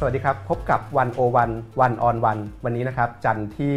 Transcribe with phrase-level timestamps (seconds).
[0.00, 1.50] สวัสดีครับ พบกับวันโอวัน
[1.80, 3.76] วันออนวันวันนี้นะครับ จันทร์ที่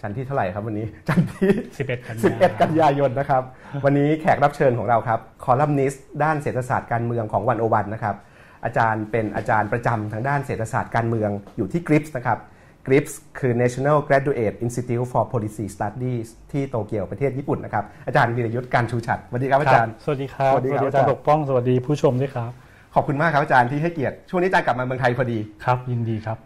[0.00, 3.42] จันทร์ที่เท่าไหร่ครับวันนี้ จันทร์ที่ 11 กันยา11 กันยายนนะครับ
[3.84, 8.16] วันนี้แขกรับเชิญของเราครับคอลัมนิสต์ด้านเศรษฐศาสตร์การเมืองของวันโอวันนะครับ
[8.64, 12.38] อาจารย์เป็นอาจารย์ประจำทางด้านเศรษฐศาสตร์การเมืองอยู่ที่ GRIPS นะครับ
[12.86, 22.63] GRIPS คือ National Graduate Institute for Policy Studies ที่โตเกียวประเทศญี่ปุ่นนะครับอาจารย์วีรยุทธ์การชูชัดสวัสดีครับอาจารย์สวัสดีครับสวัสดีครับอาจารย์ปกป้องสวัสดีผู้ชมด้วยครับ
[22.94, 26.38] ขอบคุณมากครับอาจารย์ที่ให้เกียรติ ช่วงนี้อาจารย์กลับมาเมืองไทยพอดี ครับ ยินดีครับ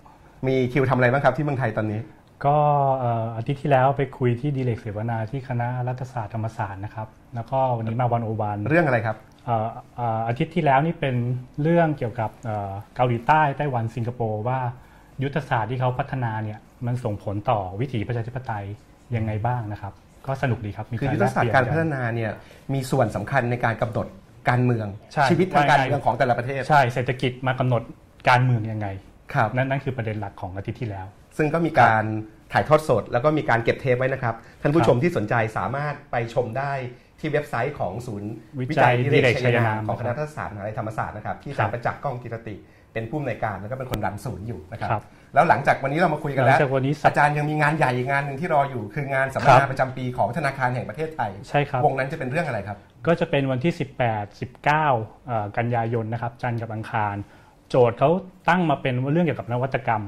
[0.47, 2.01] มีคิวทำอะไรบ้างครับที่เมืองไทยตอนนี้
[2.47, 2.57] ก็
[2.99, 11.17] เอ่ออาทิตย์ที่แล้วไปคุยที่ดีเลกเสวนาที่คณะรัฐศาสตร์ธรรมศาสตร์นะครับ แล้วก็วันนี้มาวันโอวันเรื่องอะไรครับ เอ่อเอ่ออาทิตย์ที่แล้วนี่เป็น
[11.63, 14.59] เรื่องเกี่ยวกับเอ่อเกาหลีใต้ไต้หวันสิงคโปร์ว่า
[15.23, 18.65] ยุทธศาสตร์ที่เขาพัฒนาเนี่ยมันส่งผลต่อวิถีประชาธิปไตย
[19.17, 19.93] ยังไงบ้างนะครับ
[20.27, 22.33] ก็สนุกดีครับมีคือการยุทธศาสตร์การพัฒแลเปลี่ยนนาเนี่ย
[22.75, 24.07] มีส่วนสำคัญในการกำหนด
[24.49, 27.83] การเมืองใช่ชีวิตทางการว่าไงเมืองของแต่ละประเทศ ใช่เศรษฐกิจมากำหนด
[28.29, 28.87] การเมืองยังไง
[29.35, 32.05] ครับนั่นนั่นคือประเด็นหลักของอาทิตย์ที่แล้ว ซึ่งก็มีการ
[32.53, 36.73] ถ่ายทอดสด แล้วก็มีการเก็บเทปไว้นะครับ ท่านผู้ชมที่สนใจสามารถไปชมได้
[37.21, 42.55] ที่เว็บไซต์ของศูนย์ วิวิจัจัยยดิดิเรเรกกชัชัยนานยามมของคครับณะรัฐศาสตร์มหาวิทยาลัยธรรมศาสตร์นะครับที่อาจารย์ประจักษ์ก้องกิรติ
[42.93, 45.03] เป็นผู้อำนวยการแล้วก็เป็นคนรันศูนย์อยู่นะครับครับ
[45.35, 52.77] แล้วหลังจากวันนี้เรามาคุยกันหลัแล้งวจากวันนี้สัปอาจารย์ยังมีงานใหญ่อีกงานหนึ่งที่รออยู่คืองานสัมมครันาบประจำปีของธนาคารแห่งประเทศไทยใช่ครับวงนั้นจะเป็นเรื่องอะไรครับ
[53.07, 57.17] ก็จะเป็นวันที่ 18 19เอ่อกันยายนนะครับจันทร์กับอังคาร
[57.69, 58.11] โจทย์เขา
[58.49, 60.03] ตั้งมาเป็นเรื่องเกี่ยวกับนวัตกรรม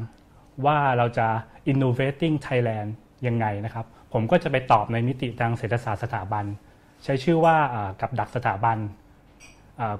[0.67, 1.27] ว่าเราจะ
[1.73, 2.89] innovating Thailand
[3.27, 6.45] ยังไงนะครับ ผมก็จะไปตอบในมิติทางเศรษฐศาสตร์สถาบัน
[7.05, 9.00] ใช้ชื่อว่าอ่ากับดักสถาบันอ่า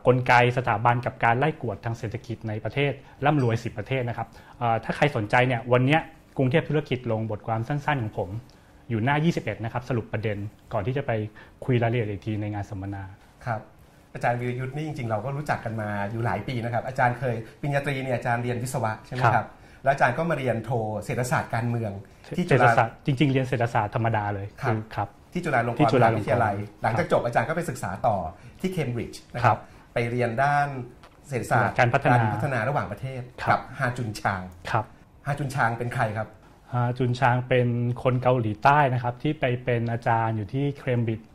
[0.07, 2.93] กลไกสถาบันกับการไล่กวดทางเศรษฐกิจในประเทศ
[3.27, 4.29] ร่ำรวย 10 ประเทศนะครับ
[4.61, 6.01] อ่าถ้าใครสนใจเนี่ยวันเนี้ย
[6.39, 8.31] กรุงเทพธุรกิจลงบทความสั้นๆของผม
[8.91, 10.37] อยู่หน้า 21 นะครับ สรุปประเด็น
[10.73, 11.13] ก่อนที่จะไป
[11.65, 13.03] คุยรายละเอียดอีกทีในงานสัมมนา
[13.47, 13.61] ครับ
[14.15, 19.49] อาจารย์วิรยุทธ์นี่จริงๆ เราก็รู้จักกันมาอยู่หลายปีนะครับ อาจารย์เคยปริญญาตรีเนี่ยอาจารย์เรียนวิศวะใช่ไหมคครัรับบ
[19.85, 20.71] แล้วอาจารย์ก็มาเรียนโท
[21.05, 21.93] เศรษฐศาสตร์การเมือง
[22.37, 28.17] ที่เศจุรษฐฬาศาสตร์จริง ๆ เรียนเศรษฐศาสตร์ธรรมดาเลยครับอครับ ที่จุฬาลงกที่รณ์จุมฬาหาลงกรณ์วิทยาลัย หลังจากครับจบอาจารย์ก็ไปศึกษาต่อ
[28.61, 29.61] ที่เคมบริดจ์นะคครัรับบ
[29.95, 30.67] ไปเรียนด้าน
[31.29, 34.85] เศรษฐศาสตร์การพัฒนาพัฒนาระหว่างประเทศครับกับฮาจุนชางครับ
[35.27, 36.29] ฮาจุนชางเป็นใครครับ
[36.73, 37.69] อ่าจุนชางเป็น
[38.03, 41.29] คนเกาหลีใต้นะครับ ที่ไปเป็นอาจารย์อยู่ที่เคมบริดจ์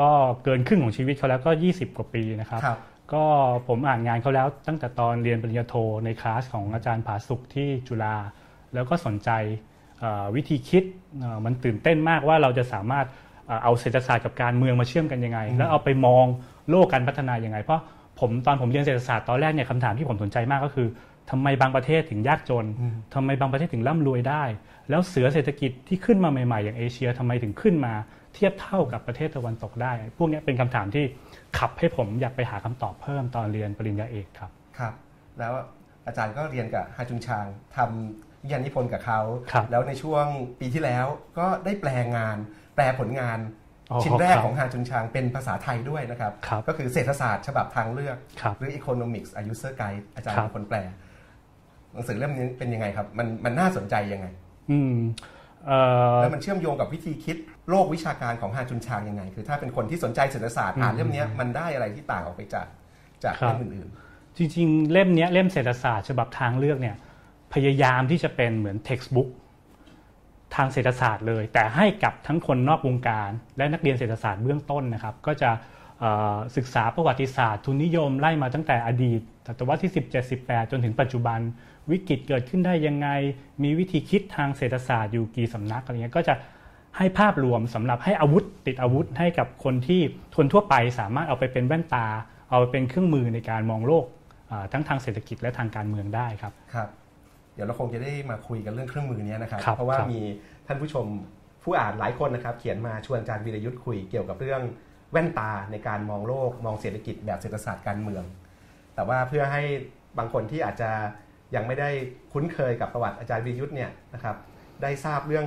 [0.00, 0.10] ก็
[0.44, 2.78] เกินครึ่งของชีวิตเขาแล้วก็ 20 กว่าปีนะครับครับ
[3.12, 3.24] ก็
[3.68, 5.74] ผมอ่านงานเขาแล้วตั้งแต่ตอนเรียนปริญญาโท
[6.04, 8.16] ในคลาสของอาจารย์ผาสุกที่จุฬา
[8.74, 9.30] แล้วก็สนใจ
[10.00, 10.84] เอ่อวิธีคิด
[11.20, 13.06] เอ่อมันตื่นเต้นมากว่าเราจะสามารถ
[13.46, 16.24] เอ่อเอาเศรษฐศาสตร์กับการเมืองมาเชื่อมกันยังไง แล้วเอาไปมอง
[16.70, 17.80] โลกการพัฒนายังไง เพราะ
[18.20, 20.88] ผมตอนผมเรียนเศรษฐศาสตร์ตอนแรกเนี่ยคำถามที่ผมสนใจมากก็คือ
[21.30, 22.66] ทำไมบางประเทศถึงยากจน
[23.14, 24.42] ทำไมบางประเทศถึงร่ำรวยได้
[24.90, 27.94] แล้วเสือเศรษฐกิจที่ขึ้นมาใหม่ๆ อย่างเอเชียทำไมถึงขึ้นมา
[28.34, 31.04] เทียบเท่ากับประเทศตะวันตกได้ พวกเนี้ยเป็นคำถามที่
[31.58, 34.92] ขับให้ผมอยากไปหาคำตอบเพิ่มตอนเรียนปริญญาเอกครับครับ
[35.38, 35.52] แล้ว
[36.06, 37.46] อาจารย์ก็เรียนกับฮาจุนชาง
[37.76, 39.20] ทำวิทยานิพนธ์กับเขา
[39.52, 40.26] ครับแล้วในช่วง
[40.60, 41.06] ปีที่แล้ว
[41.38, 42.36] ก็ได้แปลงาน
[42.74, 43.38] แปลผลงาน
[43.90, 50.78] อ๋อชิ้นแรกครับของฮาจุนชางเป็นภาษาไทยด้วยนะครับครับ ก็คือเศรษฐศาสตร์ฉบับทางเลือกครับหรือ Economics a User Guide อาจารย์ครับเป็นคนแปล
[51.92, 54.26] หนังสือเล่มนี้เป็นยังไงครับ มันมันน่าสนใจยังไง
[54.70, 54.96] อืม
[55.66, 55.78] เอ่
[56.14, 57.36] อแล้วมันเชื่อมโยงกับวิธีคิด
[57.70, 62.66] โลกวิชาการของฮาจุนชางยังไง คือถ้าเป็นคนที่สนใจเศรษฐศาสตร์อ่านเล่มเนี้ยมันได้อะไรที่ต่างออกไปจาก
[63.24, 63.88] จากครับเล่มอื่น
[64.36, 66.96] จริง ๆ เล่มเนี้ยเล่มเศรษฐศาสตร์ฉบับทางเลือกเนี่ย
[67.54, 69.32] พยายามที่จะเป็นเหมือน textbook ท
[70.56, 75.50] ทางเศรษฐศาสตร์เลย แต่ให้กับทั้งคนนอกวงการ และนักเรียนเศรษฐศาสตร์เบื้องต้นนะครับ ก็จะ
[76.56, 81.40] ศึกษาประวัติศาสตร์ทุนนิยมไล่มาตั้งแต่อดีตศตวรรษที่ 17 18 จนถึงปัจจุบัน
[81.90, 83.08] วิกฤตเกิดขึ้นได้ยังไง
[83.62, 86.34] มีวิธีคิดทางเศรษฐศาสตร์อยู่กี่สำนักอะไรเงี้ยก็จะ
[86.96, 90.00] ให้ภาพรวมสำหรับให้อาวุธติดอาวุธให้กับคนที่
[90.36, 92.06] คนทั่วไปสามารถเอาไปเป็นแว่นตา
[92.50, 94.04] เอาไปเป็นเครื่องมือในการมองโลก
[94.72, 96.88] ทั้งทางเศรษฐกิจและทางการเมืองได้ครับครับ
[97.54, 100.20] เดี๋ยวเราคงจะได้มาคุยกันเรื่องเครื่องมือเนี้ยนะครับครับ เพราะว่าครับมี
[100.66, 101.06] ท่านผู้ชม
[101.62, 104.62] ผู้อ่านหลายคนนะครับ เขียนมาชวนอาจารย์วีรยุทธ์คุยเกี่ยวกับเรื่อง
[105.12, 108.24] แว่นตาในการมองโลกมองเศรษฐกิจแบบเศรษฐศาสตร์การเมือง
[108.94, 109.62] แต่ว่าเพื่อให้
[110.18, 110.90] บางคนที่อาจจะ
[111.54, 111.90] ยังไม่ได้
[112.32, 114.36] คุ้นเคยกับประวัติอาจารย์วีรยุทธ์เนี่ยนะครับ
[114.82, 115.46] ได้ทราบเรื่อง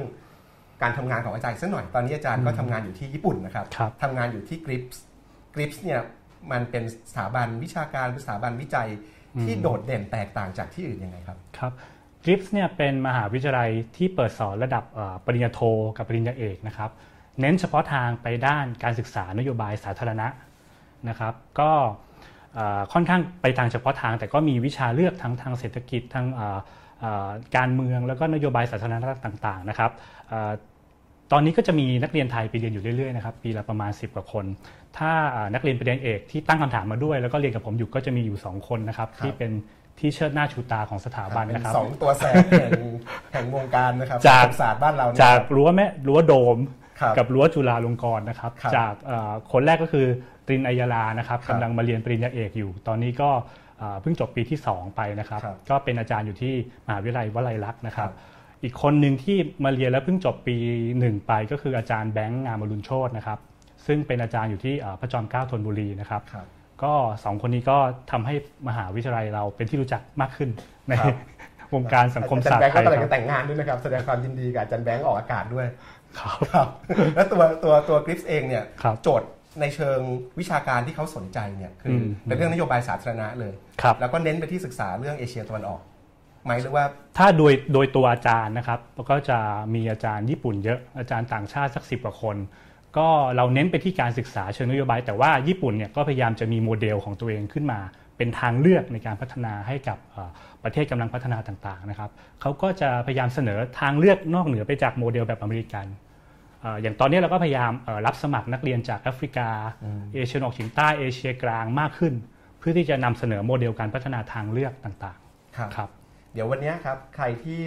[0.82, 4.98] การทำงานของอาจารย์สักหน่อย ตอนนี้อาจารย์ก็ทำงานอยู่ที่ญี่ปุ่นนะครับครับทำงานอยู่ที่ GRIPS
[5.54, 6.00] GRIPS เนี่ย
[6.52, 8.90] มันเป็นสถาบันวิชาการสถาบันวิจัย
[9.42, 11.74] ที่โดดเด่นแตกต่างจากที่อื่นยังไงครับครับ
[12.24, 15.60] กริปส์เนี่ยเป็นมหาวิทยาลัยที่เปิดสอนระดับเอ่อปริญญาโท
[15.98, 16.90] กับปริญญาเอกนะครับ
[17.40, 20.28] เน้นเฉพาะทางไปด้านการศึกษานโยบายสาธารณะ
[21.10, 21.72] นะครับ ก็
[22.54, 26.60] เอ่อค่อนข้างไปทางเฉพาะทาง แต่ก็มีวิชาเลือกทั้งทางเศรษฐกิจทางเอ่อ
[27.00, 29.92] เอ่อการเมืองแล้วก็นโยบายสาธารณะต่างๆนะครับ
[30.30, 30.52] เอ่อ
[31.32, 34.46] ตอนนี้ก็จะมีนักเรียนไทยไปเรียนอยู่เรื่อยๆนะครับปีละประมาณ 10 กว่าคน
[34.98, 39.52] ถ้าเอ่อนักเรียนปริญญาเอกที่ตั้งคำถามมาด้วย แล้วก็เรียนกับผมอยู่ก็จะมีอยู่ 2 คนนะครับครับที่เป็น
[40.00, 42.72] ที่เชิดหน้าชูตาของสถาบันนะครับสองตัวแสบแห่ง
[43.32, 46.58] แห่งวงการนะครับจากศาสตร์บ้านเราเนี่ยจากรั้วแม่รั้วโดม
[47.02, 50.08] ครับกับรั้วจุฬาลงกรณ์นะครับครับจากเอ่อคนแรกก็คือ
[50.48, 53.30] ตรินอัยยาลานะครับครับกำลังมาเรียนปริญญาเอกอยู่ ตอนนี้ก็
[53.80, 56.54] เอ่อเพิ่งจบปีที่ 2 ไปนะครับครับ ก็เป็นอาจารย์อยู่ที่
[56.86, 58.24] มหาวิทยาลัยวลัยลักษณ์นะครับครั
[58.62, 60.58] บ อีกคนหนึ่งที่มาเรียนแล้วเพิ่งจบปี
[61.00, 63.40] หนึ่งไป ก็คืออาจารย์แบงค์งามอรุณโชตนะครับ
[63.88, 66.48] ซึ่งเป็นอาจารย์อยู่ที่เอ่อพระจอมเกล้าธนบุรีนะครับครับ
[66.84, 66.94] ก็
[67.24, 67.78] สองคนนี้ก็
[68.12, 68.34] ทำให้
[68.68, 70.50] มหาวิทยาลัยเราเป็นที่รู้จักมากขึ้น
[70.88, 71.16] ในครับ
[71.74, 75.68] วงการสังคมอาจาศารสย์ตแบงร์ค์ไทก็ยกำลังคจะรับแต่งงานด้วยนะครับ แสดงความยินดีกับอาจารย์แบงค์ออกอากาศด้วย
[76.20, 76.68] ครับครับ
[77.16, 79.28] แล้วตัวตัวตัวกริฟเองเนี่ยครับโจทย์
[79.62, 80.00] ในเชิง
[80.40, 85.82] วิชาการที่เขาสนใจเนี่ยคืออมเป็นเรื่องนโยบายสาธารณะเลยครับแล้วก็เน้นไปที่ศึกษาเรื่องเอเชียตะวันออก
[86.46, 86.86] ไหมหรือว่า
[87.18, 88.80] ถ้าโดยโดยตัวอาจารย์นะครับ
[89.10, 89.40] ก็จะ
[89.74, 92.36] มีอาจารย์ญี่ปุ่นเยอะอาจารย์ต่างชาติสักสิบกว่าคน
[92.98, 97.80] ก็เราเน้นไปที่การศึกษาเชิงนโยบาย แต่ว่าญี่ปุ่นเนี่ยก็พยายามจะมีโมเดลของตัวเองขึ้นมา
[98.18, 100.30] เป็นทางเลือกในการพัฒนาให้กับเอ่อ
[100.64, 102.12] ประเทศกำลังพัฒนาต่างๆนะครับ
[102.42, 105.86] เขาก็จะพยายามเสนอทางเลือกนอกเหนือไปจากโมเดลแบบอเมริกัน
[106.62, 109.50] เอ่ออย่างตอนนี้เราก็พยายามเอ่อรับสมัครนักเรียนจากแอฟริกา
[110.14, 112.14] เอเชียตะวันออกเฉียงใต้เอเชียกลางมากขึ้น
[112.60, 115.18] เพื่อที่จะนำเสนอโมเดลการพัฒนาทางเลือกต่าง
[115.58, 115.90] ครับๆครับ
[116.34, 117.60] เดี๋ยววันนี้ครับใครที่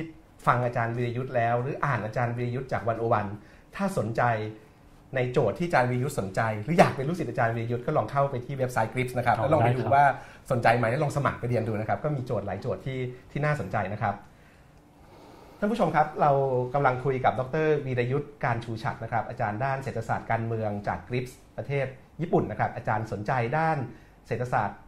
[0.46, 3.26] ฟังอาจารย์วีระยุทธแล้ว หรืออ่านอาจารย์วีระยุทธจาก One-O-One
[3.76, 4.22] ถ้าสนใจ
[5.14, 10.06] ในโจทย์ที่อาจารย์วีระยุทธสนใจ หรืออยากเป็นลูกศิษย์อาจารย์วีระยุทธก็ลองเข้าไปที่เว็บไซต์ GRIPS นะครับอ๋อแล้วลองไปได้ดูครับว่า
[10.50, 12.98] สนใจไหมแล้วลองสมัครไปเรียนดูนะครับ ก็มีโจทย์หลายโจทย์ที่
[13.30, 14.14] ที่น่าสนใจนะครับ
[15.58, 16.30] ท่านผู้ชมครับ เรา
[16.74, 21.86] กำลังคุยกับดร.วีระยุทธ กาญจน์ชูฉัตรนะครับ อาจารย์ด้านเศรษฐศาสตร์การเมืองจาก GRIPS ประเทศ
[22.20, 23.76] ญี่ปุ่นนะครับ อาจารย์สนใจด้าน
[24.26, 24.78] เศรษฐศาสตร์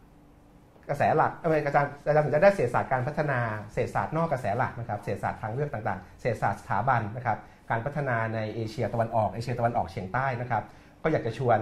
[0.88, 3.38] กระแสหลักเอ้ยอาจารย์อาจารย์สนใจด้านเศรษฐศาสตร์การพัฒนา
[3.72, 7.38] เศรษฐศาสตร์นอกกระแสหลักนะครับเศรษฐศาสตร์ทางเลือกต่างๆ เศรษฐศาสตร์สถาบันนะครับ
[7.72, 10.62] การพัฒนาในเอเชียตะวันออกเอเชียตะวันออกเฉียงใต้นะครับ
[11.02, 11.58] ก็อยากจะชวน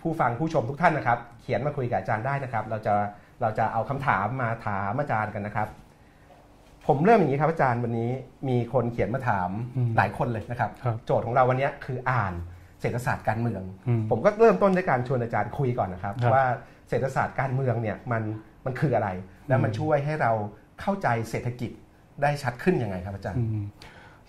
[0.00, 2.94] ผู้ฟังผู้ชมทุกท่านนะครับ เขียนมาคุยกับอาจารย์ได้นะครับ เราจะ
[3.40, 5.68] เราจะเอาคำถามมาถามอาจารย์กันนะครับ
[6.86, 8.10] ผมเริ่มอย่างนี้ครับอาจารย์วันนี้
[8.48, 12.34] มีคนเขียนมาถามอืมหลายคนเลยนะครับครับ โจทย์ของเราวันนี้คืออ่าน
[12.80, 16.44] เศรษฐศาสตร์การเมืองอืมผมก็เริ่มต้นด้วยการชวนอาจารย์คุยก่อนนะครับครับ ว่า
[16.88, 18.22] เศรษฐศาสตร์การเมืองเนี่ยมัน
[18.64, 19.08] มันคืออะไร
[19.48, 20.32] แล้วมันช่วยให้เรา
[20.80, 21.70] เข้าใจเศรษฐกิจ
[22.22, 23.64] ได้ชัดขึ้นยังไงครับอาจารย์อืม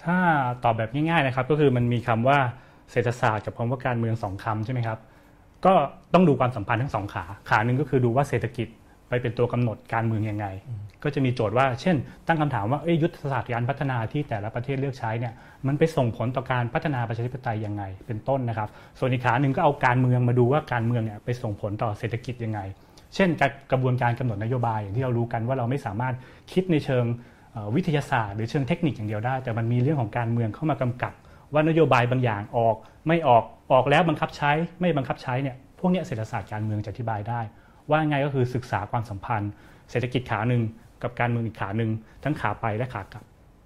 [0.06, 0.18] ถ้า
[0.64, 2.38] ตอบแบบง่ายๆนะครับก็คือมันมีคำว่า
[2.92, 5.00] เศรษฐศาสตร์กับคำว่าการเมืองสองคำใช่ไหมครับ
[5.66, 5.74] ก็
[6.14, 8.68] ต้องดูความสัมพันธ์ทั้งสองขาขาหนึ่งก็คือดูว่าเศรษฐกิจ
[9.10, 10.48] ไปเป็นตัวกำหนดการเมืองยังไง
[11.04, 11.96] ก็จะมีโจทย์ว่า เช่น
[12.28, 15.34] ตั้งคำถามว่าเอ้ยยุทธศาสตร์การพัฒนาที่แต่ละประเทศเลือกใช้เนี่ย
[15.68, 18.70] มันไปส่งผลต่อการพัฒนาประชาธิปไตยยังไง เป็นต้นนะครับ
[19.00, 22.60] ส่วนอีกขาหนึ่งก็เอาการเมืองมาดูว่าการเมืองเนี่ยไปส่งผลต่อเศรษฐกิจยังไง
[23.16, 23.30] เช่น
[23.72, 26.16] กระบวนการกำหนดนโยบายอย่างที่เรารู้กันว่าเราไม่สามารถ
[26.52, 27.06] คิดในเชิง
[27.76, 31.14] วิทยาศาสตร์หรือเชิงเทคนิคอย่างเดียวได้ แต่มันมีเรื่องของการเมืองเข้ามากำกับ
[31.54, 32.76] ว่านโยบายบางอย่างออก
[33.08, 37.42] ไม่ออกออกแล้วบังคับใช้ไม่บังคับใช้เนี่ยพวกเนี้ยเศรษฐศาสตร์การเมืองจะอธิบายได้
[37.90, 39.52] ว่าไงก็คือศึกษาความสัมพันธ์
[39.92, 40.62] เศรษฐกิจขาหนึ่ง
[41.04, 41.92] กับการเมืองอีกขาหนึ่ง
[42.24, 43.24] ทั้งขาไปและขากลับ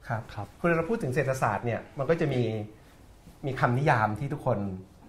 [0.07, 2.41] ครับครับคือเราพูดถึงเศรษฐศาสตร์เนี่ยมันก็จะมี
[3.45, 4.59] มีคำนิยามที่ทุกคน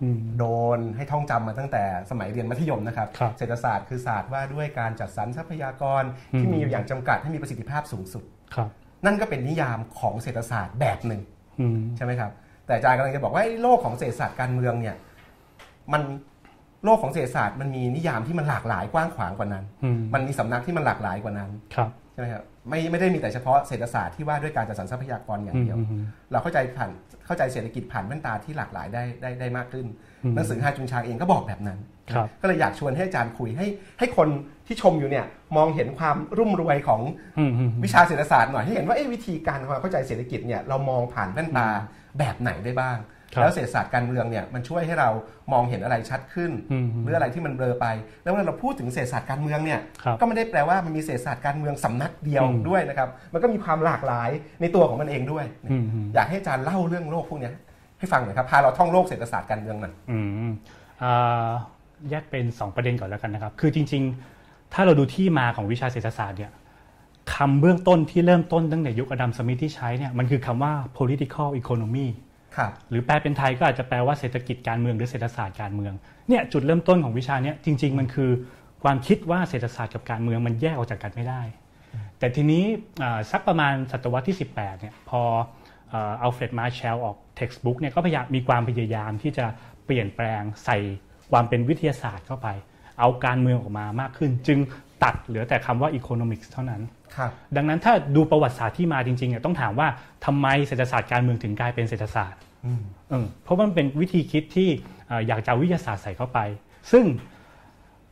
[0.03, 0.45] อืมโด
[0.77, 8.40] นให้ท่องจำมาตั้งแต่สมัยเรียนมัธยมนะครับครับ เศรษฐศาสตร์คือศาสตร์ว่าด้วยการจัดสรรทรัพยากรอืมที่มีอยู่อย่างจำกัดให้มีประสิทธิภาพสูงสุดครับ
[9.07, 11.21] นั่นก็เป็นนิยามของเศรษฐศาสตร์แบบหนึ่ง
[11.61, 12.31] อืมใช่ไหมครับ
[12.67, 14.97] แต่อาจารย์กำลังจะบอกว่าไอ้โลกของเศรษฐศาสตร์การเมืองเนี่ย
[15.93, 16.03] มัน
[16.85, 26.03] โลกของเศรษฐศาสตร์มันมีนิยามที่มันหลากหลายกว้างขวางกว่านั้นอืมมันมีสำนักที่มันหลากหลายกว่านั้นครับใช่ไหมครับไม่ไม่ได้มีแต่เฉพาะเศรษฐศาสตร์ที่ว่าด้วยการจัดสรรทรัพยากรอย่างเดียวอืมอืม
[26.33, 26.91] เราเข้าใจผ่าน
[27.27, 31.79] เข้าใจเศรษฐกิจผ่านแว่นตาที่หลากหลายได้ได้ได้มากขึ้นอืม หนังสือฮาจุนชางเองก็บอกแบบนั้น
[32.15, 33.67] ครับก็เลยอยากชวนให้อาจารย์คุยให้
[33.99, 34.29] ให้คน
[34.67, 35.25] ที่ชมอยู่เนี่ย
[35.57, 37.01] มองเห็นความรุ่มรวยของ
[37.39, 41.69] อืมอืมวิชาเศรษฐศาสตร์หน่อยให้เห็นว่าเอ๊ะวิธีการความเข้าใจเศรษฐกิจเนี่ยเรามองผ่านแว่นตา
[42.19, 42.99] แบบไหนได้บ้าง
[43.33, 45.11] ครับแล้วเศรษฐศาสตร์การเมืองเนี่ยมันช่วยให้เรา
[45.53, 47.87] มองเห็นอะไรชัดขึ้นอืมหรืออะไรที่มันเบลอไป
[48.23, 57.55] แล้วเวลาเราพูดถึงเศรษฐศาสตร์การเมืองเนี่ยครับก็ไม่ได้แปลว่ามันมีเศรษฐศาสตร์การเมืองสำนักเดียวอืมด้วยนะครับมันก็มีความหลากหลายในตัวของมันเองด้วยอืมอืมอยากให้อาจารย์เล่าเรื่องโลกพวกเนี้ย
[58.01, 60.51] ให้ฟังหน่อยครับพาเราท่องโลกเศรษฐศาสตร์การเมืองหน่อยอืม
[61.03, 61.51] อ่า
[62.11, 64.03] แยกเป็น 2 ประเด็นก่อนแล้วกันนะครับ คือจริง
[64.39, 66.53] ๆ ถ้าเราดูที่มาของวิชาเศรษฐศาสตร์เนี่ย
[67.35, 72.07] คำเบื้องต้นที่เริ่มต้นตั้งแต่ยุคอดัมสมิธที่ใช้เนี่ยมันคือคำว่า political economy
[72.57, 75.93] ครับหรือแปลเป็นไทยก็อาจจะแปลว่าเศรษฐกิจการเมืองหรือเศรษฐศาสตร์การเมือง
[76.29, 78.31] เนี่ยจุดเริ่มต้นของวิชาเนี้ยจริง ๆ มันคือ
[78.83, 81.43] ความคิดว่าเศรษฐศาสตร์กับการเมืองมันแยกออกจากกันไม่ได้
[82.19, 82.65] แต่ทีนี้
[83.03, 85.23] อ่าสักประมาณศตวรรษที่ 18เนี่ยพอ
[85.93, 89.47] อัลเฟรดมาร์แชลออก textbook เนี่ยก็พยายามมีความพยายามที่จะ
[89.87, 90.79] เปลี่ยนแปลงใส่
[91.31, 92.49] ความเป็นวิทยาศาสตร์เข้าไป
[92.99, 94.59] เอาการเมืองออกมามากขึ้น จึง
[95.05, 96.83] ตัดเหลือแต่คำว่า economics เท่านั้น
[97.17, 99.89] ครับดังนั้นถ้าดูประวัติศาสตร์ที่มาจริงๆเนี่ยต้องถามว่า
[100.27, 104.69] ทำไมเศรษฐศาสตร์การเมืองถึงกลายเป็นเศรษฐศาสตร์อืมเออเพราะว่ามันเป็นวิธีคิดที่
[105.09, 106.39] เอ่ออยากจะเอาวิทยาศาสตร์ใส่เข้าไป
[106.93, 107.05] ซึ่ง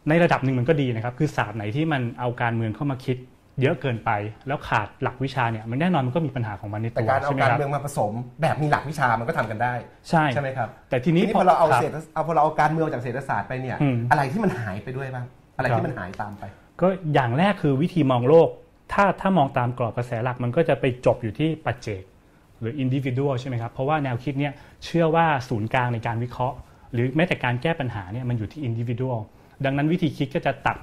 [0.08, 3.16] ในระดับหนึ่งมันก็ดีนะครับ คือศาสตร์ไหนที่มันเอาการเมืองเข้ามาคิด
[3.62, 4.10] เยอะเกินไป
[4.46, 8.12] แล้วขาดหลักวิชาเนี่ยมันแน่นอนมันก็มีปัญหาของมันในแต่ตัวการเอาใช่ไหมการครับเมืองมาผสม
[8.42, 9.72] แบบมีหลักวิชามันก็ทำกันได้
[10.08, 16.44] ใช่ใช่ไหมครับแต่ทีทีนี้นี้พอเราเอาคบเศรษฐเอาพอเราเอาการเมืองจากเศรษฐศาสตร์ไปเนี่ยอืมอะไรที่มันหายไปด้วยบ้างอะไรครับที่มันหายตามไป
[16.80, 18.48] ก็อย่างแรกคือวิธีมองโลก
[18.92, 22.02] ถ้าถ้ามองตามกรอบกระแสหลักมันก็จะไปจบอยู่ที่ปัจเจก
[22.60, 24.52] หรือ individual ใช่ไหมครับเพราะว่าแนวคิดเนี่ย
[24.84, 26.56] เชื่อว่าศูนย์กลางในการวิเคราะห์
[26.92, 29.18] หรือแม้แต่การแก้ปัญหาเนี่ยมันอยู่ที่ individual
[29.64, 30.76] ดังนั้นวิธีคิดก็จะตัด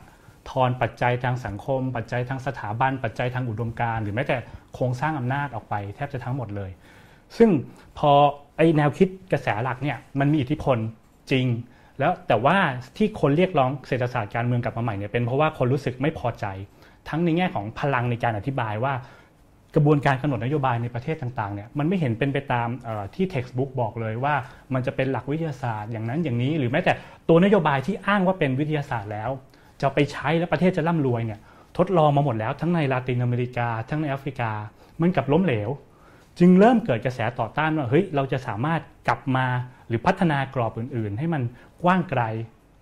[0.50, 4.38] ทอนปัจจัยทางสังคม ปัจจัยทางสถาบัน ปัจจัยทางอุดมการณ์หรือแม้แต่
[4.74, 6.72] โครงสร้างอำนาจออกไปแทบจะทั้งหมดเลย
[7.38, 7.50] ซึ่ง
[7.98, 8.12] พอ
[8.58, 10.78] ไอแนวคิดกระแสหลักเนี่ยมันมีอิทธิพล
[11.32, 11.46] จริง
[12.00, 12.58] แล้วแต่ว่า
[12.98, 16.46] ที่คนเรียกร้องเศรษฐศาสตร์การเมืองกลับมาใหม่เนี่ยเป็นเพราะว่าคนรู้สึกไม่พอใจ
[17.10, 18.94] ทั้งในแง่ของพลังในการอธิบายว่า
[19.76, 24.34] กระบวนการกำหนดนโยบายในประเทศต่างๆเนี่ยมันไม่เห็นเป็นไปตามเอ่อที่ textbook บอกเลยว่า
[24.74, 26.94] มันจะเป็นหลักวิทยาศาสตร์อย่างนั้นอย่างนี้ หรือแม้แต่
[27.30, 29.30] ตัวนโยบายที่อ้างว่าเป็นวิทยาศาสตร์แล้ว
[29.86, 31.40] จะไปใช้แล้วประเทศจะร่ำรวยเนี่ย
[31.78, 34.52] ทดลองมาหมดแล้วทั้งในลาตินอเมริกา ทั้งในแอฟริกา
[35.02, 35.70] มันกลับล้มเหลว
[36.40, 39.46] จึงเริ่มเกิดกระแสต่อต้านว่าเฮ้ยเราจะสามารถกลับมา
[39.88, 41.42] หรือพัฒนากรอบอื่น ๆ ให้มัน
[41.84, 42.22] กว้างไกล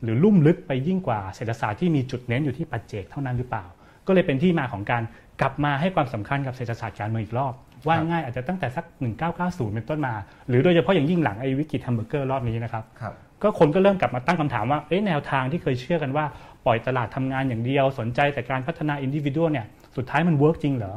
[0.03, 3.65] หรือลุ่มลึกไปยิ่งกว่าเศรษฐศาสตร์ที่มีจุดเน้นอยู่ที่ปัจเจกเท่านั้นหรือเปล่า
[4.07, 5.03] ก็เลยเป็นที่มาของการ
[5.41, 7.53] กลับมาให้ความสำคัญกับเศรษฐศาสตร์การเมืองอีกรอบ
[7.87, 8.85] ว่าง่ายอาจจะตั้งแต่สัก
[9.29, 10.13] 1990 เป็นต้นมา
[10.47, 16.25] หรือโดยเฉพาะอย่างยิ่งหลังไอ้วิกฤตแฮมเบอร์เกอร์รอบนี้นะครับครับ ก็คนก็เริ่มกลับมาตั้งคำถามว่าเอ๊ะแนวทางที่เคยเชื่อกันว่า
[16.65, 19.65] ปล่อยตลาดทำงานอย่างเดียว สนใจแต่การพัฒนา individual เนี่ย
[19.97, 20.93] สุดท้ายมัน work จริงเหรอ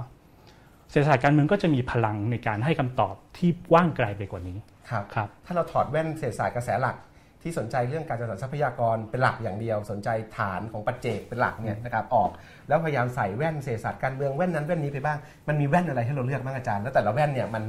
[0.90, 4.58] เศรษฐศาสตร์การเมืองก็จะมีพลังในการให้คำตอบที่กว้างไกลไปกว่านี้
[4.90, 6.96] ครับครับถ้าเราถอดแว่นเศรษฐศาสตร์กระแสหลัก
[7.42, 12.30] ที่สนใจเรื่องการจัดสรรทรัพยากรเป็นหลักอย่างเดียว สนใจฐานของปัจเจกเป็นหลักเนี่ยนะครับออก
[12.68, 17.62] แล้วพยายามใส่แว่นเศรษฐศาสตร์การเมืองแว่นนั้นแว่นนี้ไปบ้างมันมีแว่นอะไรให้เราเลือกบ้างอาจารย์ แล้วแต่ละแว่นเนี่ยมัน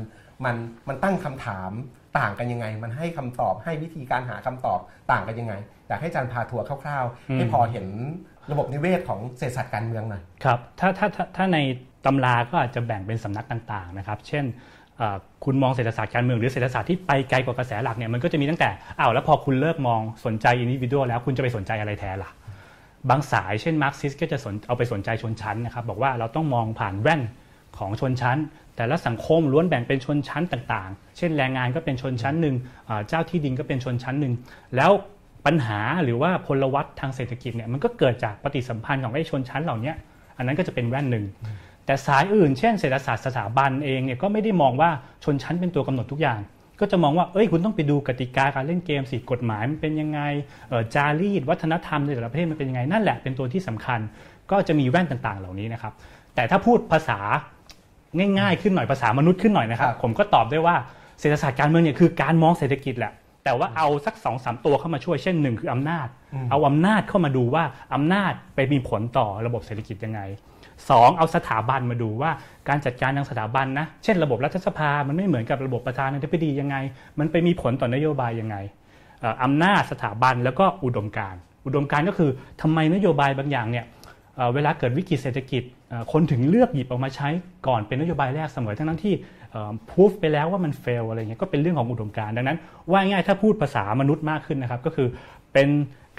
[0.45, 0.55] มัน
[0.87, 1.71] มันตั้งคำถาม
[2.19, 4.79] ต่างกันยังไง มันให้คำตอบให้วิธีการหาคำตอบ
[5.11, 5.53] ต่างกันยังไง
[5.87, 7.87] อยากให้อาจารย์พาทัวร์คร่าวอืๆมให้พอเห็น
[8.51, 11.57] ระบบนิเวศของเศรษฐศาสตร์การเมืองหน่อยครับถ้าถ้าถ้าถ้าใน
[12.05, 14.45] ตำราก็อาจจะแบ่งเป็นสำนักต่างๆนะครับ เช่น
[14.97, 22.31] เอ่อคุณมองเศรษฐศาสตร์การเมืองหรือเศรษฐศาสตร์ที่ไปไกลกว่ากระแสหลักเนี่ยมันก็จะมีตั้งแต่อ้าวแล้วพอคุณเลิกมองสนใจอินดิวิ a l แล้วคุณจะไปสนใจอะไรแทนล่ะ
[23.09, 27.21] บางสายเช่นมาร์กซิสก็จะสนเอาไปสนใจชนชั้นนะครับบอกว่าเราต้องมองผ่านแว่น
[27.77, 28.37] ของชนชั้น
[28.75, 32.55] แต่ละสังคมล้วนแบ่งเป็นชนชั้นต่างๆ เช่นแรงงานก็เป็นชนชั้นหนึ่ง
[33.07, 34.33] เจ้าที่ดินก็เป็นชนชั้นหนึ่ง
[34.75, 34.91] แล้ว
[35.45, 39.93] ปัญหาหรือว่าพลวัตทางเศรษฐกิจเนี่ยมันก็เกิดจากปฏิสัมพันธ์ของไอ้ชนชั้นเหล่านี้
[40.37, 41.25] อันนั้นก็จะเป็นแว่นหนึ่ง
[41.85, 44.89] แต่สายอื่นเช่นเศรษฐศาสตร์สถาบันเองเนี่ยก็ไม่ได้มองว่า
[45.23, 46.39] ชนชั้นเป็นตัวกำหนดทุกอย่าง
[46.79, 50.19] ก็จะมองว่าเอ้ยคุณต้องไปดูกติกาการเล่นเกมสิกฎหมายมันเป็นยังไง
[50.69, 53.99] เจารีตวัฒนธรรมในแต่ละประเทศมันเป็นยังไงนั่นแหละเป็นตัวที่สำคัญ
[54.51, 55.93] ก็จะมีแว่นต่างๆ เหล่านี้นะครับ
[56.35, 57.19] แต่ถ้าพูดภาษา
[58.39, 60.75] ง่ายๆขึ้นหน่อยภาษามนุษย์ขึ้นหน่อยนะครับครับ ผมก็ตอบได้ว่า
[61.19, 66.07] เศรษฐศาสตร์การเมืองเนี่ยคือการมองเศรษฐกิจแหละแต่ว่าเอาสักสองสามตัวเข้ามาช่วยเช่นหนึ่งคืออำนาจ
[66.51, 70.21] เอาอำนาจเข้ามาดูว่าอำนาจไปมีผลต่อระบบเศรษฐกิจยังไง
[70.89, 72.31] สองเอาสถาบันมาดูว่า
[72.67, 76.75] การจัดการทางสถาบันนะเช่นระบบรัฐสภามันไม่เหมือนกับระบบประธานาธิบดียังไง
[77.19, 78.57] มันไปมีผลต่อนโยบายยังไง
[79.19, 83.85] เอ่ออำนาจสถาบันแล้วก็อุดมการณ์อุดมการณ์ก็คือทำไมนโยบายบางอย่างเนี่ย
[84.37, 87.27] เอ่อเวลาเกิดวิกฤตเศรษฐกิจเอ่อคนถึงเลือกหยิบ A ออกมาใช้
[87.67, 89.13] ก่อนเป็นนโยบายแรกเสมอทั้งๆ ที่
[89.89, 92.57] prove ไปแล้วว่ามัน fail อะไรเงี้ยก็เป็นเรื่องของอุดมการณ์ดังนั้น
[92.91, 95.07] ว่าง่ายๆถ้าพูดภาษามนุษย์มากขึ้นนะครับ ก็คือ
[95.53, 95.69] เป็น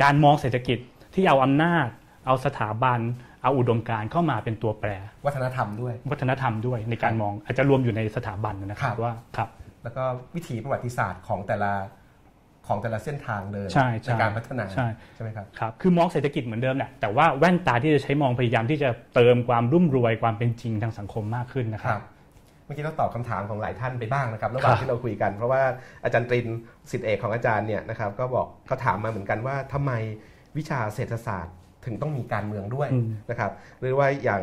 [0.02, 0.78] การมองเศรษฐกิจ
[1.14, 1.88] ที่เอาอำนาจ
[2.26, 3.00] เอาสถาบัน
[3.42, 4.90] เอาอุดมการณ์เข้ามาเป็นตัวแปร
[5.26, 9.48] วัฒนธรรมด้วย วัฒนธรรมด้วยในการมองอาจจะรวมอยู่ในสถาบันนะคครัรับบว่าครับ
[9.82, 11.72] แล้วก็วิถีประวัติศาสตร์ของแต่ละ
[12.68, 22.04] ของแต่ละเส้นทางเดินใช่ใช่การพัฒนาใช่ใช่ไหมครับครับคือมองเศรษฐกิจเหมือนเดิมแหละแต่ว่าแว่นตาที่จะใช้มองพยายามที่จะเติมความรุ่มรวยความเป็นจริงทางสังคมมากขึ้นนะคครัรับบ
[22.64, 25.62] เมื่อกี้เราตอบคำถามของหลายท่านไปบ้างนะครับระหว่างครับที่เราคุยกัน เพราะว่า
[26.04, 26.46] อาจารย์ตริน
[26.90, 29.92] สิทธิเอกของอาจารย์เนี่ยนะครับก็บอกเขาถามมาเหมือนกันว่าทำไม
[30.56, 34.42] วิชาเศรษฐศาสตร์ถึงต้องมีการเมืองด้วยอืมนะครับหรือว่าอย่าง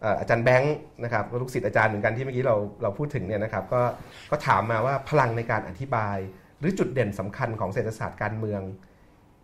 [0.00, 3.82] เอ่ออาจารย์แบงค์นะครับลูกศิษย์อาจารย์เหมือนกันที่เมื่อกี้เราเราพูดถึงเนี่ยนะครับก็
[4.30, 6.16] ก็ถามมาว่าพลังในการอธิบาย
[6.60, 8.60] หรือจุดเด่นสำคัญของเศรษฐศาสตร์การเมือง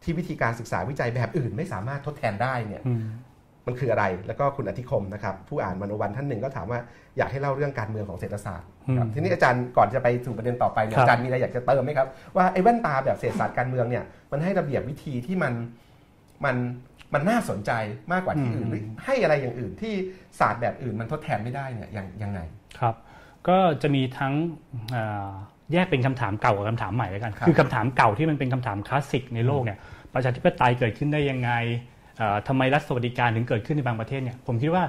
[0.02, 3.02] ที่วิธีการศึกษาวิจัยแบบอื่น ไม่สามารถทดแทนได้เนี่ยอืม
[3.66, 6.80] มันคืออะไร แล้วก็คุณอธิคมนะครับ ผู้อ่านมโนวันท่านหนึ่งก็ถามว่า
[7.16, 8.68] อยากให้เล่าเรื่องการเมืองของเศรษฐศาสตร์
[8.98, 12.06] ครับอืมทีนี้อาจารย์ก่อนจะไปสู่ประเด็นต่อไปเนี่ยครับอาจารย์มีอะไรอยากจะเติมไหมครับ
[12.36, 15.52] ว่าไอ้แว่นตาแบบเศรษฐศาสตร์การเมืองเนี่ยมันให้ระเบียบวิธีที่มัน
[16.44, 16.56] มัน
[17.14, 17.72] มันน่าสนใจ
[18.12, 19.94] มากกว่าที่อื่นหรือให้อะไรอย่างอื่นที่
[20.40, 22.40] ศาสตร์แบบอื่นมันทดแทนไม่ได้เนี่ยยังยังไง
[22.78, 22.94] ครับ
[23.48, 24.34] ก็จะมีทั้ง
[24.94, 25.30] อ่า
[25.72, 29.78] แยกเป็นคำถามเก่ากับคำถามใหม่แล้วกันครับคือคำถามเก่าที่มันเป็นคำถามคลาสสิกในโลกเนี่ย
[30.14, 31.50] ประชาธิปไตยเกิดขึ้นได้ยังไง
[32.18, 34.84] เอ่อทำไมรัฐสวัสดิการถึงเกิดขึ้นในบางประเทศเนี่ยผมคิดว่า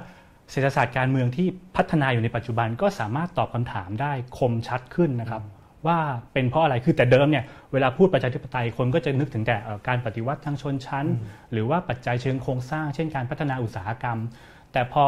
[0.52, 5.42] เศรษฐศาสตร์การเมืองที่พัฒนาอยู่ในปัจจุบันก็สามารถตอบคำถามได้คมชัดขึ้นนะครับ
[5.88, 5.98] ว่า
[6.34, 7.44] เป็นเพราะอะไรคือแต่เดิมเนี่ย
[7.74, 11.06] เวลาพูดประชาธิปไตยคนก็จะนึกถึงแต่เอ่อการปฏิวัติทางชนชั้น
[11.52, 14.18] หรือว่าปัจจัยเชิงโครงสร้าง เช่นการพัฒนาอุตสาหกรรม
[14.74, 15.06] แต่พอ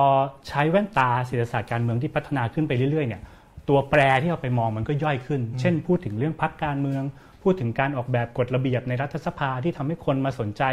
[0.48, 3.22] ใช้แว่นตาเศรษฐศาสตร์การเมืองที่พัฒนาขึ้นไปเรื่อยๆเนี่ย
[3.70, 7.04] ตัวแปรที่เราไปมองมันก็ย่อยขึ้น เช่น พูดถึงเรื่องพักการเมือง
[7.44, 10.64] พูดถึงการออกแบบกฎระเบียบในรัฐสภาที่ทำให้คนมาสนใจ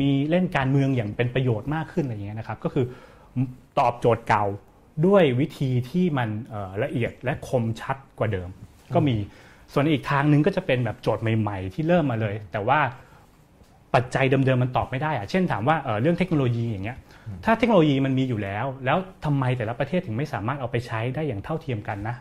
[0.00, 2.86] มีเล่นการเมืองอย่างเป็นประโยชน์มากขึ้นอะไรอย่างเงี้ยนะครับก็คือ
[3.78, 4.44] ตอบโจทย์เก่า
[5.06, 6.28] ด้วยวิธีที่มัน
[6.82, 8.48] ละเอียดและคมชัดกว่าเดิม
[8.94, 9.16] ก็มี
[9.72, 12.80] ส่วนอีกทางนึงก็จะเป็นแบบโจทย์ใหม่ ๆ ที่เริ่มมาเลย แต่ว่า
[13.94, 16.98] ปัจจัยเดิมๆมันตอบไม่ได้อะเช่นถามว่าเรื่องเทคโนโลยีอย่างเงี้ย
[17.44, 22.16] ถ้าเทคโนโลยีมันมีอยู่แล้ว แล้วทำไมแต่ละประเทศถึงไม่สามารถเอาไปใช้ได้อย่างเท่าเทียมกันนะ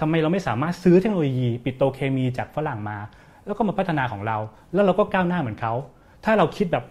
[0.00, 2.98] ทำไมเราไม่สามารถซื้อเทคโนโลยีปิโตเคมีจากฝรั่งมา
[3.46, 4.36] แล้วก็มาพัฒนาของเรา
[4.72, 5.72] แล้วเราก็ก้าวหน้าเหมือนเขา
[6.24, 6.84] ถ้าเราคิดแบบ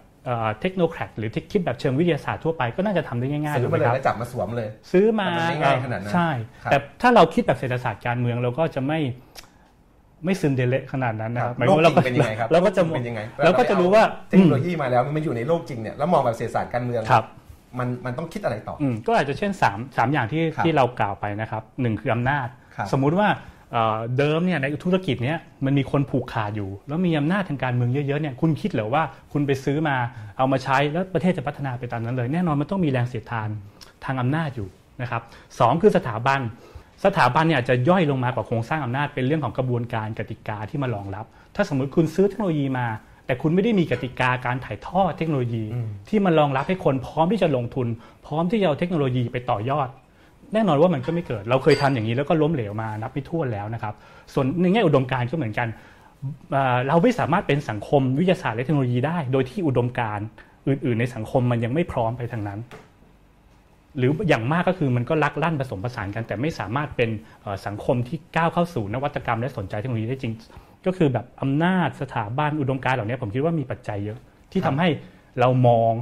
[0.60, 5.28] เทคโนแครดหรือคิดแบบเชิงวิทยาศาสตร์ทั่วไปก็น่าจะทำได้ง่ายๆซื้อมาเลยแล้วจับมาสวมเลย ซื้อมา
[5.62, 6.30] ง่ายขนาดนั้นใช่
[6.70, 9.00] แต่ถ้าเราคิดแบบเศรษฐศาสตร์การเมืองเราก็จะไม่
[10.24, 17.24] ไม่ซึมเดเลขนาดนั้นนะครับโลกจริงเป็นยังไงครับเราก็จะเป็นยังไงเราก็จะรู้ว่าเทคโนโลยีมาแล้วมันอยู่ในโลกจริงเนี่ยแล้วมองแบบเศรษฐศาสตร์การเมืองครับ
[17.78, 18.74] มันมันต้องคิดอะไรต่อ
[19.06, 22.46] ก็อาจจะเช่น3 3อย่างที่ที่เรากล่าวไปนะครับหนึ่งคืออำนาจ
[22.92, 23.28] สมมุติว่า
[24.18, 29.02] เดิมเนี่ยในธุรกิจเนี้ยมันมีคนผูกขาดอยู่ แล้วมีอำนาจทางการเมืองเยอะๆเนี่ยคุณคิดเหรือว่า
[29.32, 29.96] คุณไปซื้อมา
[30.38, 33.48] เอามาใช้แล้วประเทศจะพัฒนาไปตามนั้นเลย แน่นอนมันต้องมีแรงเสียดทาน
[34.04, 34.68] ทางอำนาจอยู่
[35.02, 35.22] นะครับ
[35.58, 36.40] สคือสถาบัน
[37.04, 42.86] สถาบันเนี่ยจะย่อยลงมากว่าโครงสร้างอำนาจเป็นเรื่องของกระบวนการกติกาที่มารองรับ ถ้าสมมติคุณซื้อเทคโนโลยีมา
[43.32, 45.64] แต่คุณไม่ได้มีกติกาการถ่ายทอดเทคโนโลยี
[46.08, 47.86] ที่มารองรับให้คนพร้อมที่จะลงทุน
[48.26, 49.88] พร้อมที่จะเอาเทคโนโลยีไปต่อยอด
[50.54, 53.94] แน่นอนว่ามันก็ไม่เกิด เราเคยทำอย่างนี้แล้วก็ล้มเหลวมานับไม่ถ้วนแล้วนะครับ
[54.34, 55.68] ส่วนในแง่อุดมการก็เหมือนกัน
[56.88, 60.18] เราไม่สามารถเป็นสังคมวิทยาศาสตร์และเทคโนโลยีได้ โดยที่อุดมการ
[60.68, 62.60] อื่น ๆ ในสังคมมันยังไม่พร้อมไปทางนั้น
[63.98, 67.10] หรืออย่างมากก็คือมันก็ลักลั่นผสมผสานกัน แต่ไม่สามารถเป็น
[67.66, 70.32] สังคมที่ก้าวเข้าสู่นวัตกรรมและสนใจเทคโนโลยีได้จริง
[70.86, 74.18] ก็คือแบบอำนาจสถาบันอุดมการเหล่านี้ผมคิดว่ามีปัจจัยเยอะ
[74.52, 74.88] ที่ทำให้
[75.40, 75.92] เรามอง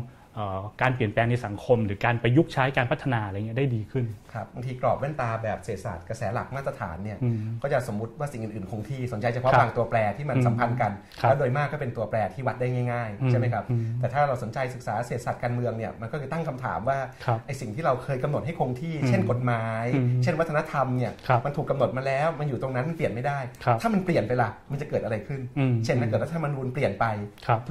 [0.83, 7.19] การเปลี่ยนแปลงในสังคม หรือการประยุกต์ใช้การพัฒนาอะไรเงี้ยได้ดีขึ้นครับบางทีกรอบแว่นตาแบบเศรษฐศาสตร์กระแสหลักมาตรฐานเนี่ย
[7.63, 13.65] ก็จะสมมติว่าสิ่งอื่นๆคงที่สนใจเฉพาะบางตัวแปรที่มันสัมพันธ์กันแล้วโดยมากก็เป็นตัวแปรที่วัดได้ง่ายๆใช่ไหมครับ
[14.01, 16.99] แต่ถ้าเราสนใจศึกษาเศรษฐศาสตร์การเมืองเนี่ยมันก็จะตั้งคำถามว่า
[17.47, 19.85] ไอ้สิ่งที่เราเคยกำหนดให้คงที่ เช่นกฎหมาย
[20.23, 21.13] เช่นวัฒนธรรมเนี่ย
[21.45, 23.39] มันถูกกาหนดมาแล้วมันอยู่ตรงนั้นมันเปลี่ยนไม่ได้
[23.81, 25.41] ถ้ามันเปลี่ยนไปล่ะมันจะเกิดอะไรขึ้น
[25.85, 27.05] เช่นถ้าเกิดรัฐธรรมนูญเปลี่ยนไป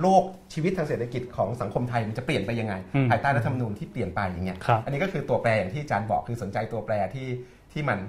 [0.01, 2.73] โลกชีวิตทางเศรษฐกิจของสังคมไทยมันจะเปลี่ยนไปยังไง
[3.09, 7.27] ภายใต้รัฐธรรมนูญที่เปลี่ยนไปอย่างเงี้ยอันนี้ก็คือตัวแปรอย่างที่อาจารย์บอกคือสนใจตัวแปรที่
[7.73, 7.99] ที่มัน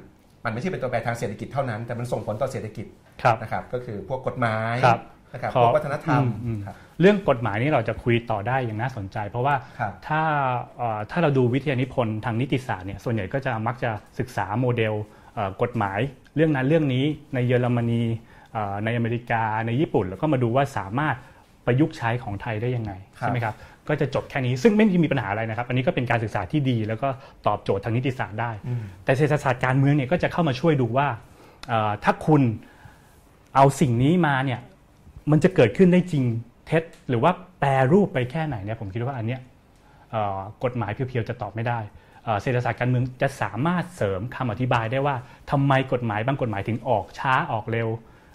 [0.44, 2.86] มันไม่ใช่เป็นตัวแปรทางเศรษฐกิจเท่านั้น แต่มันส่งผลต่อเศรษฐกิจ
[3.42, 4.76] นะครับ ก็คือพวกกฎหมาย
[5.34, 6.22] นะครับพวกวัฒนธรรม
[7.00, 9.54] เรื่องกฎหมายนี้เราจะคุยต่อได้อย่างน่าสนใจ เพราะว่า
[10.06, 10.22] ถ้า
[11.10, 14.94] ถ้าเราดูวิทยานิพนธ์ทางนิติศาสตร์เนี่ยส่วนใหญ่ก็จะมักจะศึกษาโมเดล
[15.62, 15.98] กฎหมาย
[16.36, 18.02] เรื่องนั้นเรื่องนี้ในเยอรมนี
[18.84, 21.16] ในอเมริกาในญี่ปุ่น แล้วก็มาดูว่าสามารถ
[21.66, 23.54] ประยุกต์ใช้ของไทยได้ยังไงใช่ไหมครับ
[23.90, 27.08] ก็จะจบแค่นี้ซึ่งไม่มีปัญหาอะไรนะครับ อันนี้ก็เป็นการศึกษาที่ดี แล้วก็
[27.46, 28.50] ตอบโจทย์ทางนิติศาสตร์ได้
[29.04, 31.08] แต่เศรษฐศาสตร์การเมืองเนี่ยก็จะเข้ามาช่วยดูว่า
[32.04, 32.42] ถ้าคุณ
[33.54, 34.60] เอาสิ่งนี้มาเนี่ย
[35.30, 36.24] มันจะเกิดขึ้นได้จริง
[36.66, 39.40] เท็จหรือว่าแปรรูปไปแค่ไหนเนี่ยผมคิดว่าอันเนี้ย
[40.64, 41.78] กฎหมายเพียวๆจะตอบไม่ได้
[42.42, 45.16] เศรษฐศาสตร์การเมืองจะสามารถเสริมคำอธิบายได้ว่า
[45.50, 47.88] ทำไมกฎหมายบางกฎหมายถึงออกช้าออกเร็ว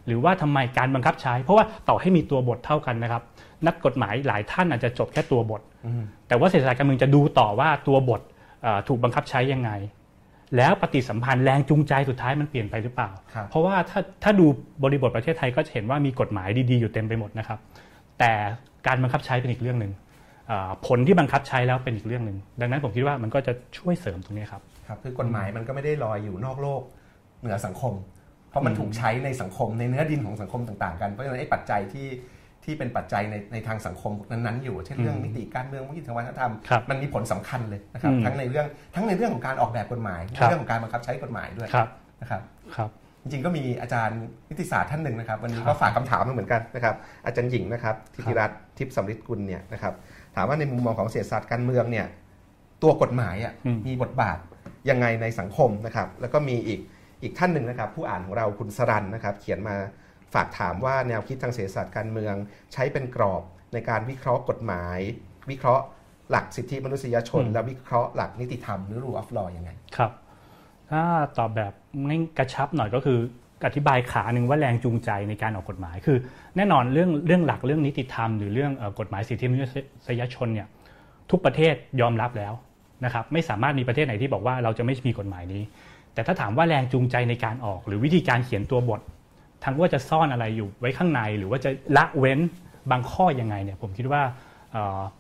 [0.08, 3.24] หรือว่าทำไมการบังคับใช้ เพราะว่าต่อให้มีตัวบทเท่ากันนะครับ
[3.68, 5.62] นักกฎหมายหลายท่านอาจจะจบแค่ตัวบท
[6.28, 8.22] แต่ว่าเศรษฐศาสตร์การเมืองจะดูต่อว่าตัวบท
[8.88, 9.72] ถูกบังคับใช้ยังไง
[10.58, 13.10] แล้วปฏิสัมพันธ์แรงจูงใจสุดท้ายมันเปลี่ยนไปหรือเปล่า
[13.50, 14.46] เพราะว่าถ้าถ้าดู
[14.84, 17.60] บริบทประเทศไทยก็จะเห็นว่ามีกฎหมายดีๆอยู่เต็มไปหมดนะครับ
[18.20, 18.32] แต่
[18.88, 19.94] การบังคับใช้เป็นอีกเรื่องหนึ่ง
[20.88, 26.82] ผลที่บังคับใช้แล้วเป็นอีกเรื่องหนึ่งดังนั้นผมคิดว่ามันก็จะช่วยเสริมตรงนี้ครับครับคือกฎหมายมันก็ไม่ได้ลอยอยู่นอกโลก
[27.42, 28.15] เหนือสังคมเพ
[28.56, 32.08] ราะมันถูกใช้ในสังคมในเนื้อดินของสังคมต่างๆ กัน เพราะฉะนั้นไอ้ปัจจัยที่
[32.64, 36.52] ที่เป็นปัจจัยในในทางสังคมนั้นๆอยู่ เช่นเรื่องนิติการเมืองวิถีทางวัฒนธรรม
[36.90, 38.66] มันมีผลสำคัญเลยนะครับทั้งในเรื่อง
[38.96, 41.68] ทั้งในเรื่องของการออกแบบกฎหมายเรื่องของการบังคับใช้กฎหมายด้วย
[42.22, 42.42] นะครับ
[42.76, 42.90] ครับ
[43.22, 49.94] จริงๆก็มีอาจารย์นิติศาสตร์ท่านหนึ่งนะครับ วันนี้ก็ฝากคำถามมาเหมือนกันนะครับอาจารย์หญิงนะครับทิติรัตน์ทิพย์สำริดกุลเนี่ยนะครับ
[50.36, 52.06] ถามว่าในมุมมองของเศรษฐศาสตร์การเมืองเนี่ย
[52.84, 53.54] ตัวกฎหมายอะ
[53.88, 54.38] มีบทบาท
[54.90, 56.80] ยังไงในสังคมนะครับ แล้วก็มีอีก
[57.26, 59.76] อีกท่านหนึ่งนะครับ ผู้อ่านของเราคุณสรันนะครับ เขียนมา
[60.34, 62.36] ฝากถามว่าแนวคิดทางเศรษฐศาสตร์การเมือง
[62.74, 65.00] ใช้เป็นกรอบในการวิเคราะห์กฎหมาย
[65.50, 65.84] วิเคราะห์
[66.32, 70.12] หลักสิทธิมนุษยชน และวิเคราะห์หลักนิติธรรมหรือ rule of law ยังไงครับ
[70.92, 71.04] ถ้า
[71.38, 71.74] ตอบแบบ
[72.08, 73.20] ง่ายกระชับหน่อยก็คือ
[73.66, 76.18] อธิบายขาหนึ่งว่าแรงจูงใจในการออกกฎหมาย คือ
[76.56, 79.66] แน่นอนเรื่องเรื่องหลักเรื่องนิติธรรม หรือเรื่องกฎหมายสิทธิมนุ
[80.08, 80.68] ษยชนเนี่ย
[81.32, 82.54] ทุกประเทศยอมรับแล้ว
[83.06, 85.64] นะครับไม่สามารถมีประเทศไหนที่บอกว่าเราจะไม่มีกฎหมายนี้
[86.16, 89.02] แต่ถ้าถามว่าแรงจูงใจในการออก หรือวิธีการเขียนตัวบท
[89.64, 92.40] ทั้งว่าจะซ่อนอะไรอยู่ไว้ข้างใน หรือว่าจะละเว้น
[92.92, 94.22] บางข้อยังไงเนี่ยผมคิดว่า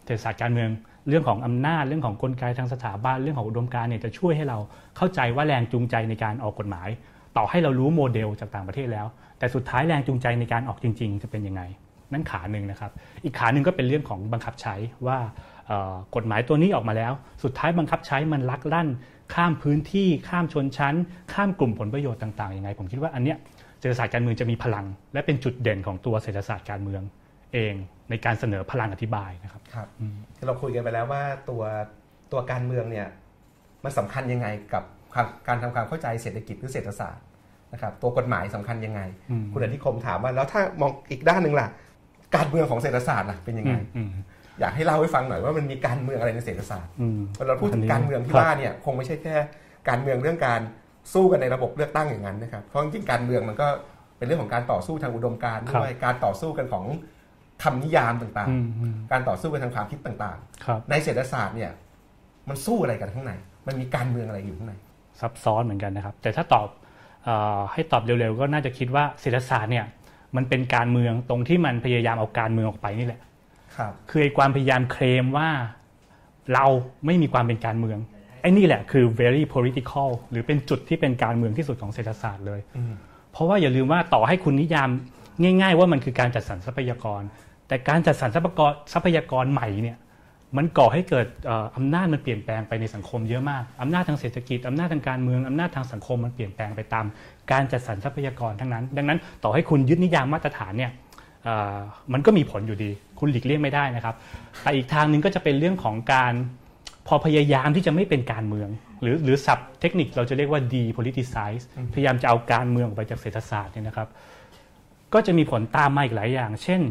[0.05, 0.69] เศรษฐศาสตร์การเมือง
[1.09, 4.57] เรื่องของอำนาจเรื่องของกลไกทางสถาบันเรื่องของอุดมการเนี่ยจะช่วยให้เรา
[4.97, 6.89] เข้าใจว่าแรงจูงใจในการออกกฎหมาย
[7.37, 9.07] ต่อให้เรารู้โมเดลจากต่างประเทศแล้ว
[9.39, 11.61] แต่สุดท้ายแรงจูงใจในการออกจริง ๆ จะเป็นยังไง
[12.13, 12.91] นั่นขาหนึ่งนะครับ
[13.23, 14.75] อีกขาหนึ่งก็เป็นเรื่องของบังคับใช้
[15.07, 15.17] ว่า
[16.15, 18.87] กฎหมายตัวนี้ออกมาแล้ว สุดท้ายบังคับใช้มันลักลั่น
[19.33, 20.95] ข้ามพื้นที่ข้ามชนชั้น
[21.33, 23.37] ข้ามกลุ่มผลประโยชน์ต่างๆยังไง ผมคิดว่าอันเนี้ย
[23.79, 27.01] เศรษฐศาสตร์การเมืองจะมีพลัง และเป็นจุดเด่นของตัวเศรษฐศาสตร์การเมือง
[27.53, 27.73] เอง
[28.09, 29.87] ในการเสนอพลังอธิบายนะครับครับ
[30.47, 31.63] เราคุยกันไปแล้วว่าตัว
[32.31, 33.07] ตัวการเมืองเนี่ย
[33.83, 34.83] มันสำคัญยังไงกับ
[35.47, 37.23] การทำความเข้าใจเศรษฐกิจหรือเศรษฐศาสตร์
[37.73, 39.01] นะครับตัวกฎหมายสำคัญยังไง
[39.53, 41.67] คุณอธิคมถามว่าแล้วถ้ามองอีกด้านหนึ่งล่ะ
[42.35, 43.73] การเมืองของเศรษฐศาสตร์ล่ะเป็นยังไง
[44.59, 46.91] อยากให้เล่าให้ฟังหน่อยว่ามันมีการเมืองอะไรในเศรษฐศาสตร์
[47.47, 49.35] เราพูดถึงการเมืองที่ว่าเนี่ยคงไม่ใช่แค่
[49.89, 50.61] การเมืองเรื่องการ
[51.13, 53.67] สู้กันในระบบเลือกตั้งอย่างนั้นนะครับเพราะจริงๆการเมืองมันก็
[54.17, 56.85] เป็นเรื่องของการต่อสู้ทางอุดมการณ์ด้วยการต่อสู้กันของ
[57.63, 61.71] คำนิยามต่างๆ การต่อสู้กันทางความคิดต่างๆ ในเศรษฐศาสตร์เนี่ย
[62.49, 63.33] มันสู้อะไรกันข้างใน
[63.67, 64.73] มันมีการเมืองอะไรอยู่ข้างใน
[65.19, 66.67] ซับซ้อนเหมือนกันนะครับ แต่ถ้าตอบ
[67.27, 67.29] อ
[67.73, 69.85] ให้ตอบเร็วๆ ก็น่าจะคิดว่าเศรษฐศาสตร์เนี่ย
[70.35, 73.21] มันเป็นการเมืองตรงที่มันพยายามเอาการเมืองออกไปนี่แหละ
[74.09, 75.49] คือไอ้ความพยายามเคลมว่า
[76.53, 76.65] เรา
[77.05, 77.99] ไม่มีความเป็นการเมือง
[78.41, 82.59] ไอ้นี่แหละคือ very political หรือเป็นจุดที่เป็นการเมืองที่สุดของเศรษฐศาสตร์เลย
[83.31, 84.89] เพราะว่าอย่าลืมว่าต่อให้คุณนิยาม
[85.43, 87.21] ง่าย ๆ ว่ามันคือการจัดสรรทรัพยากร
[87.67, 89.97] แต่การจัดสรรทรัพยากรทรัพยากรใหม่เนี่ย
[90.57, 91.27] มันก่อให้เกิด
[91.75, 97.05] อำนาจมันเปลี่ยนแปลงไปในสังคมเยอะมากอำนาจทางเศรษฐกิจอำนาจทางการเมืองอำนาจทางสังคมมันเปลี่ยนแปลงไปตาม
[97.51, 100.91] การจัดสรรทรัพยากรทั้งนั้น ดังนั้นต่อให้คุณยึดนิยามมาตรฐานเนี่ย
[102.13, 104.15] มันก็มีผลอยู่ดี คุณหลีกเลี่ยงไม่ได้นะครับ
[104.61, 106.33] แต่อีกทางหนึ่งก็จะเป็นเรื่องของการ
[107.07, 108.69] พอพยายามที่จะไม่เป็นการเมือง
[109.01, 114.07] หรือหรือศัพท์เทคนิคเราจะเรียกว่า depoliticize พยายามจะเอาการเมืองออกไปจากเศรษฐศาสตร์เนี่ยนะครับ
[115.13, 116.81] ก็จะมีผลตามมาอีกหลายอย่าง เช่น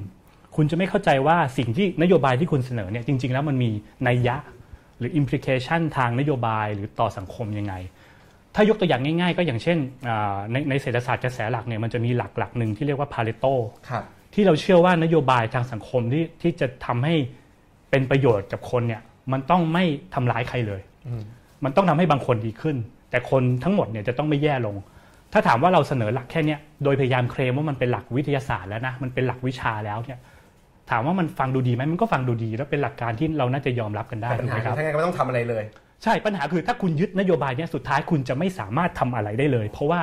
[0.57, 3.71] คุณจะไม่เข้าใจว่าสิ่งที่นโยบายที่คุณเสนอเนี่ยจริง ๆ แล้วมันมี
[4.07, 4.37] นัยยะ
[4.99, 7.75] หรือ implication ทางนโยบายหรือต่อสังคมยังไง
[8.55, 9.79] ถ้ายกตัวอย่างง่าย ๆ ก็อย่างเช่น
[10.53, 13.55] ในในเศรษฐศาสตร์กระแสหลักเนี่ยมันจะมีหลักหลักหนึ่งที่เรียกว่า Pareto
[14.35, 17.15] ที่เราเชื่อว่านโยบายทางสังคมที่ที่จะทำให้
[17.91, 20.81] เป็นประโยชน์กับคนเนี่ยมันต้องไม่ทำร้ายใครเลย
[21.65, 22.77] มันต้องทำให้บางคนดีขึ้น
[23.11, 24.77] แต่คนทั้งหมดเนี่ยจะต้องไม่แย่ลง
[25.33, 30.21] ถ้าถามว่าเราเสนอหลักแค่นี้โดยพยายามเคลมว่ามันเป็นหลักวิทยาศาสตร์แล้วนะมันเป็นหลักวิชาแล้วเนี่ย
[30.91, 35.65] ถามว่ามันฟังดูดีไหมมันก็ฟังดูดี แล้วเป็นหลักการที่เราน่าจะยอมรับกันได้ปัญหาคือถ้าไงก็ไม่ต้องทำอะไรเลย
[36.03, 40.01] ใช่ปัญหาคือถ้าคุณยึดนโยบายนี้สุดท้ายคุณจะไม่สามารถทำอะไรได้เลย เพราะว่า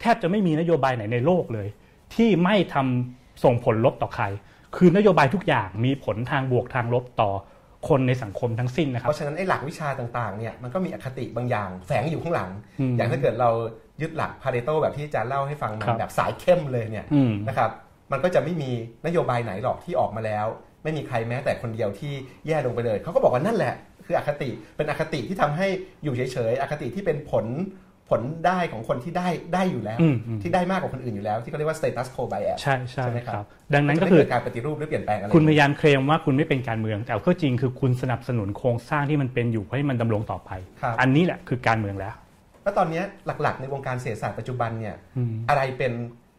[0.00, 1.68] แทบจะไม่มีนโยบายไหนในโลกเลย
[2.14, 4.24] ที่ไม่ทำ ส่งผลลบต่อใคร
[4.76, 7.30] คือนโยบายทุกอย่างมีผลทางบวกทางลบต่อ
[7.88, 12.50] คนในสังคมทั้งสิ้นนะครับ เพราะฉะนั้นไอ้หลักวิชาต่างๆเนี่ยมันก็มีอคติบางอย่างแฝงอยู่ข้างหลัง
[12.96, 13.50] อย่างถ้าเกิดเรา
[14.00, 17.06] ยึดหลักพาเรโตแบบที่อาจารย์เล่าให้ฟังมาแบบสายเข้มเลยเนี่ย
[17.48, 17.70] นะครับ
[18.12, 18.70] มันก็จะไม่มี
[19.06, 20.46] นโยบายไหนหรอกที่ออกมาแล้ว
[20.82, 22.12] ไม่มีใครแม้แต่คนเดียวที่
[22.46, 23.74] แย่ลงไปเลย เขาก็บอกว่านั่นแหละ
[24.06, 25.66] คืออคติเป็นอคติที่ทำให้
[26.04, 27.44] อยู่เฉยๆอคติที่เป็นผล
[28.12, 29.98] ผลได้ของคนที่ได้ได้อยู่แล้ว
[30.42, 33.44] ที่ได้มากกว่าคนอื่นอยู่แล้ว ที่เขาเรียกว่า status quo bias ใช่ใช่ไหมครับ
[33.74, 40.50] ดังนั้นก็คือการปฏิรูปหรือเปลี่ยนแปลงอะไรคุณพยายามเคลมว่าคุณไม่เป็นการเมือง แต่ก็จริงคือคุณสนับสนุนโครงสร้างที่มันเป็นอยู่ให้มันดำรงต่อไป
[41.00, 42.14] อันนี้แหละคือการเมืองแล้ว
[42.64, 44.96] แล้วตอนนี้หลักๆ ในวงการเศรษฐศาสตร์ปัจจุบันเนี่ย
[45.48, 45.92] อะไรเป็น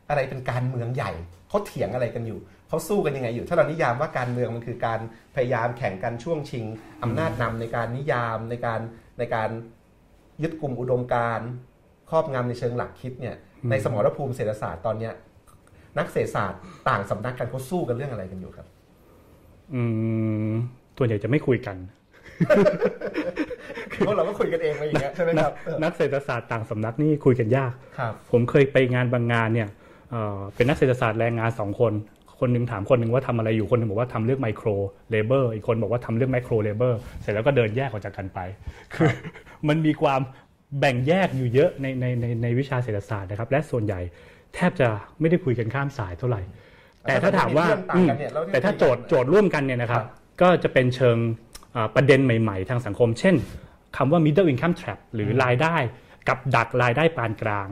[0.10, 1.12] อะไรเป็นการเมืองใหญ่
[1.50, 5.00] เขาเถียงอะไรกันอยู่เขาสู้กันยังไงอยู่ ถ้าเรานิยามว่าการเมืองมันคือการ
[5.36, 6.66] พยายามแข่งกันช่วงชิง
[7.04, 8.80] อำนาจนำในการนิยามในการ
[9.20, 9.50] ในการ
[10.44, 11.40] ยึดกลุ่มอุดมการ
[12.10, 13.36] ครอบงำในเชิงหลักคิดเนี่ย
[13.70, 15.14] ในสมรภูมิเศรษฐศาสตร์ตอนเนี้ย
[15.98, 18.68] นักเศรษฐศาสตร์ต่างสำนักกันเขาสู้กันเรื่องอะไรกันอยู่ครับ
[19.74, 19.82] อื
[20.50, 20.54] ม
[20.98, 21.78] ตัวใหญ่จะไม่คุยกัน
[24.08, 25.52] พวกเราก็คุยกันเองอะไรอย่างเงี้ยใช่ไหมครับ
[25.84, 29.70] นักเศรษฐศาสตร์ต่างสำนักนี่คุยกันยากครับผมเคยไปงานบางงานเนี่ย
[30.56, 31.94] เป็นนักเศรษฐศาสตร์แรงงานสองคน
[32.40, 34.68] คนหนึ่งถามคนหนึ่งว่าทำอะไรอยู่คนหนึ่งบอกว่าทำเรื่องไมโคร
[35.12, 38.40] เลเบอร์อีกคนบอกว่าทำเรื่องไมโครเลเบอร์เสร็จแล้วก็เดินแยกออกจากกันไป
[38.94, 39.10] คือ
[39.68, 40.22] มันมีความ
[40.80, 44.00] แบ่งแยกอยู่เยอะในในในในวิชาเศรษฐศาสตร์นะครับ และส่วนใหญ่
[44.56, 44.88] แทบจะ
[45.20, 46.42] ไม่ได้คุยกันข้ามสายเท่าไหร่
[47.08, 47.68] แต่ถ้าถามว่า
[48.52, 50.04] แต่ถ้าโจทย์โจทย์ร่วมกันเนี่ยนะครับ
[50.42, 51.18] ก็จะเป็นเชิง
[51.96, 53.36] ประเด็นใหม่ ๆ ทางสังคม เช่น
[53.98, 55.76] คำว่า middle income trap หรือรายได้
[56.28, 57.68] กับดักรายได้ปานกลาง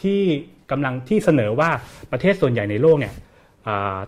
[0.00, 0.22] ที่
[0.70, 1.70] กำลังที่เสนอว่า
[2.12, 3.14] ประเทศส่วนใหญ่ในโลกเนี่ย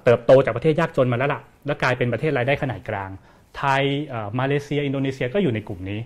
[0.05, 3.11] เติบโตจากประเทศยากจนมาแล้วล่ะแล้วกลายเป็นประเทศรายได้ขนาดกลาง
[3.57, 3.83] ไทย
[4.39, 6.01] มาเลเซีย อินโดนีเซียก็อยู่ในกลุ่มนี้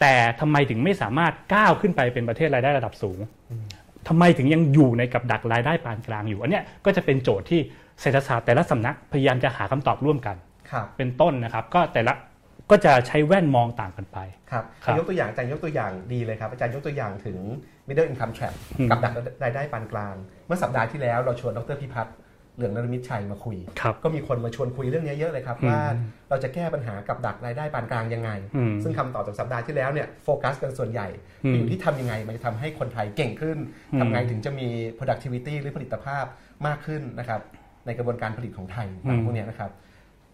[0.00, 3.18] แต่ทำไมถึงไม่สามารถก้าวขึ้นไปเป็นประเทศรายได้ระดับสูง
[4.08, 7.60] ทำไมถึงยังอยู่ในกับดักรายได้ปานกลางอยู่อันนี้ก็จะเป็นโจทย์ที่
[8.00, 10.36] เศรษฐศาสตร์แต่ละสำนักพยายามจะหาคำตอบร่วมกัน
[10.96, 12.14] เป็นต้นนะครับ ก็แต่ละ
[12.70, 14.18] ก็จะใช้แว่นมองต่างกันไป
[14.50, 14.64] ครับ
[14.98, 17.38] ยกตัวอย่างอาจารย์ยกตัวอย่างดีเลยครับอาจารย์ยกตัวอย่างถึง
[17.88, 18.54] middle income trap
[18.90, 19.12] กับดัก
[19.44, 20.14] รายได้ปานกลาง
[20.46, 22.14] เมื่อสัปดาห์ที่แล้วเราชวนดรพิพัฒน์
[22.56, 25.80] เหลืองนรมิตชัยมาคุยครับก็มีคนมาชวนคุยเรื่องนี้เยอะเลยครับอืมว่า
[26.30, 31.08] เราจะแก้ปัญหากับดักรายได้ปานกลางยังไงอืมซึ่งคำตอบจากสัปดาห์ที่แล้วเนี่ยโฟกัสกันส่วนใหญ่
[31.44, 33.58] อืมอยู่ที่ทำยังไงมันจะทำให้คนไทยเก่งขึ้น
[33.92, 36.24] อืมทำไงถึงจะมี productivity หรือผลิตภาพ
[36.66, 37.40] มากขึ้นนะครับ
[37.86, 39.70] ในกระบวนการผลิตของไทยต่างพวกเนี้ยนะครับ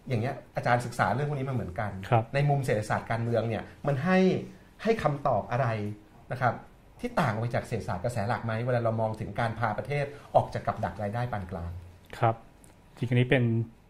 [0.09, 4.19] อย่างเงี้ยอาจารย์ศึกษาเรื่องพวกนี้มาเหมือนกันครับในมุมเศรษฐศาสตร์การเมืองเนี่ยมันให้
[4.83, 5.67] ให้คำตอบอะไร
[6.31, 6.53] นะครับ
[7.01, 11.71] ที่ต่างไปจากเศรษฐศาสตร์กระแสหลักไหมเวลาเรามองถึงการพาประเทศออกจากกับดักรายได้ปานกลาง
[12.19, 12.35] ครับ
[12.97, 13.43] จริงๆอันนี้เป็น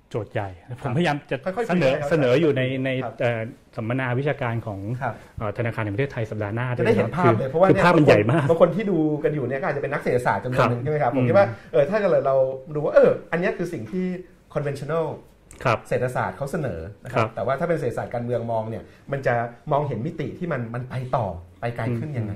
[0.09, 0.49] โจทย์ใหญ่
[0.81, 3.41] ผครัมบพยายามจะค่อยๆเสนอคุยนะครับเสนออยู่ในในครับเอ่อ
[3.75, 12.35] สัมมนาวิชาการของครับ เอ่อธนาคารแห่งประเทศไทยสัปดาห์หน้าจะได้เห็นภาพเลยเพราะว่าคือเนี่ยภาพมันใหญ่มาก บางคนที่ดูกันอยู่เนี่ยก็อาจจะเป็นนักเศรษฐศาสตร์จำนวนหนึ่งครับใช่ไหมครับผมอืม คิดว่าเออถ้าเกิดเรา
[12.75, 14.05] ดูว่าเอออันเนี้ยคือสิ่งที่
[14.53, 15.05] conventional
[15.63, 19.33] ครับ เศรษฐศาสตร์เขาเสนอนะคครัรับบ แต่ว่าถ้าเป็นเศรษฐศาสตร์การเมืองมองเนี่ยมันจะ
[19.71, 21.25] มองเห็นมิติที่มันมันไปต่อ
[21.59, 22.33] ไปไกลขึ้นยังไง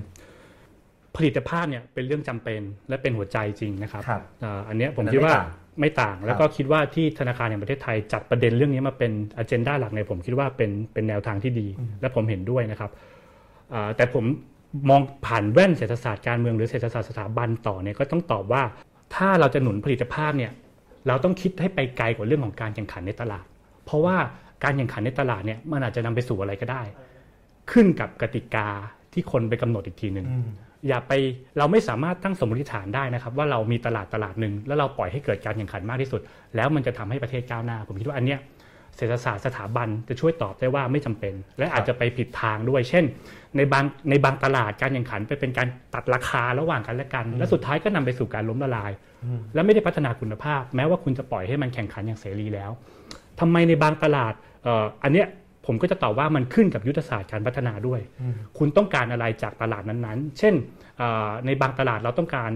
[1.17, 5.49] ผลิตภาพเนี่ยเป็นเรื่องจำเป็นและเป็นหัวใจจริงนะครับครับอ่าอันเนี้ยผมอันนั้นคิดว่าไม่ต่าง
[5.81, 11.67] ไม่ต่าง แล้วก็คิดว่าที่ธนาคารแห่งประเทศไทยจัดประเด็นเรื่องนี้มาเป็นอ g e n d a หลักเนี่ยผมคิดว่าเป็นเป็นแนวทางที่ดี
[12.01, 12.91] และผมเห็นด้วยนะครับ
[13.73, 14.25] อ่าแต่ผม
[14.89, 18.63] มองผ่านแว่นเศรษฐศาสตร์การเมืองหรือเศรษฐศาสตร์สถาบันต่อเนี่ยก็ต้องตอบว่า
[19.15, 20.51] ถ้าเราจะหนุนผลิตภาพเนี่ย
[21.07, 23.45] เราต้องคิดให้ไปไกลกว่าเรื่องของการแข่งขันในตลาด
[23.85, 24.17] เพราะว่า
[24.63, 26.83] การแข่งขันในตลาดเนี่ยมันอาจจะนำไปสู่อะไรก็ได้
[27.71, 28.67] ขึ้นกับกติกา
[29.13, 30.25] ที่คนไปกำหนดอีกทีหนึ่ง
[30.81, 31.13] อืมอย่าไป
[31.57, 36.21] เราไม่สามารถตั้งสมมติฐานได้นะครับ ว่าเรามีตลาดตลาดหนึ่งแล้วเราปล่อยให้เกิดการแข่งขันมากที่สุด
[36.55, 38.39] แล้วมันจะทำให้ประเทศก้าวหน้า ผมคิดว่าอันเนี้ย
[38.97, 43.03] เศรษฐศาสตร์สถาบันจะช่วยตอบได้ว่าไม่จำเป็น และอาจจะไปผิดทางด้วย เช่น
[43.57, 48.91] ในบางในบางตลาดการแข่งขันไปเป็นการตัดราคาระหว่างกันและกัน และสุดท้ายก็นำไปสู่การล้มละลาย
[49.53, 52.71] และไม่ได้พัฒนาคุณภาพ แม้ว่าคุณจะปล่อยให้มันแข่งขันอย่างเสรีแล้ว
[53.39, 55.27] ทำไมในบางตลาดเอ่ออันเนี้ย
[55.65, 57.99] ผมก็จะตอบว่ามันขึ้นกับยุทธศาสตร์การพัฒนาด้วย
[58.57, 60.53] คุณต้องการอะไรจากตลาดนั้นๆ เช่น
[60.97, 62.51] เอ่อในบางตลาดเราต้องการ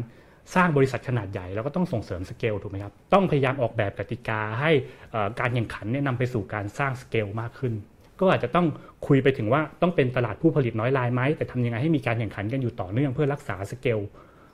[0.55, 4.71] สร้างบริษัทขนาดใหญ่เราก็ต้องส่งเสริมสเกลถูกไหมครับ ต้องพยายามออกแบบกติกาให้
[5.11, 7.73] เอ่อการแข่งขันเนี่ยนำไปสู่การสร้างสเกลมากขึ้น
[8.19, 8.67] ก็อาจจะต้อง
[9.07, 13.99] คุยไปถึงว่าต้องเป็นตลาดผู้ผลิตน้อยรายไหมแต่ทำยังไงให้มีการแข่งขันกันอยู่ต่อเนื่องเพื่อรักษาสเกล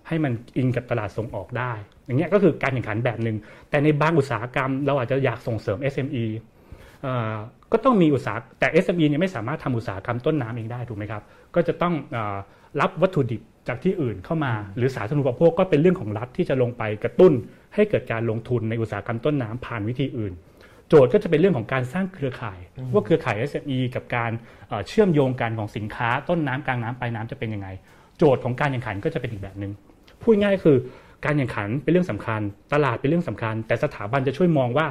[0.08, 1.74] ให้มันอิงกับตลาดส่งออกได้
[2.06, 3.38] อย่างเงี้ยก็คือการแข่งขันแบบหนึ่ง
[3.70, 6.26] แต่ในบางอุตสาหกรรม เราอาจจะอยากส่งเสริม SME
[7.04, 7.36] เอ่อ
[7.72, 11.24] ก็ต้องมีอุตสาหแต่ SME เนี่ยไม่สามารถทำอุตสาหกรรมต้นน้ำเองได้ถูกไหมครับ
[11.56, 12.38] ก็จะต้องเออ
[12.82, 17.34] รับวัตถุดิบจากที่อื่นเข้ามา หรือสาธารณูปโภคก็เป็นเรื่องของรัฐที่จะลงไปกระตุ้น
[17.76, 20.34] ให้เกิดการลงทุนในอุตสาหกรรมต้นน้ำผ่านวิธีอื่น
[20.90, 22.60] โจทย์ก็จะเป็นเรื่องของการสร้างเครือข่าย
[22.94, 24.32] ว่าเครือข่าย SME กับการ
[24.70, 27.68] เอ่อเชื่อมโยงกันของสินค้าต้นน้ำกลางน้ำปลายน้ำจะเป็นยังไง
[28.18, 29.72] โจทย์ของการแข่งขันก็จะเป็นอีกแบบหนึ่ง
[30.22, 30.78] พูดง่ายๆคือ
[31.26, 32.42] การแข่งขันเป็นเรื่องสำคัญ
[32.74, 34.88] ตลาดเป็นเรื่องสำคัญ แต่สถาบันจะช่วยมองว่า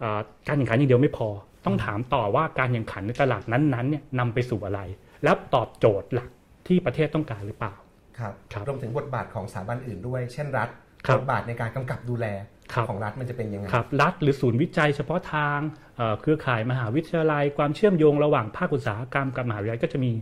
[0.00, 1.28] เอ่อการแข่งขันอย่างเดียวไม่พอ
[1.64, 4.80] ต้องถามต่อว่าการแข่งขันในตลาดนั้นๆเนี่ยนำไปสู่อะไร
[5.24, 6.30] แล้วตอบโจทย์หลัก
[6.66, 7.74] ที่ประเทศต้องการหรือเปล่า
[8.18, 10.68] ครับครับรวมถึงบทบาทของสถาบันอื่นด้วย เช่นรัฐ
[11.06, 12.26] ครับบทบาทในการกำกับดูแล
[12.72, 15.58] ครับของรัฐมันจะเป็นยังไงครับรัฐหรือศูนย์วิจัยเฉพาะทาง
[15.96, 20.12] เอ่อเครือข่ายมหาวิทยาลัย ความเชื่อมโยงระหว่างภาคอุตสาหกรรมกับมหาวิทยาลัยก็จะมี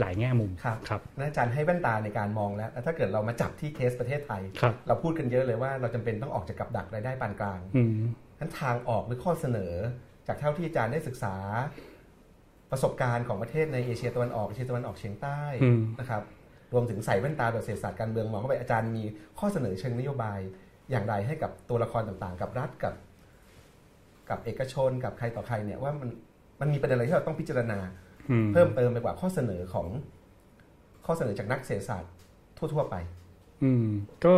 [0.00, 7.98] หลายแง่มุมครับครับนั่นอาจารย์ให้แว่นตาในการมองแล้วแล้ว ถ้าเกิดเรามาจับที่เคสประเทศไทยครับเราพูดกันเยอะเลยว่าเราจำเป็นต้องออกจากกับดักรายได้ปานกลางอืม
[8.38, 9.72] นั้นทางออกหรือข้อเสนอ
[10.26, 11.34] จากเท่าที่อาจารย์ได้ศึกษา
[12.70, 16.22] ประสบการณ์ของประเทศในเอเชียตะวันออกเอเชียตะวันออกเฉียงใต้อืมนะครับ
[16.72, 19.02] รวมถึงใส่แว่นตาแบบเศรษฐศาสตร์การเมืองมองเข้าไปอาจารย์มี
[19.38, 20.38] ข้อเสนอเชิงนโยบาย
[20.90, 22.94] อย่างไรให้กับตัวละครต่างๆ กับรัฐกับ
[24.30, 26.08] กับเอกชนกับใครต่อใครเนี่ยว่ามัน
[26.60, 27.78] มันมีประเด็นอะไรที่เราต้องพิจารณา
[28.30, 29.86] อืมเพิ่มเติมไปกว่าข้อเสนอของ
[31.06, 32.12] ข้อเสนอจากนักเศรษฐศาสตร์
[32.58, 32.96] ทั่ว ๆ ไป
[33.62, 33.88] อืม
[34.24, 34.36] ก็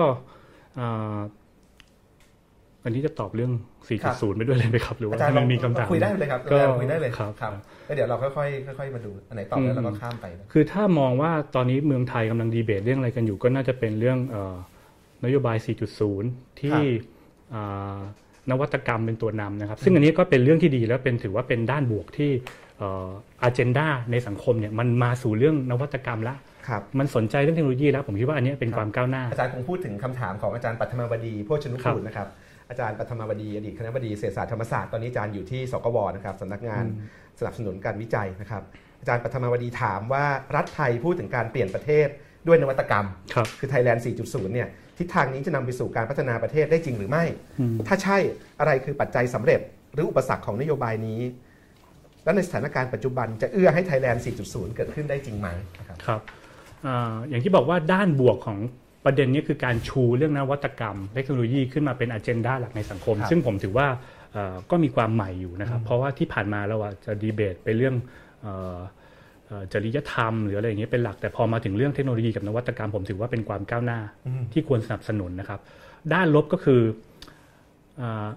[2.89, 3.53] อ่าอันนี้จะตอบเรื่อง
[4.05, 7.53] ครับ4.0 ไปด้วยเลยไหมครับ หรือว่าอาจารย์ลองมีคำถามคุยได้เลยครับก็อาจารย์คุยได้เลยครับครับ
[7.87, 14.57] แล้วเดี๋ยวเราค่อยๆค่อยๆมาดูอันไหนตอบแล้วเราก็ข้ามไปนะคือถ้ามองว่าตอนนี้เมืองไทยกำลังดีเบตเรื่องอะไรกันอยู่ ก็น่าจะเป็นเรื่องเอ่อ
[15.25, 15.57] นโยบาย
[16.09, 16.77] 4.0 ที่
[17.55, 17.99] อ่า
[18.51, 22.31] นวัตกรรมเป็นตัวนำนะครับ ซึ่งอันนี้ก็เป็นเรื่องที่ดีแล้วเป็นถือว่าเป็นด้านบวกที่
[23.43, 26.37] อาเจนดาในสังคมเนี่ยมันมาสู่เรื่องนวัตกรรมละ
[26.69, 32.29] ครับมันสนใจเรื่องเทคโนโลยีแล้ว ผมคิดว่าอันนี้เป็นความก้าวหน้า อาจารย์คงพูดถึงคำถามของอาจารย์ปัทมวดีโพชนุครักูบลนะครับ
[32.69, 36.85] อาจารย์ปัทมวดีอดีตคณะบดีเศรษฐศาสตร์ธรรมศาสตร์ตอนนี้อาจารย์อยู่ที่สกวนะครับสำนักงาน
[37.39, 38.63] สนับสนุนการวิจัยนะครับ
[39.01, 40.25] อาจารย์ปัทมวดีถามว่า
[40.57, 42.09] รัฐไทยพูดถึงการเปลี่ยนประเทศ
[42.47, 47.25] ด้วยนวัตกรรมครับคือ Thailand 4.0 เนี่ยทิศทางนี้จะนำไปสู่การพัฒนาประเทศได้จริงหรือไม่
[47.61, 48.19] อืมถ้าใช่
[48.61, 49.61] อะไรคือปัจจัยสำเร็จ
[49.95, 51.21] หรืออุปสรรคของนโยบายนี้
[52.25, 56.21] และในสถานการณ์ปัจจุบันจะเอื้อให้ Thailand 4.0 เกิดขึ้นได้จริงไหมนะครับครับ
[56.87, 58.59] อ่าอย่างที่บอกว่าด้านบวกของ
[59.09, 63.87] ประเด็นนี้คือการชูเรื่องนวัตกรรม เทคโนโลยีขึ้นมาเป็นอ g e n d a หลักในสังคมครับซึ่งผมถือว่า
[64.33, 67.95] เอ่อก็มีความใหม่อยู่นะครับ เพราะว่าที่ผ่านมาเราอาจจะดีเบตไปเรื่อง
[68.43, 68.79] เอ่อ
[69.47, 74.01] เอ่อจริยธรรม หรืออะไรอย่างเงี้ยเป็นหลัก แต่พอมาถึงเรื่องเทคโนโลยีกับนวัตกรรม ผมถือว่าเป็นความก้าวหน้า
[74.53, 75.61] ที่ควรสนับสนุนนะครับ
[76.13, 76.81] ด้านลบก็คือ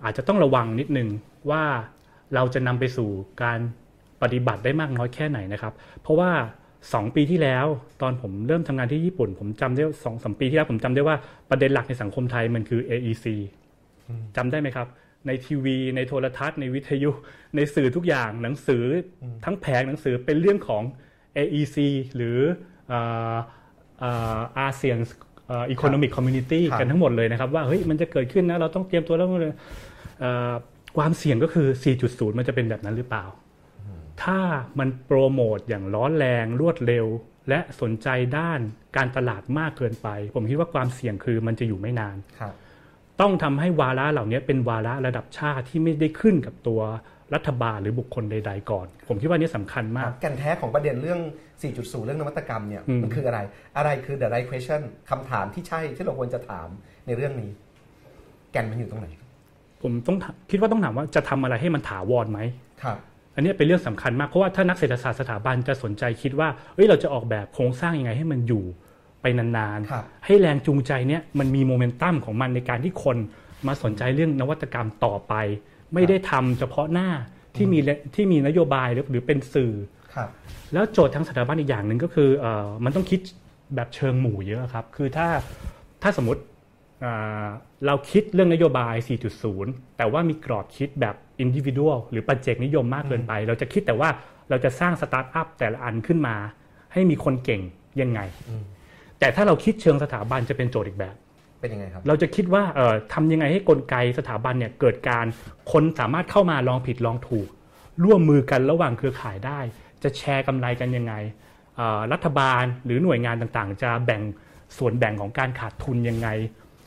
[0.04, 1.08] อาจจะต้องระวังนิดนึง
[1.52, 1.64] ว่า
[2.36, 3.10] เราจะนำไปสู่
[3.44, 3.60] การ
[4.22, 6.32] ปฏิบัติได้มากน้อยแค่ไหนนะครับ เพราะว่า
[6.94, 7.66] สองปีที่แล้ว
[8.02, 11.16] ตอนผมเริ่มทำงานที่ญี่ปุ่น ผมจำได้สองสมปีที่แล้วผมจำได้ว่า
[11.50, 13.26] ประเด็นหลักในสังคมไทยมันคือ AEC
[14.38, 14.88] จำได้ไหมครับ
[15.28, 17.12] ในทีวี ในโทรทัศน์ ในวิทยุ
[17.56, 18.84] ในสื่อทุกอย่างหนังสือ
[19.46, 20.84] ทั้งแผงหนังสือเป็นเรื่องของ
[21.38, 21.78] AEC
[22.16, 22.38] หรือ
[24.60, 24.98] อาเซียน
[25.72, 29.54] Economic Community กันทั้งหมดเลยนะครับ ว่าเฮ้ยมันจะเกิดขึ้นนะ เราต้องเตรียมตัวแล้วเลย
[30.98, 31.68] ความเสี่ยงก็คือ
[32.04, 33.26] 4.0 มันจะเป็นแบบนั้นหรือเปล่า
[34.24, 34.40] ถ้า
[34.80, 37.06] มันโปรโมทอย่างร้อนแรงรวดเร็ว
[37.50, 38.08] และสนใจ
[38.38, 38.60] ด้าน
[38.98, 42.18] การตลาดมากเกินไป ผมคิดว่าความเสี่ยงคือมันจะอยู่ไม่นาน
[43.22, 46.82] ต้องทำให้วาระเหล่านี้เป็นวาระระดับชาติที่ไม่ได้ขึ้นกับตัว
[47.34, 51.20] รัฐบาลหรือบุคคลใด ๆ ก่อน ผมคิดว่านี่สำคัญมาก แก่นแท้ของประเด็นเรื่อง
[51.62, 53.40] 4.0 เรื่องนวัตกรรมเนี่ยมันคืออะไร
[53.78, 56.68] อะไรคือ the right question คำถามที่ใช่ที่เราควรจะถาม
[57.08, 57.52] ในเรื่องนี้
[58.52, 59.08] แกนมันอยู่ตรงไหน
[59.82, 60.18] ผมต้อง
[60.52, 62.40] คิดว่าต้องถามว่าจะทำอะไรให้มันถาวรไหม
[62.84, 62.98] ครับ
[63.36, 68.64] อันนี้เป็นเรื่องสำคัญมากเพราะว่าถ้านักเศรษฐศาสตร์สถาบันจะสนใจคิดว่าเฮ้ยเราจะออกแบบโครงสร้างยังไงให้มันอยู่
[69.22, 73.18] ไปนานๆ ให้แรงจูงใจเนี้ยมันมีโมเมนตัมของมันในการที่คน
[73.68, 75.34] มาสนใจเรื่องนวัตกรรมต่อไป
[75.94, 77.10] ไม่ได้ทำเฉพาะหน้า
[77.56, 77.80] ที่มี
[78.16, 79.74] ที่มีนโยบายหรือหรือเป็นสื่อ
[80.74, 82.46] แล้วโจทย์ทางสถาบันอีกอย่างหนึ่งก็คืออ
[82.84, 83.20] มันต้องคิด
[83.76, 85.28] แบบเชิงหมู่เยอะครับ คือถ้า
[86.04, 86.42] ถ้าสมมติ
[87.86, 88.96] เราคิดเรื่องนโยบาย
[89.48, 94.10] 4.0 แต่ว่ามีกรอบคิดแบบ individual หรือปัจเจกนิยมมากเกินไป เราจะคิดแต่ว่า
[94.50, 96.36] เราจะสร้างสตาร์ทอัพแต่ละอันขึ้นมา
[96.94, 97.62] ให้มีคนเก่ง
[98.02, 98.20] ยังไง
[99.20, 101.16] แต่ถ้าเราคิดเชิงสถาบันจะเป็นโจทย์อีกแบบ
[101.60, 105.26] เป็นยังไงครับ เราจะคิดว่าเอ่อทำยังไงให้กลไกสถาบันเนี่ยเกิดการ
[105.72, 107.48] คนสามารถเข้ามาลองผิดลองถูก
[108.04, 109.60] ร่วมมือกันระหว่างเครือข่ายได้
[110.04, 111.14] จะแชร์กำไรกันยังไง
[112.14, 114.22] รัฐบาลหรือหน่วยงานต่างๆ จะแบ่ง
[114.78, 116.28] ส่วนแบ่งของการขาดทุนยังไง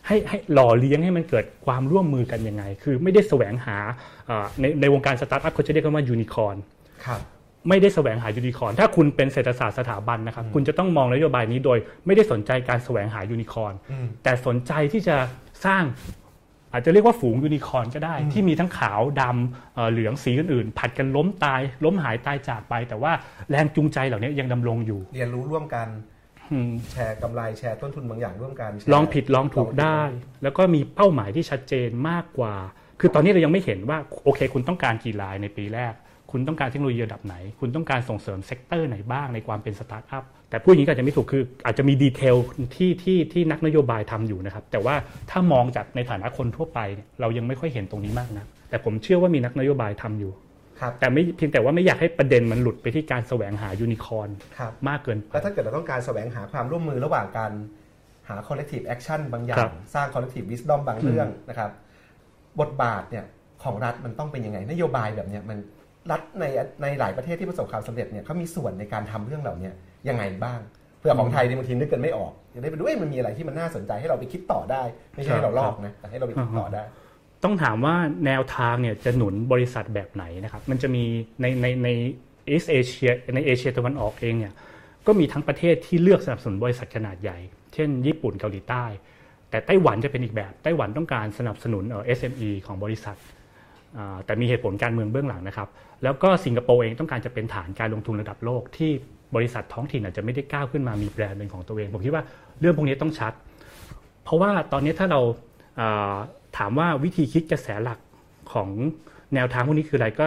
[0.06, 3.76] ให้ให้หล่อเลี้ยงให้มันเกิดความร่วมมือกันยังไง คือไม่ได้แสวงหา
[4.60, 6.56] ในในวงการสตาร์ทอัพเขาจะเรียกว่ายูนิคอร์น
[7.68, 13.74] ไม่ได้แสวงหายูนิคอร์นถ้าคุณเป็นเศรษฐศาสตร์สถาบันนะครับคุณจะต้องมองนโยบายนี้โดย ไม่ได้สนใจการแสวงหายูนิคอร์น
[14.22, 15.16] แต่สนใจที่จะ
[15.66, 15.84] สร้าง
[16.72, 23.12] อาจจะเรียกว่าฝูงยูนิคอร์นก็ได้ ที่มีทั้งขาวดำเหลืองสีอื่นๆ ผลัดกันล้มตาย ล้มหายตายจากไป แต่ว่า
[23.50, 25.86] แรงจูงใจเหล่านี้ยังดำรงอยู่ เรียนรู้ร่วมกัน
[26.92, 30.00] แชร์กำไรแชร์ต้นทุนบางอย่างร่วมกันลองผิดลองถูกได้
[30.42, 32.54] แล้วก็มีเป้าหมายที่ชัดเจนมากกว่า
[33.00, 35.94] คือตอนนี้เรายังไม่เห็นว่าโอเค คุณต้องการกี่รายในปีแรก
[36.30, 42.36] คุณต้องการเทคโนโลยีระดับไหน คุณต้องการส่งเสริม sector ไหนบ้างในความเป็นสตาร์ทอัพแต่พูดอย่างนี้ก็อาจจะไม่ถูกคืออาจจะมีดีเทล
[42.76, 44.94] ที่ที่ที่นักนโยบายทำอยู่นะครับ แต่ว่า
[45.30, 46.78] ถ้ามองจากในฐานะคนทั่วไป
[47.20, 50.32] เรายังไม่ค่อยเห็นตรงนี้มากนะแต่ผมเชื่อว่ามีนักนโยบายทำอยู่
[51.00, 54.28] แต่ไม่เพียงแต่ว่าไม่อยากให้ประเด็นมันหลุดไปที่การแสวงหายูนิคอร์น
[54.88, 57.52] มากเกินไปแล้วถ้าเกิดเราต้องการแสวงหาความร่วมมือระหว่างการ
[58.28, 61.70] หา collective action บางอย่าง สร้าง collective wisdom บางเรื่องนะครับ
[62.60, 63.24] บทบาทเนี่ย
[63.64, 65.58] ของรัฐมันต้องเป็นยังไง นโยบายแบบเนี้ยมัน
[66.10, 66.44] รัฐใน
[66.82, 69.70] ในหลายประเทศที่ประสบความสำเร็จเนี่ยเขามีส่วนในการทำเรื่องเหล่านี้
[70.08, 70.60] ยังไงบ้าง
[71.00, 74.82] เพื่อของไทยบางทีนึกกันไม่ออกจะได้ไปดูว่ามันมีอะไรที่มันน่าสนใจให้เราไปคิดต่อได้
[75.14, 76.82] ไม่ใช่ให้เราลอกนะแต่ให้เราไปคิดต่อได้
[77.44, 81.04] ต้องถามว่าแนวทางเนี่ยจะหนุนบริษัทแบบไหนนะครับ มันจะมี
[81.40, 81.88] ในในใน
[82.46, 84.52] เอเอเชียในเอเชียตะวันออกเองเนี่ย
[85.06, 87.38] ก็มีทั้งประเทศที่เลือกสนับสนุนบริษัทขนาดใหญ่
[87.74, 88.84] เช่น ญี่ปุ่นเกาหลีใต้
[89.50, 93.16] แต่ไต้หวันจะเป็นอีกแบบ ไต้หวันต้องการสนับสนุนเออ SME ของบริษัท
[94.24, 95.68] แต่มีเหตุผลการเมืองเบื้องหลังนะครับ
[96.02, 98.90] แล้วก็สิงคโปร์เองต้องการจะเป็นฐานการลงทุนระดับโลก ที่
[99.34, 102.24] บริษัทท้องถิ่นอาจจะไม่ได้ก้าวขึ้นมามีแบรนด์เป็นของตัวเอง ผมคิดว่า
[102.60, 103.32] เรื่องพวกนี้ต้องชัด
[104.24, 105.20] เพราะว่าตอนนี้ถ้าเรา
[106.56, 107.98] ถามว่าวิธีคิดกระแสหลัก
[108.52, 108.68] ของ
[109.34, 110.26] แนวทางพวกนี้คืออะไรก็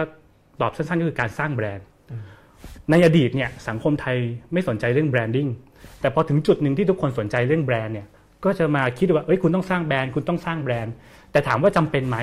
[0.60, 1.86] ตอบสั้นๆก็คือการสร้างแบรนด์
[2.90, 4.16] ในอดีตเนี่ยสังคมไทย
[4.52, 5.48] ไม่สนใจเรื่องแบรนดิ้ง
[6.00, 8.06] แต่พอถึงจุดหนึ่งที่ทุกคนสนใจเรื่องแบรนด์เนี่ย
[8.44, 10.94] ก็จะมาคิดว่าเอ้ยคุณต้องสร้างแบรนด์คุณต้องสร้างแบรนด์
[11.32, 12.18] แต่ถามว่าจำเป็นไหม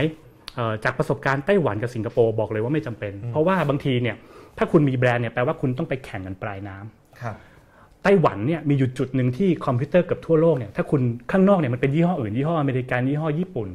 [0.83, 4.15] จากประสบการณ์ไต้หวันกับสิงคโปร์บอกเลยว่าไม่จำเป็น เพราะว่าบางทีเนี่ย
[4.57, 11.01] ถ้าคุณมีแบรนด์เนี่ยแปลว่าคุณต้องไปแข่งกันปลายน้ำไต้หวันเนี่ยมีอยู่จุดหนึ่งที่คอมพิวเตอร์กับทั่วโลกเนี่ยถ้าคุณ
[11.31, 13.69] ข้างนอกเนี่ยมันเป็นยี่ห้ออื่นยี่ห้ออเมริกันยี่ห้อญี่ปุ่น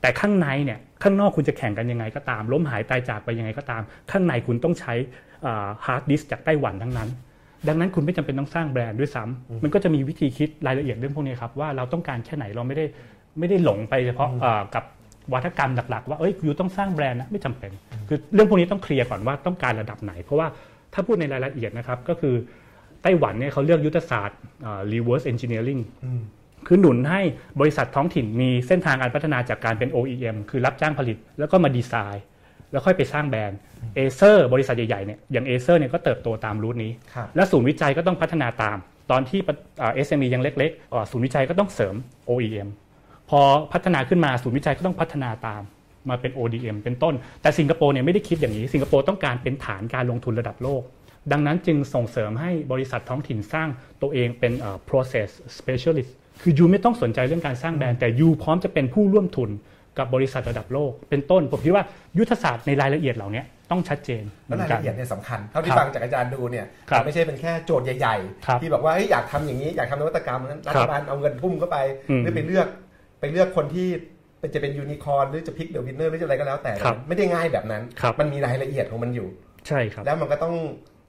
[0.00, 4.94] แต่ข้างในเนี่ยข้างนอกคุณจะแข่งกันยังไงก็ตาม ล้มหายตายจากไปยังไงก็ตาม ข้างในคุณต้องใช้
[5.84, 7.08] ฮาร์ดดิสก์จากไต้หวันทั้งนั้น
[7.68, 12.84] ดังนั้นคุณไม่จำเป็นต้องสร้างแบรนด์ด้วยซ้ำมันก็จะมีวิธีคิดรายละเอียดเรื่องพวกนี้ครับว่าเราต้องการแค่ไหนเราไม่ได้
[13.38, 14.30] ไม่ได้หลงไปเฉพาะ
[14.74, 14.84] กับ
[15.32, 17.72] วาทกรรมหลักๆ ว่าเอ้ย you ต้องสร้างแบรนด์นะไม่จำเป็น
[18.08, 20.46] คือเรื่องพวกนี้ต้องเคลียร์ก่อนว่าต้องการระดับไหน เพราะว่า
[20.94, 22.34] ถ้าพูดในรายละเอียดนะครับก็คือ
[23.02, 24.38] ไต้หวันเนี่ยเขาเลือกยุทธศาสตร์
[24.92, 25.80] reverse engineering
[26.66, 27.20] คือหนุนให้
[27.60, 32.24] บริษัทท้องถิ่นมีเส้นทางการพัฒนาจากการเป็น OEM คือรับจ้างผลิตแล้วก็มาดีไซน์
[32.72, 33.58] แล้วค่อยไปสร้างแบรนด์
[33.96, 36.92] Acer บริษัทใหญ่ๆเนี่ยอย่าง Acer เนี่ยก็เติบโตตาม route นี้
[37.36, 38.76] และศูนย์วิจัยก็ต้องพัฒนาตาม
[39.10, 39.40] ตอนที่
[39.94, 41.94] SME ยังเล็กๆศูนย์วิจัยก็ต้องเสริม
[42.28, 42.68] OEM
[43.30, 43.40] พอ
[43.72, 45.62] พัฒนาขึ้นมาศูนย์วิจัยก็ต้องพัฒนาตาม
[46.08, 50.82] มาเป็น ODM เป็นต้น แต่สิงคโปร์เนี่ยไม่ได้คิดอย่างนี้ สิงคโปร์ต้องการเป็นฐานการลงทุนระดับโลก
[51.32, 53.68] ดังนั้นจึงส่งเสริมให้บริษัทท้องถิ่นสร้าง
[54.02, 54.52] ตัวเองเป็น
[54.88, 56.12] process specialist
[56.42, 59.50] คือ you ไม่ต้องสนใจเรื่องการสร้างแบรนด์แต่ you พร้อมจะเป็นผู้ร่วมทุน
[59.98, 61.84] กับบริษัทระดับโลก เป็นต้นผมคิดว่า
[62.18, 68.16] ยุทธศาสตร์ในรายละเอียดเหล่านี้ต้องชัดเจนแล้วรายละเอียดเนี่ยสำคัญเท่าที่ครับฟังจากอาจารย์ดูเนี่ยครับไม่ใช่เป็นแค่โจทย์ใหญ่
[68.46, 71.78] ครับๆที่บอกว่าเฮ้ยอยากทำอย่างนี้อยากทำนวัตกรรมนั้นรัครัฐบบาลเอาเงินทุ่มเข้าไป
[72.10, 72.66] อืมหรือไปเลือก
[73.20, 73.88] ไปเลือกคนที่
[74.40, 79.28] เป็นจะเป็นยูนิคอร์นหรือจะ pick the winner หรือจะอะไรก็แล้วแต่ครับไม่ได้ง่ายแบบนั้นครับมันมีรายละเอียดของมันอยู่
[79.68, 80.54] ใช่ครับ แล้วมันก็ต้อง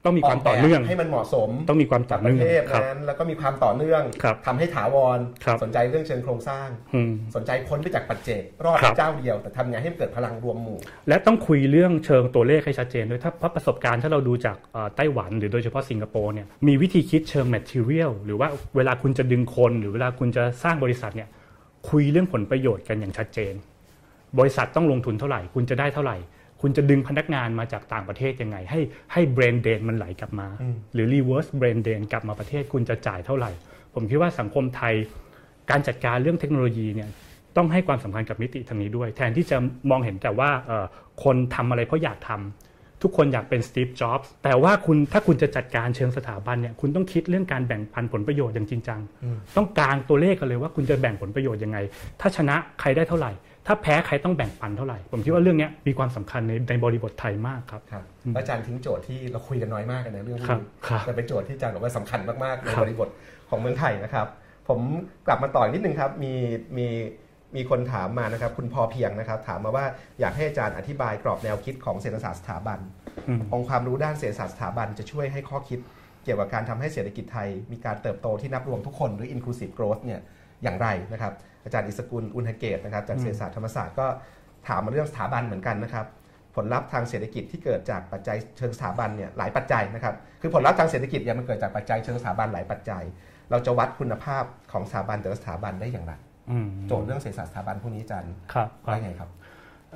[0.04, 10.78] ต้องมีความต่อเนื่องกแบบให้มันเหมาะสมต้องมีความต่กัอบปเนื่ระองเทศครับนั้นแล้วก็มีความต่อเนื่องครับทำให้ถาวรครับสนใจเรื่องเชิงโครงสร้างอืมสนใจพ้นไปจากปัจเจกรอดครับเจ้าเดียว แต่ทำไงให้มันเกิดพลังรวมหมู่
[11.08, 21.28] และต้องคุยเรื่องเชิงตัวเลขให้ชัดเจนด้วยถ้าเพราะประสบการณ์ถ้าเราดูจากเอ่อไต้หวันหรือโดยเฉพาะสิงคโปร์เนี่ยมีวิธีคิดเชิง material หรือว่าเวลาคุณจะดึงคนหรือเวลาคุณจะสร้างบริษัทเนี่ย
[21.90, 23.54] คุยเรื่องผลประโยชน์กันอย่างชัดเจน
[24.38, 26.16] บริษัทต้องลงทุนเท่าไหร่ คุณจะได้เท่าไหร่
[26.60, 28.80] คุณจะดึงพนักงานมาจากต่างประเทศยังไง ให้
[29.12, 33.50] ให้เบรนเดนมันไหลกลับมาอืมหรือ reverse brain drain กลับมาประเทศคุณจะจ่ายเท่าไหร่
[33.94, 34.94] ผมคิดว่าสังคมไทย
[35.70, 37.08] การจัดการเรื่องเทคโนโลยีเนี่ย
[37.56, 39.56] ต้องให้ความสำคัญกับมิติทางนี้ด้วย แทนที่จะ
[39.90, 40.86] มองเห็นแต่ว่าเอ่อ
[41.24, 49.00] คนทำอะไรเพราะอยากทำทุกคนอยากเป็นสตีฟจ็อบส์แต่ว่าคุณถ้าคุณจะจัดการเชิงสถาบันเนี่ยคุณต้องคิดเรื่องการแบ่งปันผลประโยชน์อย่างจริงจัง
[49.56, 51.78] ต้องกางตัวเลขกันเลยว่าคุณจะแบ่งผลประโยชน์ยังไง
[52.20, 53.32] ถ้าชนะใครได้เท่าไหร่
[53.68, 58.04] ถ้าแพ้ใครต้องแบ่งปันเท่าไหร่ ผมคิดว่าเรื่องเนี้ยมีความสำคัญในในบริบทไทยมากครับครับ
[58.34, 63.08] แล้วอาจารย์ทิ้งโจทย์ที่เราคุยกันน้อยมากกันนะเรื่องพวกครับนี้ครับแต่เป็นโจทย์ที่อาจารย์บอกว่าสำคัญมากๆในครับบริบท
[63.48, 64.26] ของเมืองไทยนะครับ
[64.68, 64.80] ผม
[65.26, 66.32] กลับมาต่ออีกนิดนึงครับมี
[66.78, 66.86] มี
[67.56, 69.86] มีคนถามมานะครับ คุณพอเพียงนะครับ ถามมาว่า
[70.20, 72.78] อยากให้อาจารย์อธิบายกรอบแนวคิดของเศรษฐศาสตร์สถาบัน
[73.28, 75.80] อืมองค์ความรู้ด้านเศรษฐศาสตร์สถาบันจะช่วยให้ข้อคิด
[76.24, 80.20] เกี่ยวกับการทำให้เศรษฐกิจไทย มีการเติบโตที่นับรวมทุกคนหรือ inclusive growth เนี่ย
[80.62, 81.32] อย่างไรนะครับ
[81.64, 84.06] อาจารย์อิสกุลอุณหเกตนะครับจากเศรษฐศาสตร์ธรรมศาสตร์ก็
[84.68, 86.06] ถามมาเรื่องสถาบันเหมือนกันนะครับ
[86.54, 93.02] ผลลัพธ์ทางเศรษฐกิจที่เกิดจากปัจจัยเชิงสถาบันเนี่ยหลายปัจจัยนะครับ คือผลลัพธ์ทางเศรษฐกิจเนี่ยมันเกิดจากปัจจัยเชิงสถาบันหลายปัจจัย
[93.50, 96.12] เราจะวัดคุณภาพของสถาบันแต่ละสถาบันได้อย่างไร
[96.50, 99.28] อืมโจทย์เรื่องเศรษฐศาสตร์สถาบันพวกนี้อาจารย์ครับครับว่าไงครับ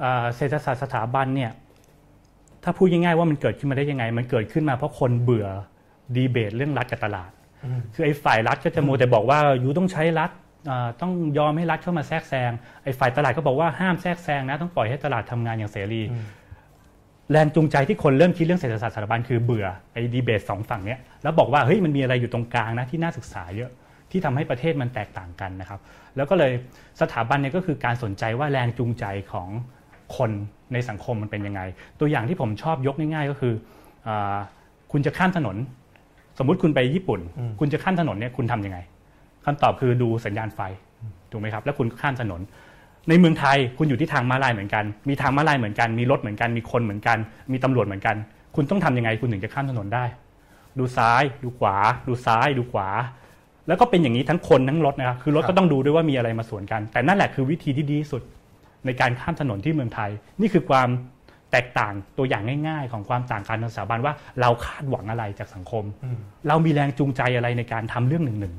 [0.03, 1.51] อ่าเศรษฐศาสตร์สถาบันเนี่ย
[2.65, 5.47] ถ้าพูดง่ายๆว่ามันเกิดขึ้นมาได้ยังไง มันเกิดขึ้นมาเพราะคนเบื่อ
[6.17, 7.31] ดีเบตเรื่องรัฐกับตลาด
[7.65, 10.42] อืมคือไอ้ฝ่ายรัฐก็จะมัวแต่บอกว่ายูต้องใช้รัฐอ่า
[11.01, 12.51] ต้องยอมให้รัฐเข้ามาแทรกแซง
[12.85, 16.27] ไอ้ฝ่ายตลาดก็บอกว่าห้ามแทรกแซงนะ ต้องปล่อยให้ตลาดทำงานอย่างเสรีอืม
[17.33, 23.71] แรงจูงใจที่คนเริ่มคิดเรื่องเศรษฐศาสตร์สถาบันคือเบื่อไอ้ดีเบตสองฝั่งเนี้ยแล้วบอกว่าเฮ้ยมันมีอะไรอยู่ตรงกลางนะที่น่าศึกษาเยอะ
[24.11, 25.81] ที่ทำให้ประเทศมันแตกต่างกันนะครับ
[26.17, 26.53] แล้วก็เลย
[27.01, 29.49] สถาบันเนี่ยก็คือการสนใจว่าแรงจูงใจของ
[30.17, 30.31] คน
[30.73, 31.61] ในสังคมมันเป็นยังไง
[32.01, 33.55] ตัวอย่างที่ผมชอบยกง่าย ๆ ก็คือ
[34.07, 34.37] อา
[34.93, 35.57] คุณจะข้ามถนน
[36.39, 38.79] สมมุติคุณไปญี่ปุ่นอืมคุณจะข้ามถนนเนี่ยคุณทำยังไง
[39.45, 40.61] คำตอบคือดูสัญญาณไฟ
[41.31, 42.41] ถูกไหมครับ แล้วคุณข้ามถนน
[43.09, 47.19] ในเมืองไทยคุณอยู่ที่ทางม้าลายเหมือนกัน มีทางม้าลายเหมือนกัน มีรถเหมือนกัน มีคนเหมือนกัน
[47.53, 48.17] มีตำรวจเหมือนกัน
[48.57, 50.05] คุณต้องทำยังไงคุณถึงจะข้ามถนนได้
[50.79, 51.77] ดูซ้าย ดูขวา
[52.09, 52.89] ดูซ้าย ดูขวา
[53.69, 58.23] แล้วก็เป็นอย่างนี้ทั้งคนทั้งรถนะครับ คือรถครับก็ต้องดูด้วยว่ามีอะไรมาสวนกัน แต่นั่นแหละคือวิธีที่ดีที่สุด
[58.87, 60.89] ในการข้ามถนนที่เมืองไทย นี่คือความ
[61.53, 66.19] แตกต่างตัวอย่างง่ายๆ ของความต่างกันทางสถาบันว่าเราคาดหวังอะไรจากสังคมอืม
[66.49, 68.55] เรามีแรงจูงใจอะไรในการทำเรื่องหนึ่งหนึ่ง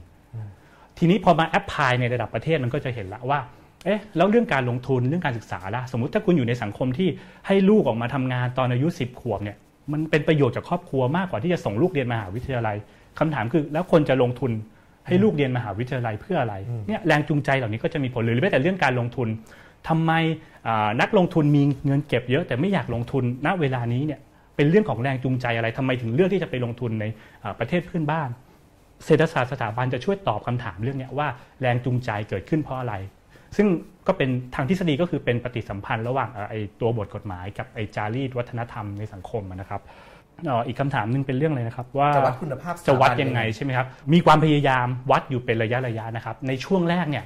[0.98, 3.40] ทีนี้พอมาแอพพลายในระดับประเทศมันก็จะเห็นละว่า
[3.86, 7.10] เอ๊ะแล้วเรื่องการลงทุนเรื่องการศึกษาล่ะสมมุติถ้าคุณอยู่ในสังคมที่
[7.48, 9.58] ให้ลูกออกมาทำงานตอนอายุ 10 ขวบเนี่ย
[9.92, 12.76] มันเป็นประโยชน์จากครอบครัวมากกว่าที่จะส่งลูกเรียนมหาวิทยาลัย
[13.20, 14.52] คำถามคือแล้วคนจะลงทุน
[15.08, 16.56] ให้ลูกเรียนมหาวิทยาลัยเพื่ออะไร
[16.88, 19.28] เนี่ยแรงจูงใจเหล่านี้ก็จะมีผลหรือแม้แต่เรื่องการลงทุน
[19.88, 20.12] ทำไม
[20.68, 24.20] อ่านักลงทุนมีเงินเก็บเยอะ แต่ไม่อยากลงทุนณเวลานี้เนี่ย
[24.56, 27.06] เป็นเรื่องของแรงจูงใจอะไรทำไมถึงเลือกที่จะไปลงทุนใน
[27.44, 28.30] อ่าประเทศเพื่อนบ้าน
[29.06, 31.28] เศรษฐศาสตร์สถาบันจะช่วยตอบคำถามเรื่องเนี้ยว่า
[31.62, 32.96] แรงจูงใจเกิดขึ้นเพราะอะไร
[33.58, 33.68] ซึ่ง
[34.08, 39.82] ก็เป็นทางทฤษฎีก็คือเป็นปฏิสัมพันธ์ระหว่างเอ่อไอ้ตัวบทกฎหมายกับไอ้จารีตวัฒนธรรมในสังคมอะนะครับ
[40.46, 47.26] เอ่ออีกคำถามหนึงเป็นเรื่องอะไรนะครับ ว่าจะวัดคุณภาพสถาบันจะวัดยังไงใช่ไหมครับมีความพยายามวัดอยู่เป็นระยะระยะนะครับ ในช่วงแรกเนี่ย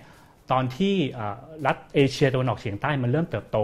[0.51, 3.57] ตอนที่เอ่อรัฐเอเชียตะวันออกเฉียงใต้มันเริ่มเติบโต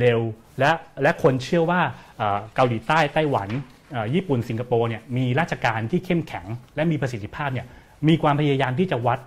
[0.00, 0.20] เร็ว
[0.58, 0.70] และ
[1.02, 1.80] และคนเชื่อว่า
[2.18, 3.77] เอ่อเกาหลีใต้ไต้หวันเอ่อ
[4.14, 7.66] ญี่ปุ่นสิงคโปร์เนี่ยมีราชการที่เข้มแข็ง และมีประสิทธิภาพเนี่ย
[8.08, 9.18] มีความพยายามที่จะวัด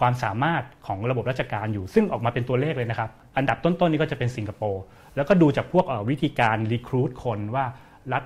[0.00, 4.82] ความสามารถของระบบราชการอยู่ ซึ่งออกมาเป็นตัวเลขเลยนะครับ อันดับต้นๆนี่ก็จะเป็นสิงคโปร์
[5.16, 7.66] แล้วก็ดูจากพวกวิธีการรีครูดคนว่า
[8.12, 8.22] รัฐ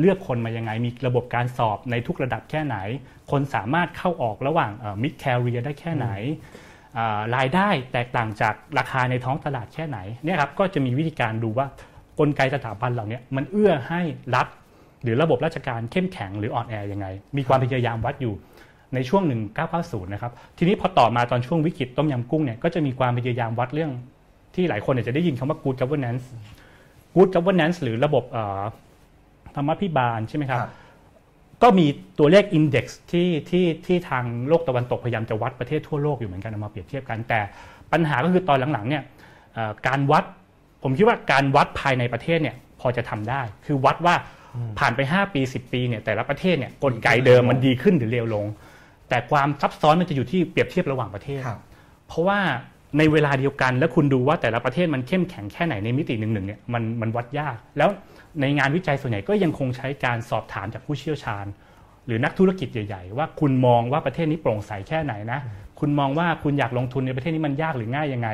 [0.00, 2.76] เลือกคนมายังไง มีระบบการสอบในทุกระดับแค่ไหน
[3.30, 4.70] คนสามารถเข้าออกระหว่าง
[5.02, 6.08] มิดแคเรียได้แค่ไหน
[7.36, 11.66] รายได้แตกต่างจากราคาในท้องตลาดแค่ไหนเนี่ยครับก็จะมีวิธีการดูว่า
[12.18, 14.00] กลไกสถาบันเหล่านี้มันเอื้อให้
[14.34, 14.46] รัฐ
[15.02, 18.34] หรือระบบราชการเข้มแข็งหรืออ่อนแอยังไง มีความพยายามวัดอยู่
[18.94, 19.22] ในช่วง
[19.68, 23.90] 1990 นะครับ ทีนี้พอต่อมาตอนช่วงวิกฤตต้มยำกุ้งเนี่ย ก็จะมีความพยายามวัดเรื่อง
[24.54, 26.24] ที่หลายคนอาจจะได้ยินคำว่า good governance
[27.16, 28.24] good governance หรือระบบ
[29.54, 30.60] ธรรมพิบาลใช่ไหมครับ
[31.62, 31.86] ก็มี
[32.18, 37.40] ตัวเลข index ที่ที่ที่ทางโลกตะวันตกพยายามจะวัดประเทศทั่วโลกอยู่เหมือนกันเอามาเปรียบเทียบกัน แต่
[37.92, 39.02] ปัญหาก็คือตอนหลังๆเนี่ย
[39.86, 40.24] การวัด
[40.82, 44.14] ผมคิดว่าการวัดภายในประเทศเนี่ยพอจะทำได้ คือวัดว่า
[44.78, 48.46] ผ่านไป 5 ปี 10 ปีเนี่ยแต่ละประเทศเนี่ยกลไกเดิมมันดีขึ้นหรือเลวลง
[49.08, 51.42] แต่ความซับซ้อนมันจะอยู่ที่เปรียบเทียบระหว่างประเทศ
[52.08, 52.40] เพราะว่า
[52.98, 57.90] ในเวลาเดียวกันแล้วคุณดูว่าแต่ละประเทศมันเข้มแข็งแค่ไหนในมิติหนึ่งๆเนี่ยมันมันวัดยาก แล้ว
[58.40, 61.46] ในงานวิจัยส่วนใหญ่ก็ยังคงใช้การสอบถามจากผู้เชี่ยวชาญ
[62.06, 65.40] หรือนักธุรกิจใหญ่ ๆ ว่าคุณมองว่าประเทศนี้โปร่งใสแค่ไหนนะ
[65.80, 68.28] คุณมองว่าคุณอยากลงทุนในประเทศนี้มันยากหรือง่ายยังไง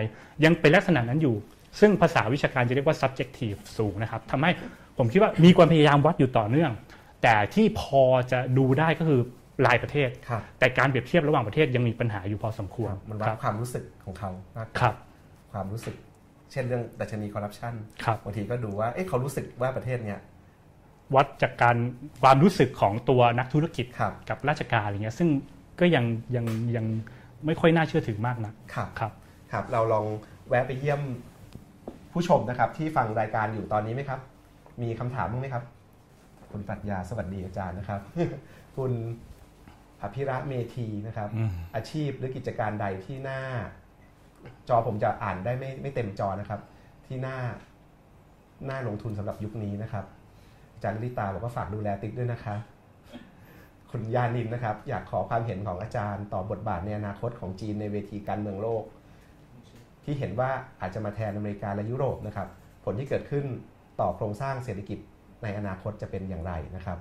[0.45, 1.35] ยังเป็นลักษณะนั้นอยู่
[1.81, 4.51] ซึ่งภาษาวิชาการจะเรียกว่า subjective สูงนะครับทำให้
[4.99, 6.73] ผมคิดว่ามีความพยายามวัดอยู่ต่อเนื่อง
[7.23, 9.21] แต่ที่พอจะดูได้ก็คือ
[9.67, 10.09] รายประเทศ
[10.59, 14.95] แต่การเปรียบเทียบระหว่างประเทศยังมีปัญหาอยู่พอสมควรมันวัดความรู้สึกของเขามากครับ
[15.53, 15.95] ความรู้สึก
[16.53, 17.75] เช่นเรื่องดัชนีคอร์รัปชัน
[18.05, 20.21] ครับ บางทีก็ดูว่าเอ๊ะเขารู้สึกว่าประเทศเนี้ย
[21.15, 21.77] วัดจากการ
[22.23, 23.87] ความรู้สึกของตัวนักธุรกิจ
[24.29, 25.29] กับราชการอะไรเงี้ยซึ่ง
[25.81, 26.05] ก็ยัง
[26.37, 26.47] ยัง
[26.77, 26.87] ยัง
[27.47, 29.13] ไม่ค่อยน่าเชื่อถือมากนะครับครับ
[29.53, 30.07] ครับ เราลอง
[30.49, 31.01] แวะไปเยี่ยม
[32.13, 34.21] ผู้ชมนะครับ ที่ฟังรายการอยู่ตอนนี้ไหมครับ
[34.83, 35.65] มีคำถามบ้างไหมครับ
[36.51, 38.01] คุณปัตยาสวัสดีอาจารย์นะครับ
[38.77, 38.93] คุณ
[40.03, 41.29] อภิระเมธีนะครับ
[41.75, 43.41] อาชีพหรือกิจการใดที่หน้า
[44.69, 46.61] จอผมจะอ่านได้ไม่ไม่เต็มจอนะครับ
[47.07, 47.37] ที่หน้า
[48.67, 50.05] หน้าลงทุนสำหรับยุคนี้นะครับ
[50.75, 52.55] อาจารย์ลิตาบอกว่าฝากดูแลติ๊กด้วยนะคะ
[53.91, 58.85] คุณยานินนะครับ อยากขอความเห็นของอาจารย์ ต่อบทบาทในอนาคตของจีนในเวทีการเมืองโลก
[60.05, 60.51] ที่เห็นว่า
[60.81, 62.49] อาจจะมาแทนอเมริกาและยุโรปนะครับ
[62.85, 63.45] ผลที่เกิดขึ้น
[64.01, 64.99] ต่อโครงสร้างเศรษฐกิจ
[65.43, 66.99] ในอนาคตจะเป็นอย่างไรนะครับ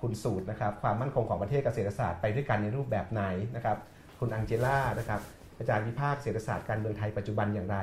[0.00, 3.22] คุณสูตรนะครับความมั่นคงของประเทศกับเศรษฐศาสตร์ไปด้วยกันในรูปแบบไหน
[3.56, 3.76] นะครับ
[4.18, 5.20] คุณอังเจล่านะครับ
[5.58, 7.78] อาจารย์วิภาคเศรษฐศาสตร์การเมืองไทยปัจจุบันอย่างไร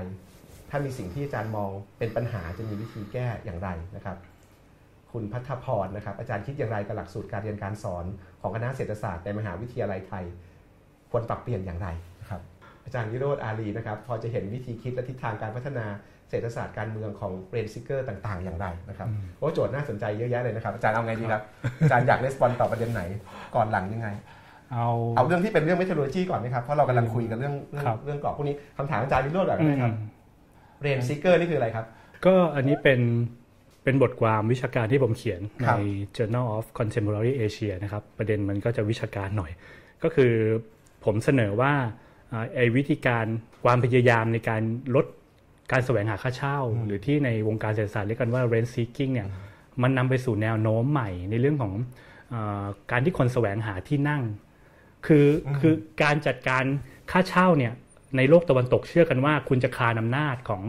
[0.69, 4.17] ถ้ามีสิ่งที่อาจารย์มองเป็นปัญหาจะมีวิธีแก้อย่างไรนะครับ
[5.11, 8.05] คุณพัฒพรนะครับอาจารย์คิดอย่างไรกับหลักสูตรการเรียนการสอน
[8.41, 10.25] ของคณะเศรษฐศาสตร์ในมหาวิทยาลัยไทย
[11.11, 11.87] ควรปรับเปลี่ยนอย่างไร
[12.21, 12.41] นะครับ
[12.85, 15.85] อาจารย์วิโรธอารีนะครับพอจะเห็นวิธีคิดและทิศทางการพัฒนา
[16.31, 19.07] เศรษฐศาสตร์การเมืองของ reign-seeker ต่าง ๆ อย่างไรนะครับ
[19.37, 21.41] โอ้โจทย์น่าสนใจเยอะแยะเลยนะครับอาจารย์เอาไงดีครับ
[21.81, 23.01] อาจารย์อยาก respond ต่อประเด็นไหน
[23.55, 24.09] ก่อนหลังยังไง
[24.73, 29.93] เอาเอาเรื่องที่เป็นเรื่อง methodology ก่อนไหมครับเพราะเรากำลังคุยกันเรื่องเรื่องเรื่องกรอบพวกนี้คำถามอาจารย์วิโรจน์แบบนี้ครับ
[30.79, 31.85] reign-seeker นี่คืออะไรครับ
[32.25, 32.99] ก็อันนี้เป็น
[33.83, 35.71] เป็นบทความวิชาการที่ผมเขียนใน
[36.15, 39.51] Journal of Contemporary Asia นะครับประเด็นมันก็จะวิชาการหน่อย
[40.03, 40.33] ก็คือ
[41.05, 41.73] ผมเสนอว่า
[42.55, 43.25] ไอ้วิธีการ
[43.63, 44.61] ความพยายามในการ
[44.95, 45.05] ลด
[45.71, 49.27] การแสวงหาค่าเช่า หรือที่ในวงการเศรษฐศาสตร์เรียกกันว่า rent seeking เนี่ย
[49.81, 51.73] มันนำไปสู่แนวโน้มใหม่ในเรื่องของ
[52.33, 52.35] อ
[52.91, 54.23] การที่คนแสวงหาที่นั่ง
[55.05, 55.27] คือ
[55.59, 56.63] คือการจัดการ
[57.11, 57.73] ค่าเช่าเนี่ย
[58.17, 60.63] ในโลกตะวันตกเชื่อกันว่า คุณจะคานอำนาจของ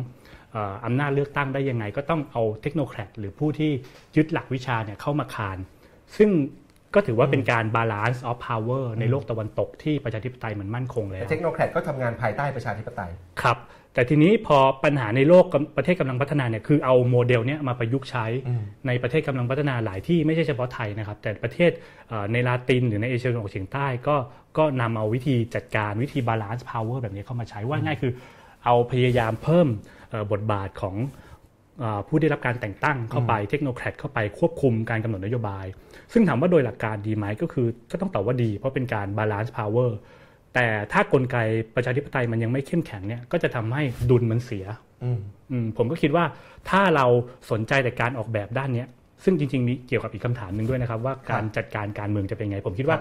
[0.84, 3.70] อำนาจเลือกตั้งได้ยังไง ก็ต้องเอา technocrat หรือผู้ที่
[4.16, 5.58] ยึดหลักวิชาเนี่ยเข้ามาคาน
[6.16, 6.30] ซึ่ง
[6.94, 13.10] ก็ถือว่าเป็นการ balance of power ในโลกตะวันตกที่ประชาธิปไตยมันมั่นคงแล้ว technocrat ก็ทำงานภายใต้ประชาธิปไตย
[13.42, 13.56] ครับ
[13.94, 15.44] แต่ทีนี้พอปัญหาในโลก
[15.76, 18.26] ประเทศกำลังพัฒนาเนี่ยคือเอาโมเดลเนี้ยมาประยุกต์ใช้
[18.86, 21.70] ในประเทศกำลังพัฒนาหลายที่ไม่ใช่เฉพาะไทยนะครับ แต่ประเทศ
[22.32, 24.16] ในลาตินหรือในเอเชียตะวันออกเฉียงใต้ก็
[24.58, 28.12] ก็นำเอาวิธีจัดการวิธี balance power แบบนี้เข้ามาใช้ว่าง่ายคือ
[28.64, 29.68] เอาพยายามเพิ่ม
[30.32, 30.96] บทบาทของ
[32.06, 35.66] ผู้ได้รับการแต่งตั้งเข้าไป technocrat เข้าไปควบคุมการกำหนดนโยบาย
[36.12, 39.98] ซึ่งถามว่าโดยหลักการดีไหมก็คือก็ต้องตอบว่าดี เพราะเป็นการ balance power
[40.54, 41.36] แต่ถ้ากลไก
[41.74, 44.64] ประชาธิปไตยมันยังไม่เข้มแข็งเนี่ยก็จะทำให้ดุลมันเสีย
[45.76, 46.24] ผมก็คิดว่า
[46.70, 47.06] ถ้าเรา
[47.50, 48.84] สนใจแต่การออกแบบด้านนี้
[49.24, 52.98] ซึ่งจริงๆมีเกี่ยวกับอีกคำถามหนึ่งด้วยนะครับ ว่าการจัดการการเมืองจะเป็นไง ผมคิดว่า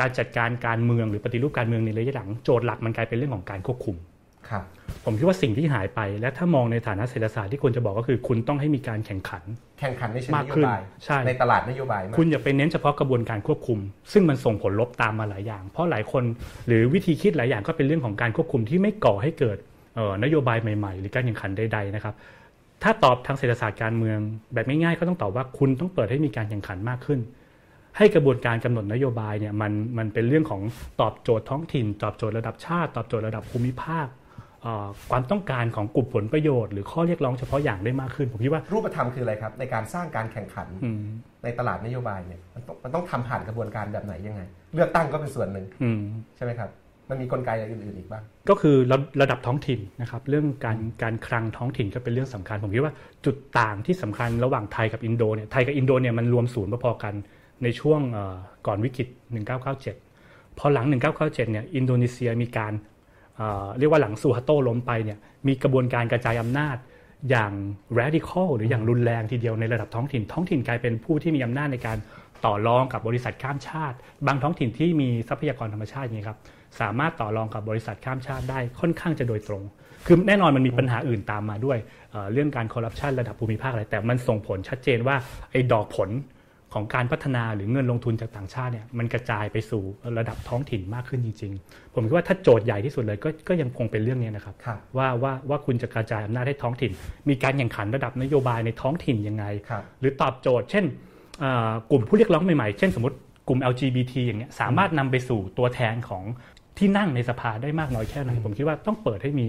[0.00, 3.96] การจัดการการเมืองหรือปฏิรูปการเมืองในระยะหลังโจทย์หลักมันกลายเป็นเรื่องของการควบคุม
[4.50, 4.64] ครับ
[5.04, 9.42] ผมคิดว่าสิ่งที่หายไป และถ้ามองในฐานะเศรษฐศาสตร์ที่ควรจะบอกก็คือ คุณต้องให้มีการแข่งขัน
[9.80, 13.78] แข่งขันในเชิงนโยบายใช่ในตลาดนโยบาย คุณอย่าไปเน้นเฉพาะกระบวนการควบคุม
[14.12, 16.24] ซึ่งมันส่งผลลบตามมาหลายอย่าง เพราะหลายคน
[16.66, 19.58] หรือวิธีคิดหลายอย่างก็เป็นเรื่องของการควบคุมที่ไม่ก่อให้เกิด
[20.24, 22.14] นโยบายใหม่ๆ หรือการแข่งขันใดๆนะครับ
[22.82, 24.18] ถ้าตอบทางเศรษฐศาสตร์การเมือง
[24.54, 27.20] แบบง่ายๆก็ต้องตอบว่าคุณต้องเปิดให้มีการแข่งขันมากขึ้น
[27.96, 30.62] ให้กระบวนการกำหนดนโยบายเนี่ยมันมันเป็นเรื่องของ
[31.00, 34.06] ตอบโจทย์ท้องถิ่น ตอบโจทย์ระดับชาติ ตอบโจทย์ระดับภูมิภาค
[35.10, 40.68] ความต้องการของกลุ่มผลประโยชน์ หรือข้อเรียกร้องเฉพาะอย่างได้มากขึ้น ผมคิดว่ารูปธรรมคืออะไรครับ ในการสร้างการแข่งขัน
[41.44, 44.42] ในตลาดนโยบายเนี่ยมันต้องมันต้องทำผ่านกระบวนการแบบไหนยังไง
[44.74, 45.66] เลือกตั้งก็เป็นส่วนหนึ่ง
[46.36, 46.70] ใช่ไหมครับ
[47.10, 52.94] มันมีกลไกอื่นๆอีกบ้าง ก็คือระระดับท้องถิ่นนะครับเรื่องการการคลังท้องถิ่นก็เป็นเรื่องสำคัญ ผมคิดว่า
[53.24, 57.14] จุดต่างที่สำคัญระหว่างไทยกับอินโดเนี่ยไทยกับอินโดเนี่ยมันรวมศูนย์พอๆกัน
[57.62, 58.00] ในช่วง
[58.66, 59.08] ก่อนวิกฤต
[59.82, 62.72] 1997 พอหลัง 1997 เนี่ยอินโดนีเซียมีการ
[63.78, 66.76] เรียกว่าหลังซูฮัตโต้ล้มไปเนี่ยมีกระบวนการกระจายอำนาจ
[67.30, 67.52] อย่าง
[67.98, 71.98] radical หรืออย่างรุนแรงทีเดียวในระดับท้องถิ่น ท้องถิ่นกลายเป็นผู้ที่มีอำนาจในการ
[72.44, 76.38] ต่อรองกับบริษัทข้ามชาติ บางท้องถิ่นที่มีทรัพยากรธรรมชาติอย่างนี้ครับ
[76.80, 79.62] สามารถต่อรองกับบริษัทข้ามชาติได้ค่อนข้างจะโดยตรง
[80.06, 81.78] คือแน่นอนมันมีปัญหาอื่นตามมาด้วย
[82.32, 85.16] เรื่องการคอร์รัปชันระดับภูมิภาคอะไรแต่มันส่งผลชัดเจนว่า
[85.50, 86.08] ไอ้ดอกผล
[86.72, 89.82] ของการพัฒนาหรือเงินลงทุนจากต่างชาติเนี่ยมันกระจายไปสู่
[90.18, 96.92] ระดับท้องถิ่นมากขึ้นจริง ๆ ผมคิดว่าถ้าโจทย์ใหญ่ที่สุดเลยก็ก็ยังคงเป็นเรื่องนี้นะครับรบว่าว่าว่าคุณจะกระจายอำนาจให้ท้องถิ่น
[97.28, 99.44] มีการแข่งขันระดับนโยบายในท้องถิ่นยังไง
[100.00, 100.84] หรือตอบโจทย์ เช่น
[101.90, 103.16] กลุ่มผู้เรียกร้องใหม่ๆ เช่นสมมติ
[103.48, 106.24] กลุ่ม LGBT อย่างเงี้ยสามารถนำไปสู่ตัวแทนของ
[106.78, 109.48] ที่นั่งในสภาได้มากน้อยแค่ไหนผมคิดว่าต้องเปิดให้มี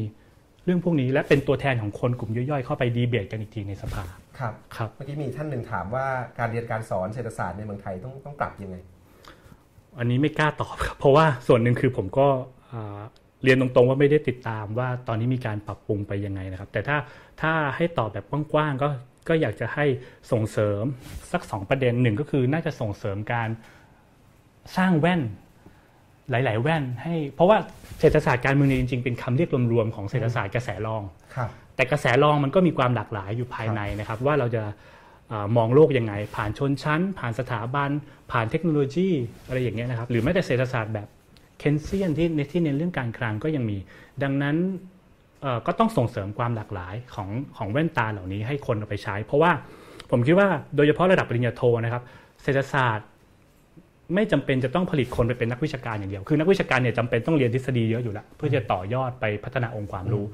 [0.65, 4.03] เรื่องพวกนี้และเป็นตัวแทนของคนกลุ่มย่อยๆ เข้าไปดีเบตกันอีกทีในสภา
[4.39, 6.05] ครับครับเมื่อกี้มีท่านหนึ่งถามว่า
[6.39, 8.77] การเรียนการสอนเศรษฐศาสตร์ในเมืองไทยต้องต้องปรับยังไง
[9.99, 12.27] อันนี้ไม่กล้าตอบครับเพราะว่าส่วนหนึ่งคือผมก็
[13.43, 16.97] เรียนตรงๆว่าไม่ได้ติดตามว่าตอนนี้มีการปรับปรุงไปยังไงนะครับ แต่ถ้า
[17.41, 18.89] ถ้าให้ตอบแบบกว้างๆก็
[19.29, 19.85] ก็อยากจะให้
[20.31, 20.83] ส่งเสริม
[21.31, 23.49] สักสองประเด็นหนึ่งก็คือน่าจะส่งเสริมการ
[24.77, 25.21] สร้างแว่น
[26.31, 27.57] หลาย ๆ แว่นให้ เพราะว่า
[27.99, 31.03] เศรษฐศาสตร์การเมืองจริง ๆ เป็นคำเรียกรวม ๆ ของเศรษฐศาสตร์กระแสรอง
[31.75, 34.63] แต่กระแสรองมันก็มีความหลากหลายอยู่ภายในนะครับ ว่าเราจะ
[35.57, 37.89] มองโลกยังไง ผ่านชนชั้น ผ่านสถาบัน
[38.31, 39.09] ผ่านเทคโนโลยี
[39.47, 41.07] อะไรอย่างเงี้ยนะครับ หรือแม้แต่เศรษฐศาสตร์แบบ
[41.59, 43.77] เคนเซียนที่ในที่เน้นเรื่องการคลังก็ยังมี
[44.23, 44.55] ดังนั้น
[45.67, 49.51] ก็ต้องส่งเสริมความหลากหลายของของแว่นตาเหล่านี้ให้คนเอาไปใช้ เพราะว่า
[50.11, 52.03] ผมคิดว่าโดยเฉพาะระดับปริญญาโทนะครับ
[52.43, 53.07] เศรษฐศาสตร์
[54.15, 60.25] ไม่จำเป็นจะต้องผลิตคนไปเป็นนักวิชาการอย่างเดียว คือนักวิชาการเนี่ยจำเป็นต้องเรียนทฤษฎีเยอะอยู่แล้ว เพื่อจะต่อยอดไปพัฒนาองค์ความรู้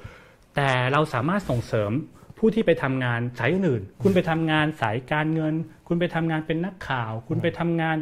[0.55, 1.91] แต่เราสามารถส่งเสริม
[2.37, 5.53] ผู้ที่ไปทำงานสายอื่น คุณไปทำงานสายการเงิน
[5.87, 7.97] คุณไปทำงานเป็นนักข่าว คุณไปทำงาน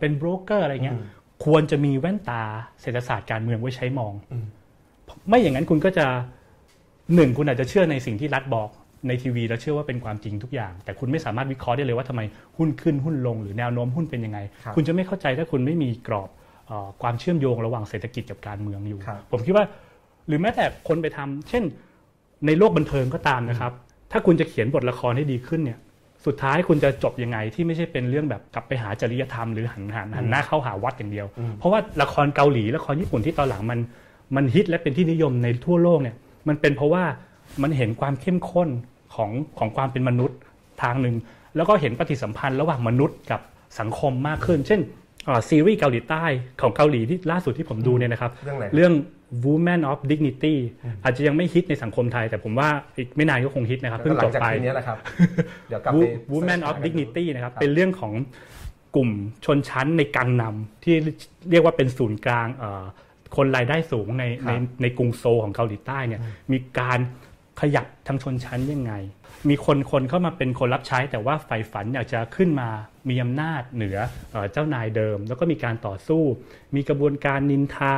[0.00, 0.98] เป็นโบรกเกอร์อะไรเงี้ย
[1.44, 2.42] ควรจะมีแว่นตา
[2.80, 4.12] เศรษฐศาสตร์การเมืองไว้ใช้มอง
[5.28, 6.06] ไม่อย่างนั้นคุณก็จะ
[7.14, 8.68] หนึ่งคุณอาจจะเชื่อในสิ่งที่รัฐบอก
[9.08, 12.20] ในทีวีเราเชื่อว่าเป็นความจริงทุกอย่าง แต่คุณไม่สามารถวิเคราะห์ได้เลยว่าทำไม
[12.56, 14.38] หุ้นขึ้นหุ้นลงหรือแนวโน้มหุ้นเป็นยังไง
[14.76, 16.28] คุณจะไม่เข้าใจถ้าคุณไม่มีกรอบ
[17.02, 18.98] ความเชื่อมโยงระหว่างเศรษฐกิจกับการเมืองอยู่
[19.32, 19.64] ผมคิดว่า
[20.28, 21.62] หรือแม้แต่คนไปทำเช่น
[22.46, 23.72] ในโลกบันเทิงก็ตามนะครับ
[24.12, 25.78] ถ้าคุณจะเขียนบทละครให้ดีขึ้นเนี่ย
[26.26, 31.26] สุดท้ายคุณจะจบยังไงที่ไม่ใช่เป็นเรื่องแบบกลับไปหาจริยธรรมหรือหันหันหันหน้าเข้าหาวัดอย่างเดียว
[31.58, 33.78] เพราะว่าละครเกาหลีละครญี่ปุ่นที่ตอนหลังมัน
[34.36, 36.16] มันฮิตและเป็นที่นิยมในทั่วโลกเนี่ย
[36.48, 37.04] มันเป็นเพราะว่า
[37.62, 38.68] มันเห็นความเข้มข้น
[39.14, 40.38] ของของความเป็นมนุษย์
[40.82, 41.16] ทางหนึ่ง
[41.56, 43.40] แล้วก็เห็นปฏิสัมพันธ์ระหว่างมนุษย์กับ
[43.80, 44.80] สังคมมากขึ้น เช่น
[45.48, 46.24] ซีรีส์เกาหลีใต้
[46.60, 48.92] ของเกาหลีที่ล่าสุดที่ผมดูเนี่ยนะครับ เรื่องอะไรเรื่อง
[49.44, 50.54] Woman of Dignity
[51.04, 54.98] อาจจะยังไม่ฮิตในสังคมไทย แต่ผมว่าอีกไม่นานก็คงฮิตนะครับเพิ่งจบไปนี้แหละครับ
[55.68, 58.12] เดี๋ยวกลับไป Woman of Dignity นะครับเป็นเรื่องของ
[58.96, 59.10] กลุ่ม
[59.44, 60.94] ชนชั้นในกังนำที่
[61.50, 62.48] เรียกว่าเป็นศูนย์กลาง
[63.36, 64.52] คนรายได้สูงในใน
[64.82, 66.20] ในกรุงโซของเกาหลีใต้เนี่ย
[66.52, 66.98] มีการ
[67.60, 68.92] ขยับทางชนชั้นยังไง
[69.48, 72.68] มีคนคนเข้ามาเป็นคนรับใช้ แต่ว่าใฝ่ฝันอยากจะขึ้นมา
[73.08, 73.98] มีอำนาจเหนือ
[74.52, 76.22] เจ้านายเดิม แล้วก็มีการต่อสู้
[76.74, 77.96] มีกระบวนการนินทา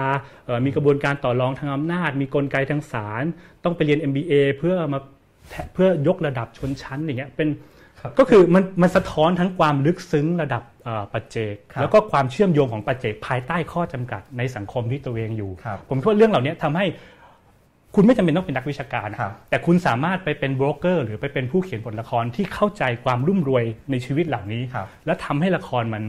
[0.66, 3.24] มีกระบวนการต่อรองทางอำนาจ มีกลไกทางศาล
[3.64, 4.98] ต้องไปเรียน MBA เพื่อมา
[5.74, 7.48] เพื่อยกระดับชนชั้นอย่างเงี้ยเป็น
[8.18, 10.62] ก็คือมันมันสะท้อนทั้งความลึกซึ้งระดับ
[11.12, 15.50] ปัจเจก แล้วก็ความเชื่อมโยงของปัจเจกภายใต้ข้อจำกัดในสังคมที่ตัวเองอยู่
[15.88, 16.86] ผมคิดว่าเรื่องเหล่านี้ทำให้
[17.94, 19.08] คุณไม่จำเป็นต้องเป็นนักวิชาการ
[19.50, 24.62] แต่คุณสามารถไปเป็นโบรกเกอร์ หรือไปเป็นผู้เขียนบทละครที่เข้าใจความรุ่มรวยในชีวิตเหล่านี้
[25.06, 26.02] และทำให้ละครมัน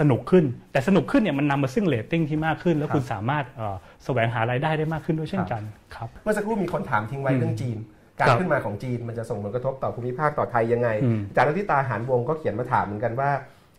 [0.00, 3.44] สนุกขึ้น แต่สนุกขึ้นเนี่ยมันนำมาซึ่งเรตติ้งที่มากขึ้น แล้วคุณสามารถ
[4.04, 5.62] แสวงหารายได้ได้มากขึ้นด้วยเช่นกัน
[5.94, 7.78] ครับ เมื่อสักครู่มีคนถามทิ้งไว้เรื่องจีน
[8.20, 10.88] การขึ้นมาของจีนมันจะส่งผลกระทบต่อภูมิภาคต่อไทยยังไง
[11.28, 13.30] อาจารย์นิตาหานวงก็เขียนมาถามเหมือนกันว่า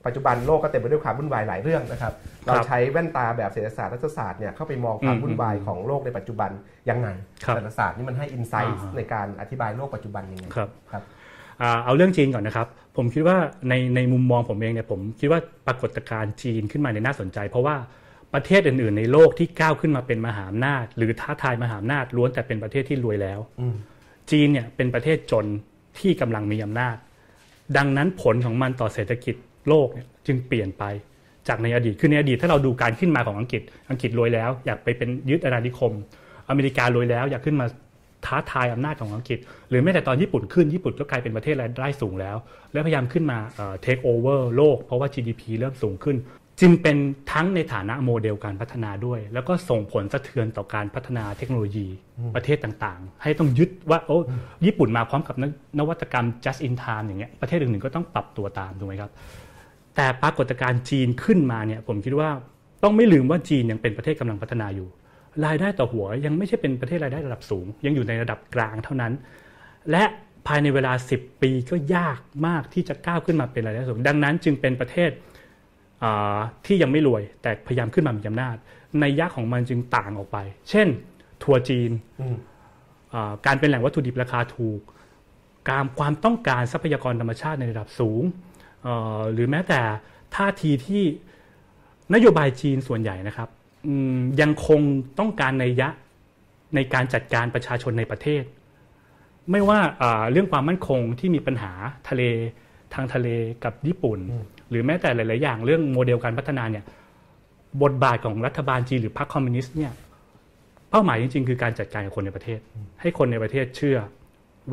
[0.06, 2.14] ปัจจุบันโลกก็เต็มไปด้วยความวุ่นวายหลายเรื่องนะครับ
[2.46, 6.52] เราใช้แว่นตาแบบเศรษฐศาสตร์รัฐศาสตร์เนี่ยเข้าไปมองความวุ่นวายของโลกในปัจจุบัน
[6.90, 7.08] ยังไง
[7.56, 11.04] เศรษฐศาสตร์นี่มันให้อินไซต์ในการอธิบายโลกปัจจุบันยังไงครับครับ
[11.86, 13.38] เอาเรื่องจีนก่อนนะครับ ผมคิดว่า
[13.70, 17.76] ในในมุมมองผมเองเนี่ยผมคิดว่าปรากฏการณ์จีนขึ้นมาในน่าสนใจ เพราะว่า
[18.34, 23.40] ประเทศอื่น ๆ ในโลกที่ก้าวขึ้นมาเป็นมหาอำนาจ หรือท้าทายมหาอำนาจล้วนแต่เป็นประเทศที่รวยแล้ว
[24.32, 25.46] จีนเนี่ยเป็นประเทศจน
[26.00, 26.96] ที่กำลังมีอำนาจ
[27.78, 29.36] ดังนั้นผลของมันต่อเศรษฐกิจ
[29.70, 30.84] โลกเนี่ยจึงเปลี่ยนไป
[31.48, 35.92] จากในอดีตคือในอดีตถ้าเราดูการขึ้นมาของอังกฤษ อังกฤษรวยแล้ว อยากไปเป็นยึดอาณานิคม
[36.50, 37.68] อเมริการวยแล้ว อยากขึ้นมา
[38.26, 39.40] ท้าทายอำนาจของอังกฤษ
[39.70, 42.38] หรือแม้แต่ตอนญี่ปุ่นขึ้นญี่ปุ่นก็กลายเป็นประเทศรายได้สูงแล้ว
[42.74, 43.38] แล้วพยายามขึ้นมา
[43.82, 46.18] เทคโอเวอร์โลก เพราะว่า GDP เริ่มสูงขึ้น
[46.62, 46.98] จึงเป็น
[47.32, 51.88] ทั้งในฐานะโมเดลการพัฒนาด้วย แล้วก็ส่งผลสะเทือนต่อการพัฒนาเทคโนโลยี
[52.36, 54.18] ประเทศต่างๆ ให้ต้องยึดว่าโอ้
[54.66, 55.36] ญี่ปุ่นมาพร้อมกับ
[55.80, 59.12] นวัตกรรม just in time อย่างเงี้ยประเทศอื่นๆก็ต้องปรับตัวตามถูกไหมครับ
[60.02, 62.30] แต่ปรากฏการณ์จีนขึ้นมาเนี่ยผมคิดว่า
[62.84, 64.88] ต้องไม่ลืมว่าจีนยังเป็นประเทศกำลังพัฒนาอยู่
[65.46, 69.14] รายได้ต่อหัวยังไม่ใช่เป็นประเทศรายได้ระดับสูง ยังอยู่ในระดับกลางเท่านั้น
[69.92, 70.04] และ
[70.48, 75.12] ภายในเวลา 10 ปีก็ยากมากที่จะก้าวขึ้นมาเป็นรายได้สูง ดังนั้นจึงเป็นประเทศ
[76.66, 78.56] ที่ยังไม่รวยแต่พยายามขึ้นมามีอำนาจ
[79.00, 80.38] ในยักษ์ของมันจึงต่างออกไป
[80.70, 80.88] เช่น
[81.44, 81.92] ทัวร์จีน
[83.46, 84.80] การเป็นแหล่งวัตถุดิบราคาถูก
[85.70, 88.24] การความต้องการทรัพยากรธรรมชาติในระดับสูง
[89.34, 89.80] หรือแม้แต่
[90.36, 91.04] ท่าทีที่
[92.14, 93.50] นโยบายจีนส่วนใหญ่นะครับ
[94.42, 94.82] ยังคง
[95.20, 95.90] ต้องการในยะ
[96.76, 98.44] ในการจัดการประชาชนในประเทศ
[99.52, 99.80] ไม่ว่า
[100.32, 101.72] เรื่องความมั่นคงที่มีปัญหา
[102.10, 102.24] ทะเล
[102.94, 103.28] ทางทะเล
[103.64, 104.20] กับญี่ปุ่น
[104.70, 106.84] หรือแม้แต่หลาย ๆ อย่างเรื่องโมเดลการพัฒนาเนี่ย
[107.84, 109.92] บทบาทของรัฐบาลจีนหรือพรรคคอมมิวนิสต์เนี่ย
[110.90, 112.60] เป้าหมายจริง ๆ คือการจัดการกับคนในประเทศ
[113.02, 113.98] ให้คนในประเทศเชื่อ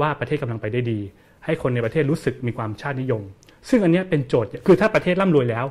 [0.00, 1.00] ว่าประเทศกำลังไปได้ดี
[1.44, 3.22] ให้คนในประเทศรู้สึกมีความชาตินิยม
[3.68, 5.66] ซึ่งอันนี้เป็นโจทย์คือถ้าประเทศร่ำรวยแล้ว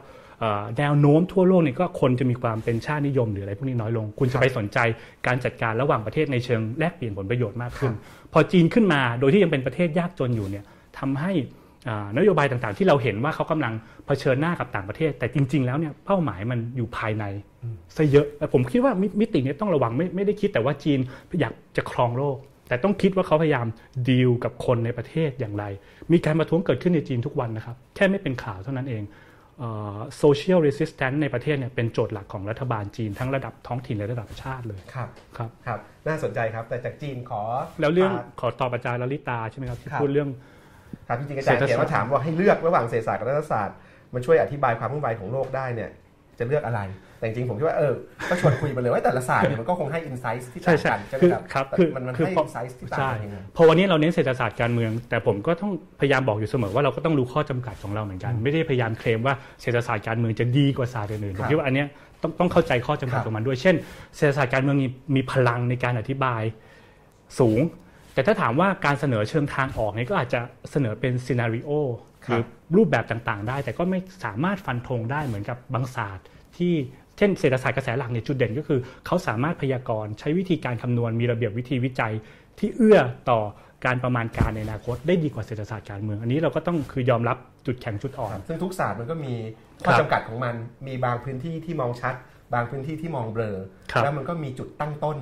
[0.79, 4.79] แนวโน้มทั่วโลกเนี่ยก็คนจะมีความเป็นชาตินิยมหรืออะไรพวกนี้น้อยลง คุณจะไปสนใจ
[5.27, 7.93] การจัดการระหว่างประเทศในเชิงแลกเปลี่ยนผลประโยชน์มากขึ้น
[8.33, 10.63] พอจีนขึ้นมาโดยที่ยังเป็นประเทศยากจนอยู่เนี่ย
[10.99, 11.31] ทำให้
[12.17, 13.73] นโยบายต่างๆ ที่เราเห็นว่าเขากำลัง
[14.05, 17.25] เผชิญหน้ากับต่างประเทศ แต่จริง ๆ แล้วเนี่ยเป้าหมายมันอยู่ภายใน
[17.95, 20.99] ซะเยอะแต่ผมคิดว่ามิตินี้ต้องระวังไม่ไม่ได้คิดแต่ว่าจีน
[21.39, 22.37] อยากจะครองโลก
[22.67, 23.67] แต่ต้องคิดว่าเขาพยายาม
[24.09, 25.65] ดีลกับคนในประเทศอย่างไร
[26.11, 29.03] มีการประท้วงเกิดขึ้นในจีนทุกวันนะครับ แค่ไม่เป็นข่าวเท่านั้นเอง
[30.17, 37.41] social resistance ในประเทศเนี่ยเป็นโจทย์หลักของรัฐบาลจีนทั้งระดับท้องถิ่นและระดับชาติเลยครับครับครับ น่าสนใจครับ แต่จากจีนขอ
[37.81, 40.29] แล้วเรื่องขอตอบอาจารย์ลลิตาใช่ไหมครับที่พูดเรื่อง
[41.07, 43.77] ครับจริงๆอาจารย์เขียนมาถามว่าให้เลือกระหว่างเศรษฐศาสตร์กับรัฐศาสตร์
[44.13, 45.89] มันช่วยอธิบายความวุ่นวายของโลกได้เนี่ย
[46.39, 46.81] จะเลือกอะไร
[47.17, 47.93] แต่จริงผมคิดว่าเออ
[48.29, 51.23] ก็ชวนคุยไปเลยว่าแต่ละศาสตร์เนี่ยมันก็คงให้ insight ที่ต่างกันใช่ไหม
[51.53, 61.85] ครับคือมันมันให้ insight ที่ต่างกันยังไงพอวันนี้เราเน้นเศรษฐศาสตร์การเมือง แต่ผมก็ต้องพยายามบอกอยู่เสมอว่าเราก็ต้องรู้ข้อจำกัดของเราเหมือนกัน ไม่ได้พยายามเคลมว่าเศรษฐศาสตร์การเมืองจะดีกว่าศาสตร์อื่นๆผมคิดว่าอันนี้
[62.21, 63.75] ต้องต้องเข้าใจข้อจำกัดของมันด้วยเช่น
[64.15, 66.41] เศรษฐศาสตร์การเมืองมีมีพลังในการอธิบาย
[67.39, 67.59] สูง
[68.13, 70.39] แต่ถ้าถามว่าการเสนอเชิงทางออกนี่ก็อาจจะ
[70.71, 71.69] เสนอเป็นซีนารีโอ
[72.27, 72.43] หรือ
[72.77, 76.25] รูปแบบต่างๆ ได้ แต่ก็ไม่สามารถฟันธงได้เหมือนกับบางศาสตร์
[76.57, 76.73] ที่
[77.17, 82.13] เช่นเศรษฐศาสตร์กระแสหลักเนี่ยจุดเด่นก็คือ เขาสามารถพยากรณ์ใช้วิธีการคำนวณมีระเบียบวิธีวิจัย
[82.59, 82.99] ที่เอื้อ
[83.29, 83.39] ต่อ
[83.85, 89.33] การประมาณการในอนาคตได้ดีกว่าเศรษฐศาสตร์การเมือง อันนี้เราก็ต้องคือยอมรับจุดแข็งจุดอ่อน ซึ่งทุกศาสตร์มันก็มี
[89.85, 90.55] ข้อจำกัดของมัน
[90.87, 92.15] มีบางพื้นที่ที่มองชัด
[92.53, 93.57] บางพื้นที่ที่มองเบลอ
[94.03, 95.17] แล้วมันก็มีจุดตั้งต้น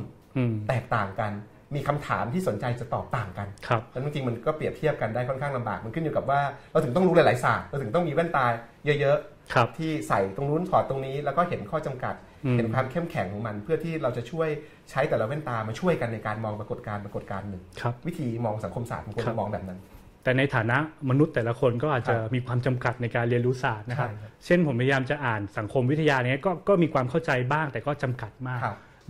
[0.68, 1.32] แตกต่างกัน
[1.76, 3.48] มีคำถามที่สนใจจะตอบต่างกัน
[3.92, 8.46] แล้วจริงๆมันก็เปรียบเทียบกันได้ค่อนข้างลำบาก มันขึ้นอยู่กับว่าเราถึงต้องรู้หลายๆศาสตร์เราถึงต้องมีแว่นตา
[8.86, 12.16] เยอะๆที่ใส่ตรงนู้นถอดตรงนี้ แล้วก็เห็นข้อจำกัด
[12.58, 14.48] เห็นความเข้มแข็งของมัน เพื่อที่เราจะช่วย
[14.92, 17.64] ใช้แต่ละแว่นตามาช่วยกันในการมองปรากฏการณ์ปรากฏการณ์หนึ่ง
[18.08, 19.80] วิธีมองสังคมศาสตร์มันควรมองแบบนั้น
[20.24, 20.78] แต่ในฐานะ
[21.10, 24.10] มนุษย์แต่ละคนก็อาจจะมีความจำกัดในการเรียนรู้ศาสตร์นะครับ
[24.46, 28.62] เช่นผมพยายามจะอ่านสังคมวิทยาเนี้ยก็ก็มีความเข้าใจบ้างแต่ก็จำกัดมาก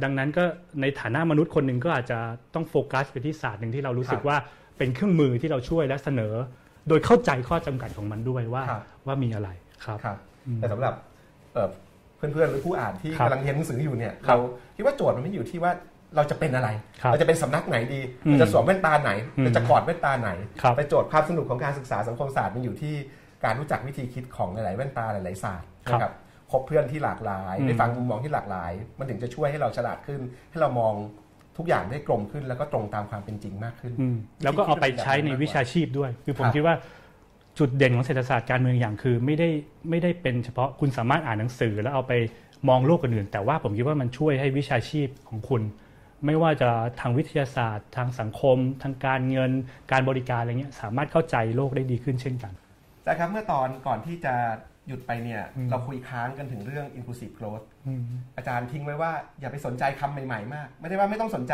[0.03, 0.43] ดังนั้นก็
[0.81, 2.19] ในฐานะมนุษย์คนหนึ่งก็อาจจะ
[2.53, 4.37] ต้องโฟกัสไปที่ศาสตร์หนึ่งที่เรารู้สึกว่า
[4.77, 6.33] เป็นเครื่องมือที่เราช่วยและเสนอ
[6.89, 8.63] โดยเข้าใจข้อจำกัดของมันด้วยว่า
[9.05, 9.49] ว่ามีอะไร
[9.85, 9.99] ครับ
[10.57, 10.93] แต่สำหรับ
[12.17, 14.37] เพื่อนๆหรือผู้อ่านที่กำลังเรียนหนังสืออยู่เนี่ยเรา
[14.75, 15.71] คิดว่าโจทย์มันไม่อยู่ที่ว่า
[16.15, 16.69] เราจะเป็นอะไร
[17.11, 19.11] เราจะเป็นสำนักไหนดีเราจะสวมแว่นตาไหน
[19.43, 20.29] เราจะกอดแว่นตาไหน
[20.75, 22.93] แต่โจทย์ความสนุกของการศึกษาสังคมศาสตร์มันอยู่ที่
[23.43, 26.22] การรู้จักวิธีคิดของหลายๆแว่นตาหลายๆศาสตร์นะครับค
[26.59, 30.93] บเพื่อนที่หลากหลาย ได้ฟังมุมมองที่หลากหลาย มันถึงจะช่วยให้เราฉลาดขึ้น ให้เรามอง
[31.57, 33.93] ทุกอย่างได้กลมขึ้น แล้วก็ตรงตามความเป็นจริงมากขึ้น
[34.43, 36.75] แล้วก็เอาไปใช้ในวิชาชีพด้วย คือผมคิดว่า
[37.59, 39.49] จุดเด่นของเศรษฐศาสตร์การเมืองอย่างคือไม่ได้
[39.89, 42.13] ไม่ได้เป็นเฉพาะคุณสามารถอ่านหนังสือ แล้วเอาไป
[42.69, 45.61] มองโลกอื่น แต่ว่าผมคิดว่ามันช่วยให้วิชาชีพของคุณ
[46.25, 49.51] ไม่ว่าจะทางวิทยาศาสตร์ ทางสังคม ทางการเงิน
[49.91, 52.53] การบริการอะไรเงี้ยสามารถเข้าใจโลกได้ดีขึ้นเช่นกัน
[53.03, 54.33] แต่ครับเมื่อตอนก่อนที่จะ
[54.87, 57.65] หยุดไปเนี่ย เราคุยค้างกันถึงเรื่อง inclusive growth
[58.37, 61.53] อาจารย์ทิ้งไว้ว่าอย่าไปสนใจคำใหม่ๆ มาก ไม่ได้ว่าไม่ต้องสนใจ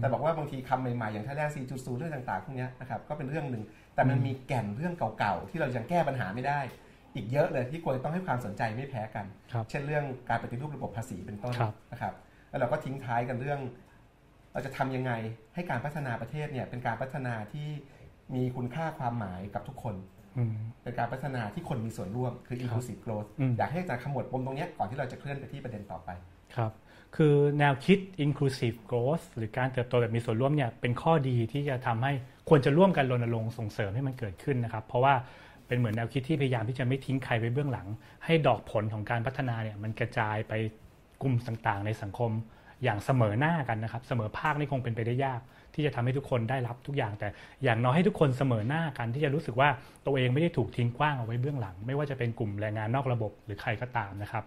[0.00, 3.62] แต่บอกว่าบางทีคำใหม่ๆ อย่างท่าแรก4.0เรื่องต่างๆ พวกนี้นะครับก็เป็นเรื่องหนึ่ง
[3.94, 6.60] แต่มันมีแก่นเรื่องเก่าๆ ที่เรายังแก้ปัญหาไม่ได้
[7.14, 9.26] อีกเยอะเลยที่ควรต้องให้ความสนใจไม่แพ้กัน
[9.70, 11.54] เช่นเรื่องการปฏิรูประบบภาษีเป็นต้น
[11.92, 12.14] นะครับ
[12.50, 13.60] แล้วเราก็ทิ้งท้ายกันเรื่อง
[14.52, 15.12] เราจะทำยังไง
[15.54, 17.68] ให้การพัฒนาประเทศเนี่ยเป็นการพัฒนาที่
[18.34, 19.94] มีคุณค่าความหมายกับทุกคน
[20.82, 23.28] เป็นการพัฒนาที่คนมีส่วนร่วมคือ inclusive growth
[23.58, 26.08] อยากให้อาจารย์ขมวดปมตรงนี้ก่อนที่เราจะเคลื่อนไปที่ประเด็นต่อไป
[26.56, 26.72] ครับ
[27.16, 32.12] คือแนวคิด inclusive growth หรือการเติบโตแบบมีส่วนร่วมเนี่ยเป็นข้อดีที่จะทำให้
[32.48, 35.14] ควรจะร่วมกันรณรงค์ส่งเสริมให้มันเกิดขึ้นนะครับ เพราะว่า
[35.66, 37.86] เป็นเหมือนแนวคิดที่พยายามที่จะไม่ทิ้งใครไว้เบื้องหลัง
[38.24, 40.52] ให้ดอกผลของการพัฒนาเนี่ยมันกระจายไป
[41.22, 42.30] กลุ่มต่างๆ ในสังคม
[42.84, 45.40] อย่างเสมอหน้ากันนะครับ เสมอภาคนี่คงเป็นไปได้ยาก
[45.74, 47.28] ที่จะทำให้ทุกคนได้รับทุกอย่างแต่
[47.64, 49.68] อย่างน้อยให้ทุกคนเสมอหน้ากันที่จะรู้สึกว่า
[50.06, 54.44] ตัวเองไม่ได้ถูกทิ้งกว้างเอาไว้เบื้องหลัง ไม่ว่าจะเป็นกลุ่มแรงงานนอกระบบหรือใครก็ตามนะครับ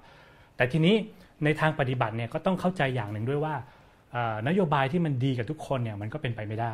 [0.55, 0.95] แต่ทีนี้
[1.43, 3.55] ในทางปฏิบัติเนี่ยก็ต้องเข้าใจอย่างหนึ่งด้วยว่า
[4.47, 6.73] นโยบายที่มันดีกับทุกคนเนี่ยมันก็เป็นไปไม่ได้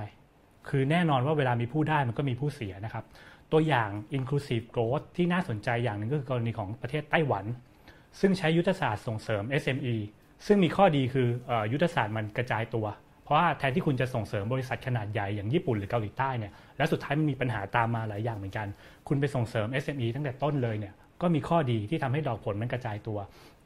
[0.70, 3.06] คือแน่นอนว่าเวลามีผู้ได้มันก็มีผู้เสียนะครับ
[3.52, 7.46] ตัวอย่าง inclusive growth ที่น่าสนใจอย่างหนึ่งก็คือกรณีของประเทศไต้หวัน
[8.20, 9.96] ซึ่งใช้ยุทธศาสตร์ส่งเสริม SME
[10.46, 12.86] ซึ่งมีข้อดีคืออยุทธศาสตร์มันกระจายตัว
[13.30, 18.68] ราะว่าแทนที่คุณจะส่งเสริมบริษัทขนาดใหญ่อย่างญี่ปุ่นหรือเกาหลีใต้เนี่ยและสุดท้ายมันมีปัญหาตามมาหลายอย่างเหมือนกัน
[19.08, 23.18] คุณไปส่งเสริม SME ตั้งแต่ต้นเลยเนี่ยก็มีข้อดีที่ทำให้ดอกผลมันกระจายตัว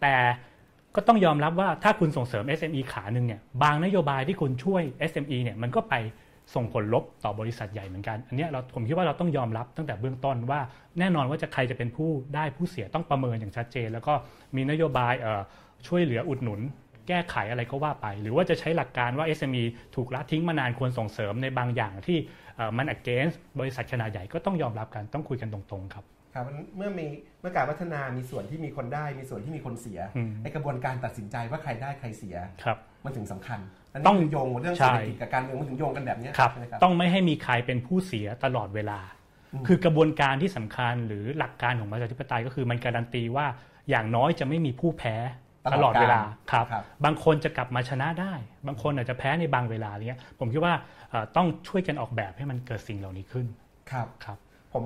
[0.02, 0.16] แต่
[0.96, 5.94] ก็ต้องยอมรับว่าถ้าคุณส่งเสริม SME ขาหนึ่งเนี่ยบางนโยบายที่คุณช่วย SME เนี่ยมันก็ไป
[6.56, 10.60] ส่งผลลบต่อบริษัทใหญ่เหมือนกัน อันนี้เราผมคิดว่าเราต้องยอมรับตั้งแต่เบื้องต้นว่า
[11.00, 14.14] แน่นอนว่าจะใครจะเป็นผู้ได้ผู้เสียต้องประเมินอย่างชัดเจน แล้วก็
[14.56, 15.14] มีนโยบาย
[15.88, 16.60] ช่วยเหลืออุดหนุน
[17.08, 19.64] แก้ไขอะไรก็ว่าไป หรือว่าจะใช้หลักการว่า SME
[19.96, 22.18] ถูกละทิ้งมานานควรส่งเสริมในบางอย่างที่
[22.78, 26.46] มัน against บริษัทขนาดใหญ่ก็ต้องยอมรับกันต้องคุยกันตรงๆครับครับ
[26.78, 27.06] เมื่อมี
[27.42, 30.00] เมื่อการพัฒนามีส่วนที่มีคนได้ มีส่วนที่มีคนเสีย
[30.44, 33.60] ในกระบวนการตัดสินใจว่าใครได้ใครเสียครับมันถึงสำคัญ
[34.08, 36.52] ต้องโยงเรื่องเศรษฐกิจกับการเมืองมันถึงโยงกันแบบนี้ครับ
[36.84, 39.00] ต้องไม่ให้มีใครเป็นผู้เสียตลอดเวลา
[39.68, 43.48] คือกระบวนการที่สำคัญหรือหลักการของประชาธิปไตยก็คือมันการันตีว่า
[43.90, 45.16] อย่างน้อยจะไม่มีผู้แพ้
[45.74, 46.66] ตลอดเวลาครับ
[47.06, 48.34] บางคนจะกลับมาชนะได้
[48.68, 50.74] บางคนอาจจะแพ้ในบางเวลาเนี้ยผมคิดว่า
[51.38, 53.48] ต้องช่วยกันออกแบบให้มันเกิดสิ่งเหล่านี้ขึ้น
[53.92, 54.38] ครับครับ
[54.74, 54.86] ผม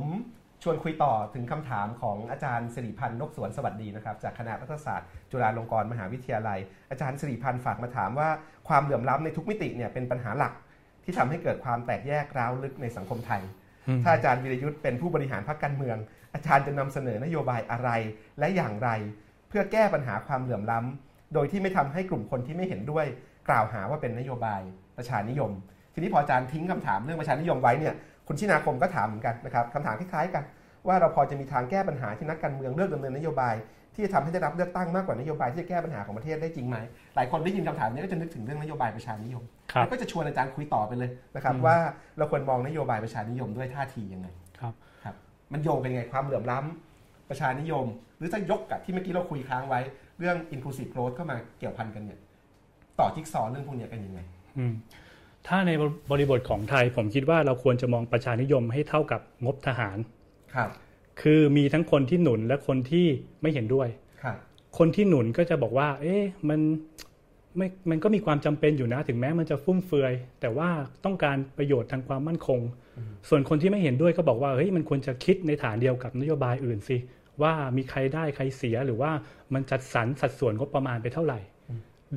[0.63, 6.59] ชวนคุยต่อถึงคำถามของอาจารย์สิริพันธ์นกสวนสวัสดีนะครับจากคณะรัฐศาสตร์จุฬาลงกรณ์มหาวิทยาลัย
[6.89, 8.29] อาจารย์สิริพันธ์ฝากมาถามว่า
[8.67, 10.53] ความเหลื่อมล้ำในทุกมิติเนี่ยเป็นปัญหาหลัก
[11.03, 13.41] ที่ทำให้เกิดความแตกแยกร้าวลึกในสังคมไทย
[14.03, 15.97] ถ้าอาจารย์วิรยุทธ์เป็นผู้บริหารพรรคการเมือง
[16.33, 17.89] อาจารย์จะนำเสนอนโยบายอะไร
[18.39, 18.89] และอย่างไร
[19.49, 23.05] เพื่อแก้ปัญหาความเหลื่อมล้ำโดยที่ไม่ทำให้กลุ่มคนที่ไม่เห็นด้วย
[23.49, 24.61] กล่าวหาว่าเป็นนโยบาย
[24.97, 25.51] ประชานิยม
[25.93, 27.93] ทีนี้พออาจารย์ทิ้งคำถามเรื่องประชานิยมไว้เนี่ย
[28.27, 30.43] คุณชินาคมก็ถามเหมือนกันนะครับคำถามคล้ายๆกัน
[30.87, 33.55] ว่าเราพอจะมีทางแก้ปัญหาที่นักการเมืองเลือกดำเนินนโยบาย
[33.93, 36.77] ที่จะทำให้ได้รับเลือกตั้งมากกว่านโยบายที่จะแก้ปัญหาของประเทศได้จริงไหม
[37.15, 39.43] หลายคนได้ยินคำถามนี้ก็จะนึกถึงเรื่องนโยบายประชานิยม
[39.75, 41.77] แล้วก็จะชวนอาจารย์คุยต่อไปเลยนะครับว่า
[42.17, 44.27] เราควรมองนโยบายประชานิยมด้วยท่าทียังไง
[44.59, 44.73] ครับ
[45.03, 45.15] ครับ
[45.53, 46.86] มันโยงกันยังไงความเหลื่อมล้ำ
[47.29, 47.85] ประชานิยม
[48.17, 49.79] หรือจะยกกับที่เมื่อกี้เราคุยค้างไว้
[50.19, 52.19] เรื่อง inclusive growth เข้ามาเกี่ยวพันกันเนี่ย
[52.99, 54.19] ต่อจิ๊กซอเรื่องพวกนี้กันยังไง
[55.47, 55.71] ถ้าใน
[56.11, 59.97] บริบทของไทยผมคิดว่าเราควรจะมองประชานิยมให้เท่ากับงบทหาร
[60.55, 60.69] ครับ
[61.21, 63.05] คือมีทั้งคนที่หนุนและคนที่
[63.41, 63.87] ไม่เห็นด้วย
[64.77, 66.59] คนที่หนุนก็จะบอกว่า เอ๊ะมัน
[67.57, 70.69] ไม่มันก็มีความจำเป็นอยู่นะถึงแม้มันจะฟุ่มเฟือย แต่ว่า
[71.05, 72.59] ต้องการประโยชน์ทางความมั่นคง
[73.29, 76.97] ส่วนคนที่ไม่เห็นด้วยก็บอกว่าเฮ้ยมันควรจะคิดในฐานเดียวกับนโยบายอื่นสิ
[77.43, 79.11] ว่ามีใครได้ใครเสียหรือว่า
[79.53, 81.39] มันจัดสรรสัดส่วนงบประมาณไปเท่าไหร่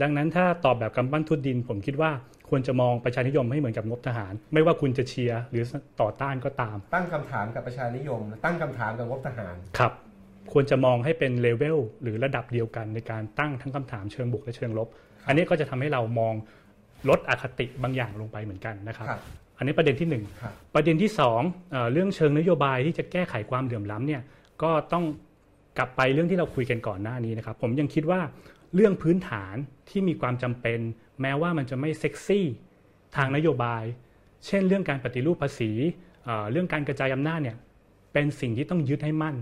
[0.03, 2.11] ดังนั้นถ้าตอบแบบกำปั้นทุดดิน ผมคิดว่า
[2.49, 5.65] ควรจะมองประชานิยมให้เหมือนกับงบทหาร ไม่ว่าคุณจะเชียร์หรือ
[6.01, 9.93] ต่อต้านก็ตาม ตั้งคำถามกับประชานิยม ตั้งคำถามกับงบทหารครับ
[10.53, 14.89] ควรจะมองให้เป็นเลเวลหรือระดับเดียวกันในการตั้งทั้งคำถามเชิงบวกและเชิงลบ
[15.27, 16.35] อันนี้ก็จะทำให้เรามอง
[17.09, 19.07] ลดอคติบางอย่างลงไปเหมือนกันนะครับ
[19.59, 20.09] อันนี้ประเด็นที่
[20.45, 21.11] 1 ประเด็นที่
[21.53, 24.23] 2เรื่องเชิงนโยบายที่จะแก้ไขความเหลื่อมล้ำเนี่ย
[24.63, 25.05] ก็ต้อง
[25.79, 28.21] กลับไปเรื่องที่เราคุยกันก่อนหน้านี้นะครับ ผมยังคิดว่า
[28.75, 29.55] เรื่องพื้นฐาน
[29.91, 30.79] ที่มีความจำเป็น
[31.21, 32.47] แม้ว่ามันจะไม่เซ็กซี่
[33.17, 33.83] ทางนโยบาย
[34.47, 35.71] เช่นเรื่องการปฏิรูปภาษี
[36.51, 37.57] เรื่องการกระจายอำนาจเนี่ย
[38.13, 39.37] เป็นสิ่งที่ต้องยึดให้มั่น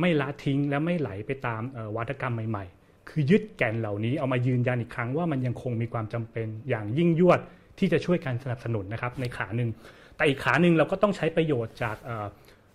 [0.00, 1.62] ไม่ละทิ้งและไม่ไหลไปตาม
[1.96, 7.40] วัฒกรรมใหม่ ๆ คือยึดแก่นเหล่านี้เอามายืนยันอีกครั้งว่ามันยังคงมีความจำเป็นอย่างยิ่งยวด
[7.78, 9.70] ที่จะช่วยการสนับสนุนนะครับในขาหนึ่ง
[10.16, 11.96] แต่อีกขาหนึ่งเราก็ต้องใช้ประโยชน์จาก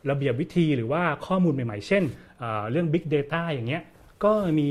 [0.10, 2.04] ระเบียบวิธีหรือว่าข้อมูลใหม่ๆ เช่น
[2.72, 3.84] เรื่อง Big Data อย่างเงี้ย
[4.24, 4.70] ก็มี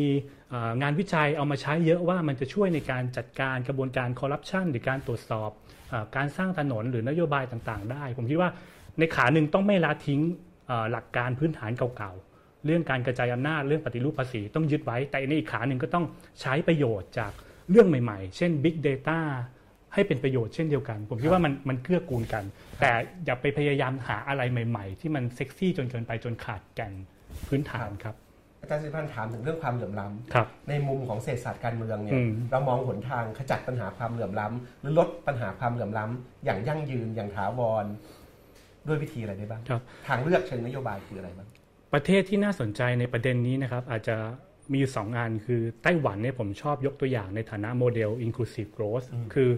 [0.82, 5.50] งานวิจัยเอามาใช้เยอะว่ามันจะช่วยในการจัดการกระบวนการคอร์รัปชันหรือการตรวจสอบ
[5.92, 8.50] อการสร้างถนนหรือนโยบายต่างๆ ได้ ผมคิดว่า
[8.98, 10.20] ในขาหนึ่งต้องไม่ละทิ้ง
[10.92, 16.04] หลักการพื้นฐานเก่าๆ เรื่องการกระจายอำนาจเรื่องปฏิรูปภาษีต้องยึดไว้ แต่ในอีกขาหนึ่งก็ต้อง
[16.40, 17.32] ใช้ประโยชน์จาก
[17.70, 19.18] เรื่องใหม่ๆ เช่น Big Data
[19.96, 22.44] ให้เป็นประโยชน์เช่นเดียวกัน ผมคิดว่ามันมันเกื้อกูลกัน
[22.80, 22.92] แต่
[23.24, 26.92] อย่าไปพยายามหาอะไรใหม่ ๆ ที่มันเซ็กซี่จนเกินไปจนขาดแก่น
[27.48, 28.14] พื้นฐานครับ
[28.60, 32.20] อาจารย์สิพันธ์ถามถึงเรื่องความเหลื่อมล้ำในมุมของเศรษฐศาสตร์การเมืองเนี่ย
[32.50, 37.84] เรามองหนทางขจัดปัญหาความเหลื่อมล้ำหรือลดปัญหาความเหลื่อมล้ำอย่างยั่งยืนอย่างถาวร
[38.86, 39.62] ด้วยวิธีอะไรได้บ้าง
[40.08, 41.48] ทางเลือกเชิงนโยบายคืออะไรบ้าง
[41.94, 44.16] ประเทศที่น่าสนใจในประเด็นนี้นะครับ อาจจะ
[44.74, 49.50] มีสองงานคือไต้หวันเนี่ยผมชอบยกตัวอย่างในฐานะโมเดล inclusive growth คือ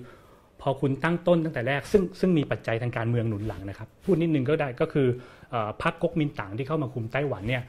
[0.62, 5.08] พอคุณตั้งต้นตั้งแต่แรก ซึ่งซึ่งมีปัจจัยทางการเมืองหนุนหลังนะครับ พูดนิดนึงก็ได้ก็คือ
[5.82, 7.62] พรรคก๊กมินตั๋งที่เข้ามาคุมไต้หวันเนี่ย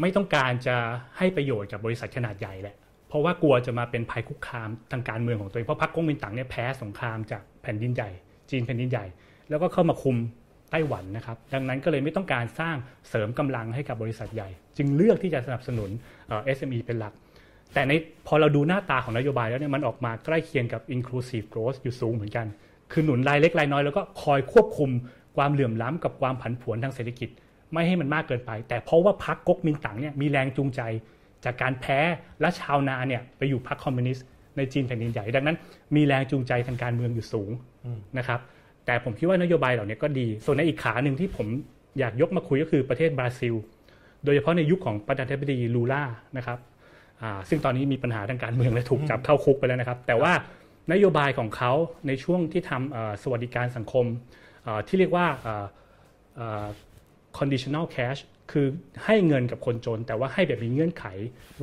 [0.00, 0.76] ไม่ต้องการจะ
[1.18, 2.76] ให้ประโยชน์กับบริษัทขนาดใหญ่แหละ
[3.08, 8.10] เพราะว่ากลัวจะมาเป็นภัยคุกคามทางการเมืองของตัวเองเพราะพรรคก๊กมินตั๋งเนี่ยแพ้สงครามจากแผ่นดินใหญ่
[8.50, 9.06] จีนแผ่นดินใหญ่
[9.50, 10.16] แล้วก็เข้ามาคุม
[10.70, 12.76] ไต้หวันนะครับ ดังนั้นก็เลยไม่ต้องการสร้าง
[13.08, 15.90] เสริมกำลังให้กับบริษัทใหญ่ จึงเลือกที่จะสนับสนุน
[16.56, 17.12] SME เป็นหลัก
[17.74, 17.92] แต่ใน
[18.26, 22.46] พอเราดูหน้าตาของนโยบายแล้วเนี่ยมันออกมาใกล้เคียงกับ inclusive growth อยู่สูงเหมือนกัน
[22.92, 24.90] คือหนุนรายเล็กรายน้อยแล้วก็คอยควบคุม
[25.36, 27.28] ความเหลื่อมล้ำกับความผันผวนทางเศรษฐกิจ
[27.72, 30.80] ไม่ให้มันมากเกินไป แต่เพราะว่าพรรคก๊กมินตั๋งเนี่ยมีแรงจูงใจ
[31.44, 31.98] จากการแพ้
[32.40, 35.56] และชาวนาเนี่ยไปอยู่พรรคคอมมิวนิสต์ในจีนแผ่นดินใหญ่ดังนั้น
[35.96, 37.50] มีแรงจูงใจทางการเมืองอยู่สูง
[38.18, 38.40] นะครับ
[38.86, 41.46] แต่ผมคิดว่านโยบายเหล่านี้ก็ดี ส่วนในอีกขาหนึ่งที่ผม
[41.98, 43.54] อยากยกมาคุยก็คือประเทศบราซิล
[44.24, 46.02] โดยเฉพาะในยุคของประธานาธิบดีลูล่า
[46.36, 46.58] นะครับ
[47.48, 50.32] ซึ่งตอนนี้มีปัญหาทางการเมืองและถูกจับเข้าคุกไปแล้วนะครับ แต่ว่า
[50.92, 51.72] นโยบายของเขา
[52.06, 54.04] ในช่วงที่ทำสวัสดิการสังคม
[54.86, 55.26] ที่เรียกว่า
[57.38, 58.20] conditional cash
[58.52, 58.66] คือ
[59.04, 61.04] ให้เงินกับคนจน แต่ว่าให้แบบมีเงื่อนไข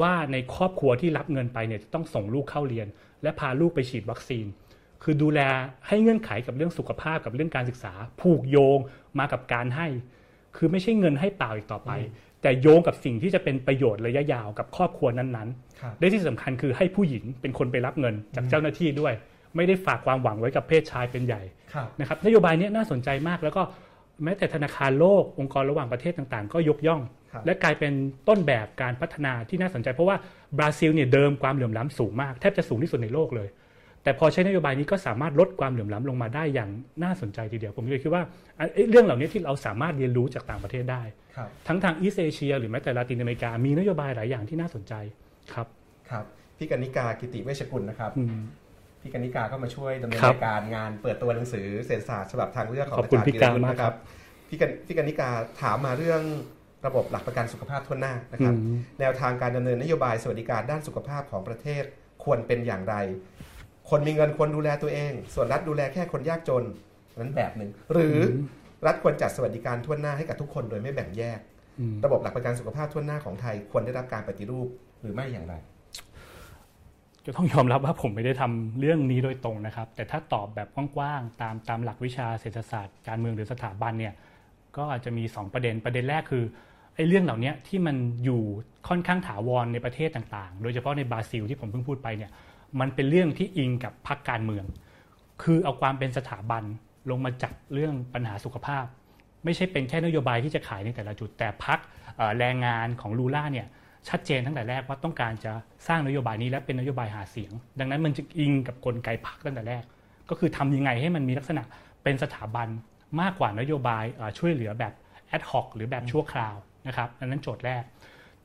[0.01, 2.87] ว่าในครอบครัวที่รับเงินไปเนี่ยจะต้องส่งลูกเข้าเรียน
[3.23, 4.45] และพาลูกไปฉีดวัคซีน
[5.03, 5.39] คือดูแล
[5.87, 8.79] ให้เงื่อนไขกับเรื่องสุขภาพกับเรื่องการศึกษา ผูกโยง
[9.19, 9.87] มากับการให้
[10.57, 11.91] คือไม่ใช่เงินให้เปล่าอีกต่อไป
[12.45, 19.13] แต่โยงกับสิ่งที่จะเป็นประโยชน์ระยะยาวกับครอบครัวนั้นๆได้ที่สำคัญคือให้ผู้หญิงเป็นคนไปรับเงินจากเจ้าหน้าที่ด้วย
[19.55, 21.41] ไม่ได้ฝากความหวังไว้กับเพศชายเป็นใหญ่
[21.99, 23.61] นะครับนโยบายนี้น่าสนใจมากแล้วก็
[24.23, 27.01] แม้แต่ธนาคารโลกองค์กรระหว่างประเทศต่างๆ ก็ยกย่อง
[27.45, 27.91] และกลายเป็น
[28.27, 30.17] ต้นแบบการพัฒนาที่น่าสนใจ เพราะว่า
[30.57, 33.47] บราซิลเนี่ยเดิมความเหลื่อมล้ำสูงมากแทบจะสูงที่สุดในโลกเลย
[34.05, 36.69] แต่พอใช้นโยบายนี้ก็สามารถลดความเหลื่อมล้ำลงมาได้อย่าง
[37.03, 38.23] น่าสนใจทีเดียว ผมเลยคิดว่า
[38.89, 41.03] เรื่องเหล่านี้ที่เราสามารถเรียนรู้จากต่างประเทศได้
[41.67, 44.93] ทั้งทางอีสเอเชีย หรือแม้แต่ลาตินอเมริกา มีนโยบายหลายอย่างที่น่าสนใจ
[45.53, 45.67] ครับ
[46.09, 46.25] ครับ
[46.57, 48.11] พี่กนิกากิติเวชกุลนะครับ
[49.01, 53.93] พี่กนิกาก็มาช่วยดำเนินรายการงานเปิดตัวหนังสือเศรษฐศาสตร์ฉบับทางเลือกของอาจารย์กิติกุลนะครับ
[54.49, 55.29] พี่กันพี่กันนิกา
[55.61, 56.21] ถามมาเรื่อง
[56.85, 58.53] ระบบหลักประกันสุขภาพทั่วหน้านะครับ
[58.99, 61.83] แนวทางการดำเนินนโยบายสวัสดิการด้านสุขภาพของประเทศ
[62.23, 62.95] ควรเป็นอย่างไร
[63.89, 66.63] คนมีเงินควรดูแลตัวเอง ส่วนรัฐดูแลแค่คนยากจน
[67.19, 68.17] นั้นแบบหนึ่งหรือ
[68.85, 71.39] รัฐควรจัดสวัสดิการทั่วหน้าให้กับทุกคนโดยไม่แบ่งแยก
[72.05, 74.67] ระบบหลักประกันสุขภาพทั่วหน้าของไทยควรได้รับการปฏิรูป
[75.01, 75.53] หรือไม่อย่างไร
[77.25, 84.13] จะต้องยอมรับว่าผมไม่ได้ทำเรื่องนี้โดยตรงนะครับ แต่ถ้าตอบแบบกว้างๆตามตามหลักวิชาเศรษฐศาสตร์การเมืองหรือสถาบันเนี่ย
[84.77, 86.43] ก็อาจจะมี 2 ประเด็นประเด็นแรกคือ
[86.95, 88.41] ไอ้เรื่องเหล่านี้ที่มันอยู่
[88.87, 92.31] ค่อนข้างถาวรในประเทศต่างๆ โดยเฉพาะในบราซิลที่ผมเพิ่งพูดไปเนี่ย
[92.79, 94.65] มันเป็นเรื่องที่อิงกับพรรคการเมือง
[95.43, 96.63] คือเอาความเป็นสถาบัน
[97.09, 98.85] ลงมาจับเรื่องปัญหาสุขภาพ
[99.43, 101.79] ไม่ใช่เป็นแค่นโยบายที่จะขายในแต่ละจุด แต่พรรค
[102.39, 103.67] แรงงานของลูล่าเนี่ย
[104.09, 105.51] ชัดเจนตั้งแต่แรกว่าต้องการจะ
[105.87, 109.83] สร้างนโยบายนี้และเป็นนโยบายหาเสียง ดังนั้นมันจะอิงกับกลไกพรรคตั้งแต่แรก
[110.29, 111.63] ก็คือทำยังไงให้มันมีลักษณะ
[112.03, 112.67] เป็นสถาบัน
[113.21, 114.03] มากกว่านโยบาย
[114.37, 114.93] ช่วยเหลือแบบ
[115.27, 116.55] แอดฮอกหรือแบบชั่วคราว
[116.87, 117.83] นะครับอันนั้นโจทย์แรก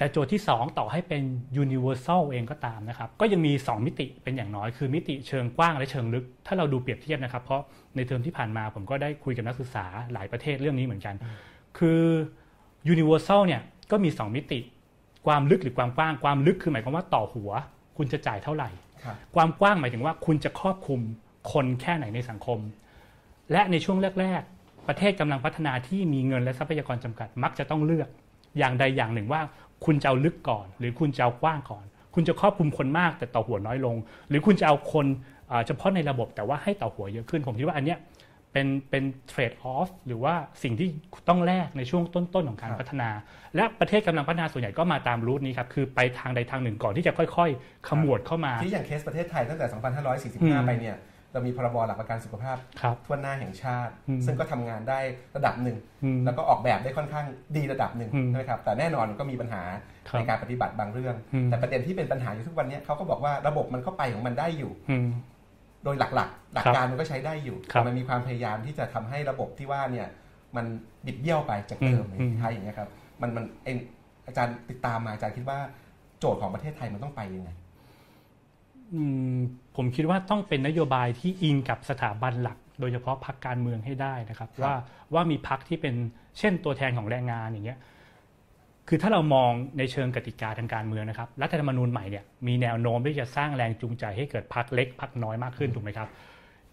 [0.01, 1.23] แต่โจทย์ที่ 2 ต่อให้เป็น
[1.65, 7.63] universal เองก็ตามนะครับ ก็ยังมี 2 มิติเป็นอย่างน้อย คือมิติเชิงกว้างและเชิงลึก ถ้าเราดูเปรียบเทียบนะครับ เพราะ
[7.97, 11.15] ในเทอมที่ผ่านมาผมก็ได้คุยกับนักศึกษาหลายประเทศเรื่องนี้เหมือนกัน
[11.79, 12.03] คือ
[12.93, 14.61] universal เนี่ยก็มี 2 มิติ
[15.27, 17.51] ความลึกหรือความกว้าง ความลึกคือหมายความว่าต่อหัว
[17.97, 18.71] คุณจะจ่ายเท่าไหร่
[19.35, 21.01] ความกว้างหมายถึงว่าคุณจะครอบคลุม
[21.53, 22.59] คนแค่ไหนในสังคม
[23.53, 24.43] และในช่วงแรก
[24.89, 28.09] ประเทศกำลังพัฒนาที่มีเงินและทรัพยากรจำกัด มักจะต้องเลือก
[28.59, 29.41] อย่างใดอย่างหนึ่งว่า
[29.85, 33.97] คุณจะเอาลึกก่อน หรือคุณจะเอากว้างก่อน คุณจะครอบคลุมคนมากแต่ต่อหัวน้อยลง
[34.29, 35.07] หรือคุณจะเอาคน
[35.67, 37.99] เฉพาะในระบบแต่ว่าให้ต่อหัวเยอะขึ้น ผมคิดว่าอันเนี้ย
[38.53, 40.89] เป็นเป็นเทรดออฟหรือว่าสิ่งที่
[41.29, 43.11] ต้องแลกในช่วงต้น ๆ ของการพัฒนา
[43.57, 49.67] และประเทศกำลังพัฒนาส่วนใหญ่ก็มาตามรูทนี้ครับ คือไปทางใดทางหนึ่งก่อนที่จะค่อย ๆ ขมวดเข้ามา ที่อย่างเคสประเทศไทยตั้งแต่
[50.61, 50.97] 2545 ไปเนี่ย
[51.33, 52.57] เรามีพรบหลักประกันสุขภาพ
[53.07, 53.93] ทั่วหน้าแห่งชาติ
[54.27, 55.01] ซึ่งก็ทำงานได้
[55.37, 55.79] ระดับหนึ่ง
[56.25, 57.27] แล้วก็ออกแบบได้ค่อนข้าง
[57.57, 59.63] ดีระดับหนึ่งนะครับแต่แน่นอนก็มีปัญหา
[60.13, 61.17] ในการปฏิบัติบางเรื่อง
[61.47, 64.73] แต่ประเด็นที่เป็นปัญหาอยู่ทุกวันนี้เขาก็บอกว่าระบบมันก็ไปของมันได้อยู่
[65.85, 67.57] โดยหลักๆหลักการมันก็ใช้ได้อยู่
[67.87, 70.09] มันมีความพยายามที่จะทำให้ระบบที่ว่าเนี่ย
[70.57, 70.67] มัน
[71.07, 72.05] บิดเบี้ยวไปจากเดิม
[72.39, 73.77] ไทยอย่างเงี้ยครับมันมันเอง
[74.27, 75.59] อาจารย์ติดตามมาอาจารย์คิดว่า
[76.19, 77.51] โจทย์ของประเทศไทยมันต้องไปยังไง
[79.83, 84.75] ผมคิดว่าต้องเป็นนโยบายที่อิงกับสถาบันหลัก โดยเฉพาะพรรคการเมืองให้ได้นะครับ ว่า
[85.15, 85.95] ว่ามีพรรคที่เป็น
[86.39, 87.79] เช่นตัวแทนของแรงงานอย่างเงี้ย
[88.89, 96.09] คือถ้าเรามองในเชิงกติกาทางการเมืองนะครับรัฐธรรมนูญใหม่เนี่ยมีแนวโน้มที่จะสร้างแรงจูงใจให้เกิดพรรคเล็กพรรคน้อยมากขึ้นถูกไหมครับ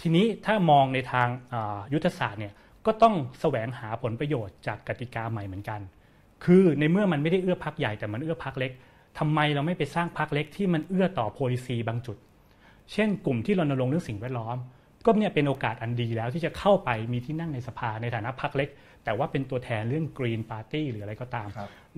[0.02, 1.28] ทีนี้ถ้ามองในทาง
[1.94, 2.54] ยุทธศาสตร์เนี่ย
[2.86, 5.80] ก็ต้องแสวงหาผลประโยชน์จากกติกาใหม่เหมือนกัน
[6.46, 8.72] คือในเมื่อมันไม่ได้เอื้อพรรคใหญ่แต่มันเอื้อพรรคเล็ก
[9.20, 12.18] ทำไมเราไม่ไปสร้างพรรคเล็กที่มันเอื้อต่อโพลิซีบางจุด
[12.94, 14.58] เช่นกลุ่มที่รณรงค์เรื่องสิ่งแวดล้อม
[15.06, 18.70] ก็เนี่ยเป็นโอกาสอันดีแล้วที่จะเข้าไปมีที่นั่งในสภาในฐานะพรรคเล็ก
[19.04, 21.48] แต่ว่าเป็นตัวแทนเรื่องกรีนปาร์ตี้หรืออะไรก็ตาม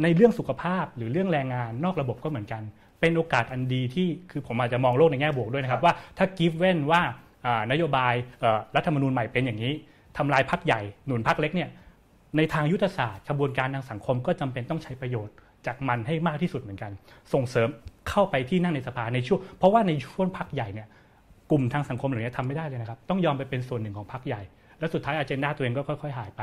[0.03, 2.63] ในเรื่องสุขภาพหรือเรื่องแรงงานนอกระบบก็เหมือนกัน
[3.01, 7.01] เป็นโอกาสอันดีที่คือผมอาจจะมองโลกในแง่บวกด้วยนะครับว่าถ้ากิฟเว้นว่า
[7.71, 8.13] นโยบาย
[8.75, 9.73] รัฐธรรมนูญใหม่เป็นอย่างนี้
[10.17, 11.69] ทำลายพรรคใหญ่หนุนพรรคเล็กเนี่ย
[12.37, 15.35] ในทางยุทธศาสตร์กระบวนการทางสังคมก็จำเป็นต้องใช้ประโยชน์
[15.65, 16.91] จากมันให้มากที่สุดเหมือนกัน
[17.33, 17.69] ส่งเสริม
[18.09, 20.87] เข้าไปที่นั่งในสภาในช่วง เพราะว่าในช่วงพักใหญ่เนี่ย
[21.51, 24.41] กลุ่มทางสังคมเหล่านี้ทำไม่ได้เลยนะครับ ต้องยอมไปเป็นส่วนหนึ่งของพักใหญ่
[24.79, 26.41] แล้วสุดท้ายอ g e n d a ตัวเองก็ค่อย ๆ หายไป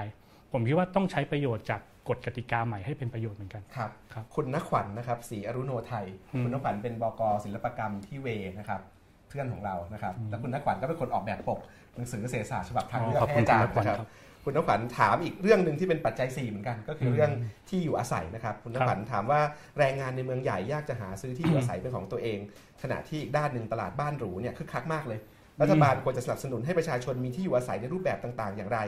[0.52, 8.28] ผมคิดว่าต้องใช้ประโยชน์จากกฎกติกาใหม่ให้เป็นประโยชน์เหมือนกัน ครับ ครับ คุณนักขวัญนะครับศรีอรุโนไทย อืมคุณนักขวัญเป็นบกศิลปกรรมที่เว
[8.58, 8.80] นะครับ
[9.28, 11.58] เพื่อนของเรานะครับ แล้วคุณนักขวัญก็เป็นคนออกแบบปก
[11.96, 14.08] หนังสือเกษตรศาสตร์ฉบับทางเลือกขอบให้คุณอาจารคุณนัย์กขวัญนะครับ ครับ
[14.48, 17.30] คุณนักขวัญถามอีกเรื่องหนึ่งที่เป็นปัจจัย 4 เหมือนกัน ก็คืออมเรื่อง
[17.68, 19.40] ที่อยู่อาศัยนะครับ คุณนักขวัญถามว่า
[19.78, 22.38] แรงงานในเมืองใหญ่ยากจะหาซื้อที่อยู่อาศัยเป็นของตัวเอง
[22.82, 25.18] ขณะที่อีกด้านหนึ่งตลาดบ้านหรูเนี่ยคึกคักมากเลย
[25.60, 28.78] รัฐบาลควรจะสนับสนุนให้ประชาชนมีที่อยู่อาศัยในรูปแบบต่าง ๆ อย่างไร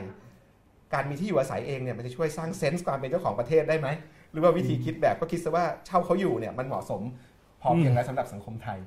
[0.93, 3.87] การมีที่อยู่อาศัยเองเนี่ยมันจะช่วยสร้างเซนส์ความเป็นเจ้าของประเทศได้ไหม
[4.31, 7.01] หรือว่าวิธีคิดแบบก็คิดซะว่าเช่าเขาอยู่เนี่ยมันเหมาะสม
[7.61, 8.79] พอเพียงแล้วสำหรับสังคมไทย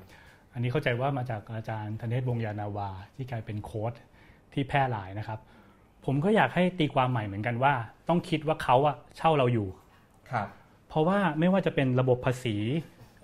[0.53, 3.93] อันนี้เข้าใจว่ามาจากอาจารย์ธเนศวงศ์ยานาวาที่กลายเป็นโค้ด
[4.53, 5.39] ที่แพร่หลายนะครับ
[6.05, 7.75] ผมก็อยากให้ตีความใหม่เหมือนกันว่า
[8.09, 9.69] ต้องคิดว่าเขาอะเช่าเราอยู่
[10.31, 10.49] ครับ
[10.89, 12.57] เพราะว่าไม่ว่าจะเป็นระบบภาษี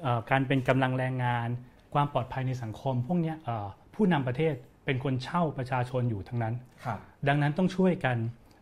[0.03, 1.49] เอ่อการเป็นกำลังแรงงาน
[1.95, 4.55] ความปลอดภัยในสังคม พวกเนี้ยเอ่อผู้นำประเทศ
[4.85, 6.55] เป็นคนเช่าประชาชนอยู่ทั้งนั้น
[6.85, 6.99] ครับ
[7.29, 8.17] ดังนั้นต้องช่วยกัน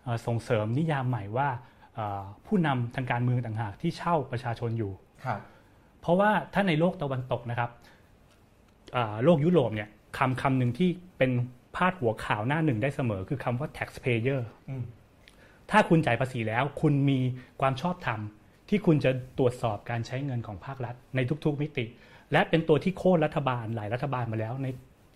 [0.04, 1.48] เอ่อส่งเสริมนิยามใหม่ว่า
[1.94, 4.92] เอ่อผู้นำทางการเมืองต่างหากที่เช่าประชาชนอยู่
[5.24, 5.40] ครับ
[6.00, 7.70] เพราะว่าถ้าในโลกตะวันตกนะครับ
[8.96, 9.88] อ่าโลกยุโรปเนี่ย
[10.18, 10.88] คำคำหนึ่งที่
[11.18, 11.30] เป็น
[11.76, 14.84] พาดหัวข่าวหน้าหนึ่งได้เสมอ คือคำว่า taxpayer อืม
[15.70, 17.18] ถ้าคุณจ่ายภาษีแล้ว คุณมี
[17.60, 18.20] ความชอบธรรม
[18.68, 21.84] ที่คุณจะตรวจสอบการใช้เงินของภาครัฐในทุกๆมิติ
[22.32, 24.68] และเป็นตัวที่โค่นรัฐบาลหลายรัฐบาลมาแล้วใน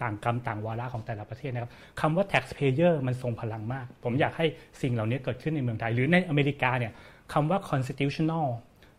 [0.02, 4.46] ต่างกรรมต่างวาระของแต่ละประเทศนะครับคำว่า taxpayer มันทรงพลังมาก ผมอยากให้
[4.82, 6.92] สิ่งเหล่านี้เกิดขึ้นในเมืองไทย หรือในอเมริกาเนี่ย
[7.32, 8.46] คำว่า constitutional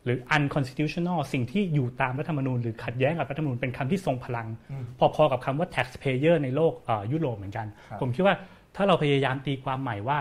[0.03, 4.83] หรือ unconstitutional สิ่งที่อยู่ตามรัฐธรรมนูญหรือขัดแย้งกับรัฐธรรมนูญเป็นคำที่ทรงพลังอืม
[5.15, 8.35] พอๆกับคำว่า taxpayer ในโลกเอ่อยุโรปเหมือนกันครับผมคิดว่า
[8.75, 10.19] ถ้าเราพยายามตีความใหม่ว่า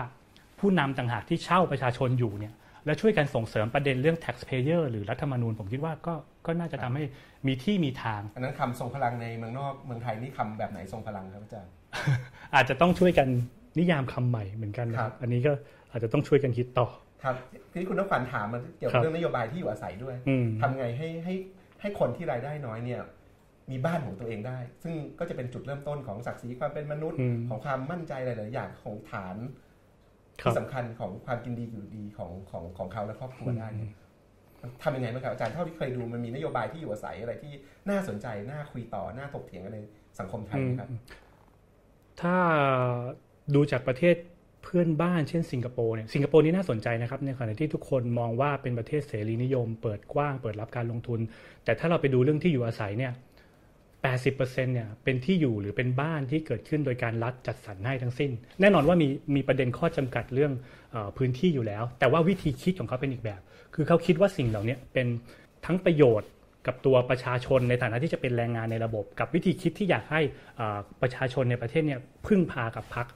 [0.59, 2.53] ผู้นำต่างหากที่เช่าประชาชนอยู่เนี่ย
[2.85, 6.13] และช่วยกันส่งเสริมประเด็นเรื่อง taxpayer หรือรัฐธรรมนูญ ผมคิดว่าก็
[6.45, 7.03] ก็น่าจะทำให้
[7.47, 11.71] มีที่มีทาง อันนั้นคำทรงพลังในเมืองนอกเมืองไทยนี่คำแบบไหนทรงพลังครับอาจารย์
[12.55, 13.27] อาจจะต้องช่วยกัน
[13.79, 15.51] นิยามคำใหม่เหมือนกันนะคครัรับบอันนี้ก็
[15.91, 16.87] อาจจะต้องช่วยกันคิดต่อ
[17.23, 17.35] ครับ
[17.71, 21.33] ที่คุณนักขวัญถามมันเกี่ยวครักับบเรื่องนโยบายที่อยู่อาศัยด้วยอืมทำไงให้ให้
[21.81, 23.01] ให้คนที่รายได้น้อยเนี่ย
[23.71, 29.37] มีบ้านของตัวเองได้ ซึ่งก็จะเป็นจุดเริ่มต้นของศักดิ์ศรีความเป็นมนุษย์อืมของความมั่นใจหลาย ๆ อย่างของฐาน
[30.41, 33.91] ครับที่สำคัญของความกินดีอยู่ดีของของของเขาและครอบครัวได้เนี่ย
[34.83, 37.53] ทำยังไงบ้างครับอาจารย์เท่าที่เคยดูมันมีนโยบายที่อยู่อาศัยอะไรที่
[37.89, 39.79] น่าสนใจน่าคุยต่อน่าถกเถียงกันใน
[40.19, 40.89] สังคมไทยไหมครับ
[42.21, 42.35] ถ้า
[43.55, 44.15] ดูจากประเทศ
[44.63, 51.19] เพื่อนบ้านเช่นสิงคโปร์เนี่ยสิงคโปร์นี่น่าสนใจนะครับในขณะที่ทุกคนมองว่าเป็นประเทศเสรีนิยม เปิดกว้างเปิดรับการลงทุน
[51.63, 53.13] แต่ถ้าเราไปดูเรื่องที่อยู่อาศัยเนี่ย
[54.11, 58.31] 80%เนี่ยเป็นที่อยู่หรือเป็นบ้านที่เกิดขึ้นโดยการรัฐจัดสรรให้ทั้งสิ้น
[58.61, 60.51] แน่นอนว่ามีมีประเด็นข้อจำกัดเรื่อง
[60.95, 63.41] อพื้นที่อยู่แล้ว แต่ว่าวิธีคิดของเขาเป็นอีกแบบ
[63.75, 65.07] คือเขาคิดว่าสิ่งเหล่านี้เป็น
[65.65, 66.29] ทั้งประโยชน์
[66.67, 70.21] กับตัวประชาชนในฐานะที่จะเป็นแรงงานในระบบ กับวิธีคิดที่อยากให้
[71.01, 73.07] ประชาชนในประเทศเนี่ยพึ่งพากับพรรค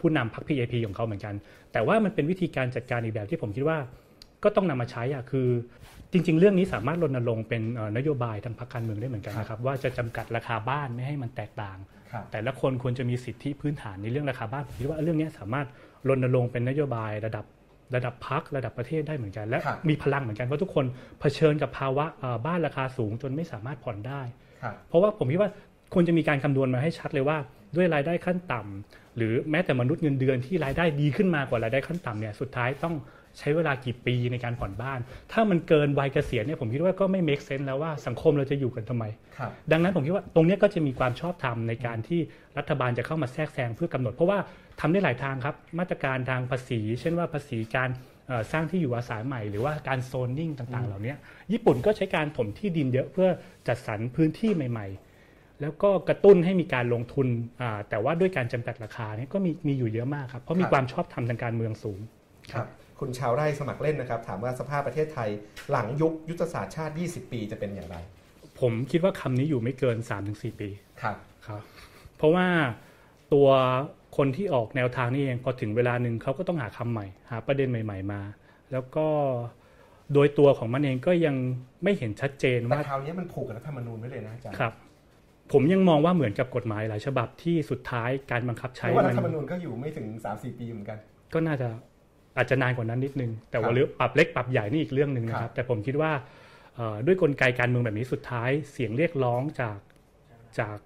[0.00, 1.34] ผู้นำพรรค PAP ของเขาเหมือนกัน
[1.72, 3.78] แต่ว่ามันเป็นวิธีการจัดการอีกแบบที่ผมคิดว่า
[4.44, 5.48] ก็ต้องนำมาใช้อะคือ
[6.12, 11.78] จริง ๆ เรื่องนี้สามารถรณรงค์เป็นเอ่อนโยบายทางพรรคการเมืองได้เหมือนกันนะครับว่าจะจำกัดราคาบ้านไม่ให้มันแตกต่าง
[12.12, 15.66] ครับแต่ละคนควรจะมีสิทธิพื้นฐานในเรื่องราคาบ้านผมคิดว่าเรื่องนี้สามารถ
[16.08, 17.44] รณรงค์เป็นนโยบายระดับ
[17.94, 20.84] ระดับพักระดับประเทศได้เหมือนกัน และครับมีพลังเหมือนกันเพราะทุกคน
[21.20, 24.22] เผชิญกับภาวะเอ่อบ้านราคาสูงจนไม่สามารถผ่อนได้
[24.62, 25.50] ครับเพราะว่าผมคิดว่า
[25.94, 27.36] ควรจะมีการคำนวณมาให้ชัดเลยว่า
[27.76, 32.94] ด้วยรายได้ขั้นต่ำ หรือแม้แต่มนุษย์เงินเดือนที่รายได้ดีขึ้นมากว่ารายได้ขั้นต่ำเนี่ยสุดท้ายต้อง
[33.38, 34.98] ใช้เวลากี่ปีในการผ่อนบ้าน
[35.32, 39.04] ถ้ามันเกินวัยเกษียณเนี่ยผมคิดว่าก็ไม่ make sense แล้วว่าสังคมเราจะอยู่กันทำไม
[39.38, 42.20] ครับดังนั้นผมคิดว่าตรงเนี้ยก็จะมีความชอบธรรมในการที่
[42.58, 44.38] รัฐบาลจะเข้ามาแทรกแซงเพื่อกำหนด เพราะว่า
[44.80, 47.90] ทำได้หลายทางครับ มาตรการทางภาษี เช่นว่าภาษีการ
[48.28, 51.14] เอ่อสร้างที่อยู่อาศัยใหม่หรือว่าการโซนนิ่งต่างๆ เหล่านี้
[51.52, 53.28] ญี่ปุ่นก็ใช้การถมที่ดินเยอะเพื่อ
[53.68, 55.13] จัดสรรพื้นที่ใหม่ ๆ
[55.60, 57.26] แล้วก็กระตุ้นให้มีการลงทุน
[57.60, 62.00] อ่าแต่ว่าด้วยการจำกัดราคาเนี่ยก็มีมีอยู่เยอะมากครับ เพราะมีครับความชอบธรรมทางการเมืองสูง
[62.52, 62.66] ครับ
[63.00, 65.28] คุณชาวไร่สมัครเล่นนะครับ ถามว่าสภาพประเทศไทย
[65.70, 67.96] หลังยุคยุทธศาสตร์ชาติ 20 ปีจะเป็นอย่างไร
[68.60, 69.96] ผมคิดว่าคำนี้อยู่ไม่เกิน
[70.28, 70.68] 3-4 ปี
[71.02, 71.16] ครับ
[71.46, 71.60] ครับ
[72.16, 72.46] เพราะว่า
[73.32, 73.48] ตัว
[74.16, 78.20] คนที่ออกแนวทางนี้เองพอถึงเวลาหนึ่งเขาก็ต้องหาคำใหม่ หาประเด็นใหม่ ๆ มา
[78.72, 79.06] แล้วก็
[80.14, 81.36] โดยตัวของมันเองก็ยัง
[81.82, 84.72] ไม่เห็นชัดเจนแต่ว่าคราวนี้มันผูกกับรัฐธรรมนูญไว้เลยนะอาจารย์ครับ
[85.52, 90.98] ผมยังมองว่าเหมือนกับกฎหมายหลายฉบับที่สุดท้ายการบังคับเพใช้ราะว่ารัมัฐนธรรมนูญก็อยู่ไม่ถึง 3-4 ปีเหมือนกัน
[91.34, 91.68] ก็น่าจะ
[92.36, 96.12] อาจจะนานกว่านั้นนิดนึง แต่ครัว่าบหรือปรับเล็กปรับใหญ่นี่อีกเรื่องหนึ่งนะคครัรับบแต่ผมคิดว่า
[96.74, 99.78] เอ่อด้วยกลไกการเมืองแบบนี้สุดท้ายเสียงเรียกร้องจาก
[100.60, 100.76] จาก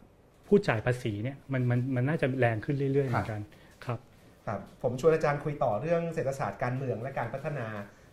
[0.46, 3.40] ผู้จ่ายภาษีเนี่ยมันมันมันน่าจะแรงขึ้นเรื่อยๆเหมือนกัน
[3.84, 3.98] ครับ
[4.46, 7.66] ครับผมชวนอาจารย์คุยต่อเรื่องเศรษฐศาสตร์การเมืองและการพัฒนา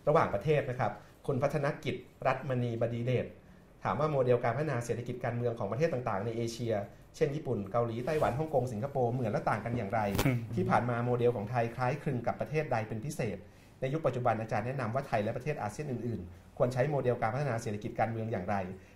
[0.08, 0.92] ระหว่างประเทศนะครับ
[1.28, 1.96] คุณพัฒนกิจ
[2.28, 3.26] รัฐมณีบดีเดช
[3.86, 6.74] ถามว่าโมเดลการพัฒนาเศรษฐกิจการเมืองของประเทศต่างๆ ในเอเชีย
[7.16, 10.02] เช่นญี่ปุ่นเกาหลีไต้หวันฮ่องกงสิงคโปร์เหมือนและต่างกันอย่างไร
[10.56, 13.38] ที่ผ่านมาโมเดลของไทยคล้ายคลึงกับประเทศใดเป็นพิเศษ
[13.82, 18.56] ในยุคปัจจุบันอาจารย์แนะนำว่าไทยและประเทศอาเซียนอื่นๆ ควรใช้โมเดลการพัฒนาเศรษฐกิจการเมืองอย่างไร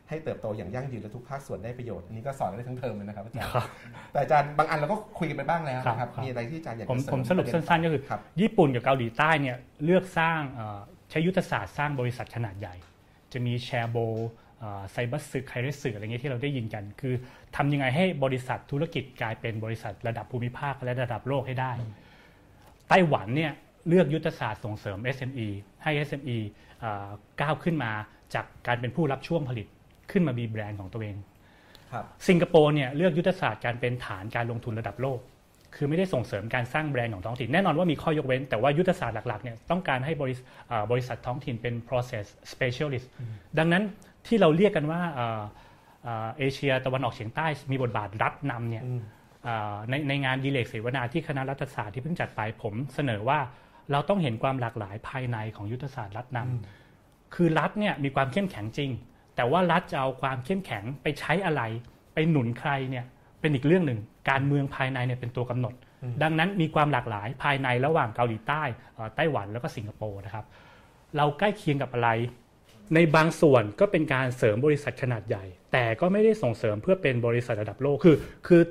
[0.09, 3.67] ให้เติบโตอย่างยั่งยืนและทุกภาคส่วนได้ประโยชน์อันนี้ก็สอนได้ทั้งเทอมเลยนะครับอาจารย์ครับ
[4.11, 10.79] แต่อาจารย์บางอันเราก็คุยกันไปบ้างแล้วนะคครัรับบครับมีอะไรที่อาจารย์อยากผมจะเสริผมสรุปสั้นๆก็คือครับญี่ปุ่นกับเกาหลีใต้เนี่ยเลือกสร้างเอ่อ
[11.09, 12.75] ใช้ยุทธศาสตร์สร้างบริษัทขนาดใหญ่
[13.33, 13.97] จะมีแชร์โบ
[14.91, 17.13] ไซบัสสึไคเรสึอะไรเงี้ยที่เราได้ยินกัน คือ
[17.55, 21.71] ทำยังไงให้บริษัทธุรกิจกลายเป็นบริษัทระดับภูมิภาคและระดับโลกให้ได้
[22.89, 23.51] ไต้หวันเนี่ย
[23.87, 25.47] เลือกยุทธศาสตร์ส่งเสริม SME
[25.83, 26.37] ให้ SME
[26.79, 27.09] เอ่อ
[27.41, 27.91] ก้าวขึ้นมา
[28.33, 29.67] จากการเป็นผู้รับช่วงผลิต
[30.11, 31.15] ขึ้นมามีแบรนด์ของตัวเอง
[31.93, 35.19] ครับสิงคโปร์เนี่ยเลือกยุทธศาสตร์การเป็นฐานการลงทุนระดับโลก
[35.75, 40.39] คือไม่ได้ส่งเสริมการสร้างแบรนด์ของท้องถิ่นแน่นอนว่ามีข้อยกเว้น แต่ว่ายุทธศาสตร์หลักๆเนี่ยต้องการให้บริษ
[40.71, 43.07] อ่าบริษัทท้องถิ่นเป็น process specialist
[43.57, 43.83] ดังนั้น
[44.29, 45.41] ที่เราเรียกกันว่าอ่า
[46.05, 49.01] อ่าเอเชียตะวันออกเฉียงใต้มีบทบาทรัฐนำเนี่ยอืม
[49.47, 53.39] อ่าในในงานดีเลกเสวนาที่คณะรัฐศาสตร์ที่เพิ่งจัดไปผมเสนอว่า
[53.91, 58.91] เราต้องเห็นความหลากหลายภายในของยุทธศาสตร์รัฐนำคือรัฐเนี่ยมีความเข้มแข็งจริง
[59.35, 61.61] แต่ว่ารัฐจะเอาความเข้มแข็งไปใช้อะไร
[62.13, 63.05] ไปหนุนใครเนี่ย
[63.41, 63.99] เป็นอีกเรื่องหนึ่ง
[64.29, 65.73] การเมืองภายในเนี่ยเป็นตัวกำหนด
[66.23, 68.63] ดังนั้นมีความหลากหลายภายในระหว่างเกาหลีใต้
[68.95, 70.45] เอ่อไต้หวันแล้วก็สิงคโปร์นะครับ
[71.17, 72.09] เราใกล้เคียงกับอะไร
[72.95, 75.43] ในบางส่วนก็เป็นการเสริมบริษัทขนาดใหญ่
[75.73, 78.15] แต่ก็ไม่ได้ส่งเสริมเพื่อเป็นบริษัทระดับโลกคือ
[78.47, 78.61] คือ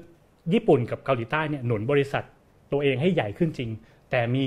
[0.52, 2.24] ญี่ปุ่นกับเกาหลีใต้เนี่ยหนุนบริษัท
[2.72, 3.70] ตัวเองให้ใหญ่ขึ้นจริง
[4.10, 4.42] แต่มี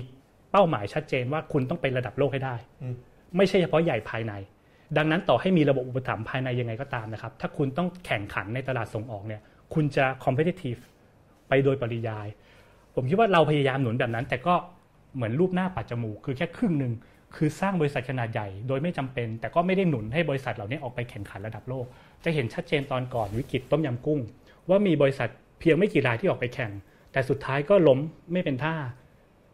[0.52, 2.96] เป้าหมายชัดเจนว่าคุณต้องเป็นระดับโลกให้ได้อืม
[3.38, 4.34] ไม่ใช่เฉพาะใหญ่ภายใน
[4.98, 9.42] ดังนั้นต่อให้มีระบบอุปถัมภ์ภายในยังไงก็ตามนะครับถ้าคุณต้องแข่งขันในตลาดส่งออกเนี่ย
[9.74, 10.82] คุณจะ competitive
[11.48, 12.28] ไปโดยปริยาย
[12.96, 14.56] ผมคิดว่าเราพยายามหนุนแบบนั้น แต่ก็
[15.16, 16.94] เหมือนรูปหน้าปัดจมูกคือแค่ครึ่งหนึ่ง
[17.36, 21.86] คือสร้างบริษัทขนาดใหญ่โดยไม่จำเป็น แต่ก็ไม่ได้หนุนให้บริษัทเหล่านี้ออกไปแข่งขันระดับโลก
[22.24, 24.20] จะเห็นชัดเจนตอนก่อนวิกฤตต้มยำกุ้ง
[24.70, 25.30] ว่ามีบริษัท
[25.60, 26.72] เพียงไม่กี่รายที่ออกไปแข่ง
[27.12, 28.00] แต่สุดท้ายก็ล้ม
[28.34, 28.76] ไม่เป็นท่า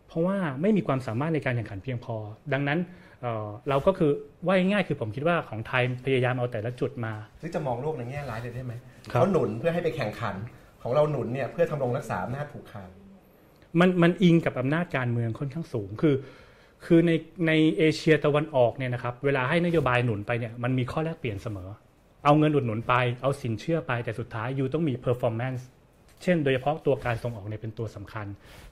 [0.07, 2.15] เพราะว่าไม่มีความสามารถในการแข่งขันเพียงพอ
[2.53, 2.79] ดังนั้น
[3.21, 4.11] เอ่อเราก็คือ
[4.45, 8.73] ว่าง่ายๆคือผมคิดว่าของไทยพยายามเอาแต่ละจุดมาหรือจะมองโลกในแง่ร้ายเลยได้ไหม
[9.11, 10.35] ครับเขาหนุนเพื่อให้ไปแข่งขัน
[10.81, 12.89] ของเราหนุนเนี่ยเพื่อทำรงรักษาอำนาจผูกขาด
[13.79, 16.15] มันมันอิงกับอำนาจการเมืองค่อนข้างสูงคือ
[16.85, 17.11] คือใน
[17.47, 21.69] ในเอเชียตะวันออกเนี่ยนะครับเวลาให้นโยบายหนุนไปเนี่ยมันมีข้อแลกเปลี่ยนเสมอ
[22.25, 25.61] เอาเงินอุดหนุนไปเอาสินเชื่อไปแต่สุดท้าย you ต้องมี performance
[26.23, 28.27] เช่นโดยเฉพาะตัวการส่งออกเนี่ยเป็นตัวสำคัญ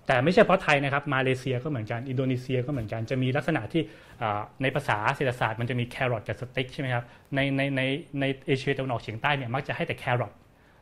[0.07, 3.82] แต่ไม่ใช่เพราะไทยนะครับมาเลเซียก็เหมือนกันอินโดนีเซียก็เหมือนกันจะมีลักษณะที่
[4.22, 7.03] อ่าในภาษาเศรษฐศาสตร์มันจะมี carrot กับ stick ใช่ไหมครับ
[7.36, 7.82] ในในใน
[8.19, 10.34] ในเอเชียตะวันออกเฉียงใต้เนี่ยมักจะให้แต่ carrot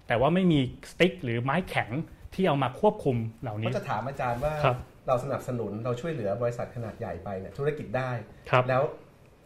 [0.08, 0.60] แต่ว่าไม่มี
[0.92, 1.90] stick หรือไม้แข็ง
[2.34, 4.78] ที่เอามาควบคุมเหล่านี้ก็จะถามอาจารย์ว่าครับ
[5.08, 8.12] เราสนับสนุนเราช่วยเหลือบริษัทขนาดใหญ่ไปเนี่ยธุรกิจได้
[8.52, 8.84] ครับแล้ว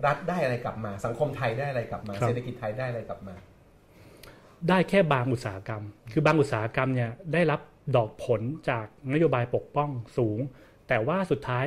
[0.05, 3.35] รัฐได้อะไรกลับมา สังคมไทยได้อะไรกลับมาครับเศรษฐกิจไทยได้อะไรกลับมา
[4.69, 7.59] ได้แค่บางอุตสาหกรรม คือบางอุตสาหกรรมเนี่ยได้รับ
[7.95, 10.39] ดอกผลจากนโยบายปกป้องสูง
[10.87, 11.65] แต่ว่าสุดท้าย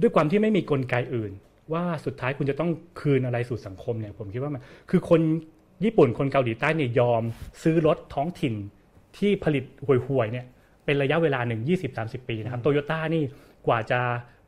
[0.00, 1.32] ด้วยความที่ไม่มีกลไกอื่น
[1.72, 2.70] ว่าสุดท้ายคุณจะต้อง
[3.00, 5.20] คืนอะไรสู่สังคมเนี่ยผมคิดว่ามันคือคน
[5.84, 7.22] ญี่ปุ่นคนเกาหลีใต้เนี่ยยอม
[7.62, 8.54] ซื้อรถท้องถิ่น
[9.18, 10.46] ที่ผลิตห่วยๆเนี่ย
[10.88, 11.62] เป็นระยะเวลาหนึ่ง
[11.94, 13.22] 20-30 ปีนะครับโตโยต้านี่
[13.66, 14.00] กว่าจะ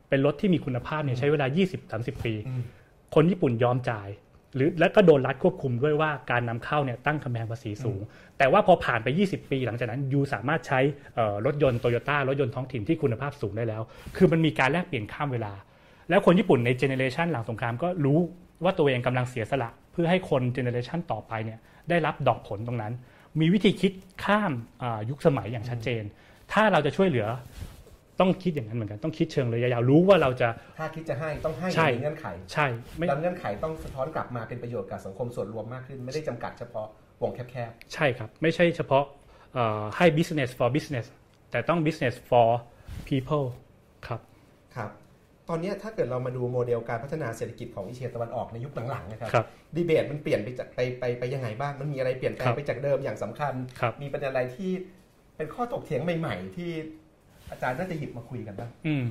[0.08, 1.46] เป็นรถที่มีคุณภาพเนี่ยใช้เวลา
[1.86, 2.62] 20-30 ปีอืม
[3.14, 4.08] คนญี่ปุ่นยอมจ่าย
[4.54, 8.00] หรือและก็โดนรัฐควบคุมด้วยว่าการนำเข้าเนี่ยตั้งกำแพงภาษีสูง
[8.38, 10.80] แต่ว่าพอผ่านไป 20 ปี หลังจากนั้นยูสามารถใช้
[11.14, 13.82] เอ่อรถยนต์โตโยต้ารถยนต์ท้องถิ่นที่คุณภาพสูงได้แล้ว
[14.16, 15.52] คือมันมีการแลกเปลี่ยนข้ามเวลา
[16.08, 18.18] แล้วคนญี่ปุ่นในเจเนเรชันหลังสงครามก็รู้
[18.64, 21.58] ว่าตัวเองกำลังเสียสละ เพื่อให้คนเจเนเรชันต่อไปเนี่ย
[21.90, 22.92] ได้รับดอกผลตรงนั้น
[23.40, 23.92] มีวิธีคิด
[24.24, 24.52] ข้าม
[24.82, 26.02] อ่ายุคสมัยอย่างชัดเจน
[26.52, 27.26] ถ้าเราจะช่วยเหลือ
[28.20, 30.48] ต้องคิดอย่างนั้นเหมือนกันต้องคิดเชิงระยะยาวรู้ว่าเราจะ
[30.78, 32.66] ถ้าคิดจะให้ต้องให้ใช่ในเงื่อนไขใช่
[32.96, 36.86] ไม่แล้วเงื่อนไขต้องสะท้อนกลับมาเป็นประโยชน์กับสังคมส่วนรวมมากขึ้น ไม่ได้จำกัดเฉพาะ
[37.22, 39.04] วงแคบใช่ครับ ไม่ใช่เฉพาะ
[39.54, 41.06] เอ่อให้ business for business
[41.50, 42.48] แต่ต้อง business for
[43.08, 43.46] people
[44.06, 44.90] ครับ ๆครับ
[45.48, 49.46] ตอนเนี้ยถ้าเกิดเรามาดูโมเดลการพัฒนาเศรษฐกิจของเอเชียตะวันออกในยุคหลังๆนะครับครับ
[49.76, 54.70] ดีเบตมันเปลี่ยนไปจากไปไปไปยังไงบ้างมันมีอะไรเปลี่ยนแปลครังบไปจากเดิมอย่างสำคัญ ครับมีประเด็นอะไรที่
[55.40, 56.70] เป็นข้อถกเถียงใหม่ ๆ ที่
[57.50, 59.04] อาจารย์น่าจะหยิบมาคุยกันบ้างอืม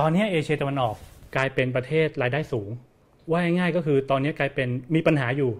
[0.00, 0.96] ตอนนี้เอเชียตะวันออก
[1.36, 2.68] กลายเป็นประเทศรายได้สูง
[3.30, 5.50] ว่าง่ายๆก็คือตอนนี้กลายเป็นมีปัญหาอยู่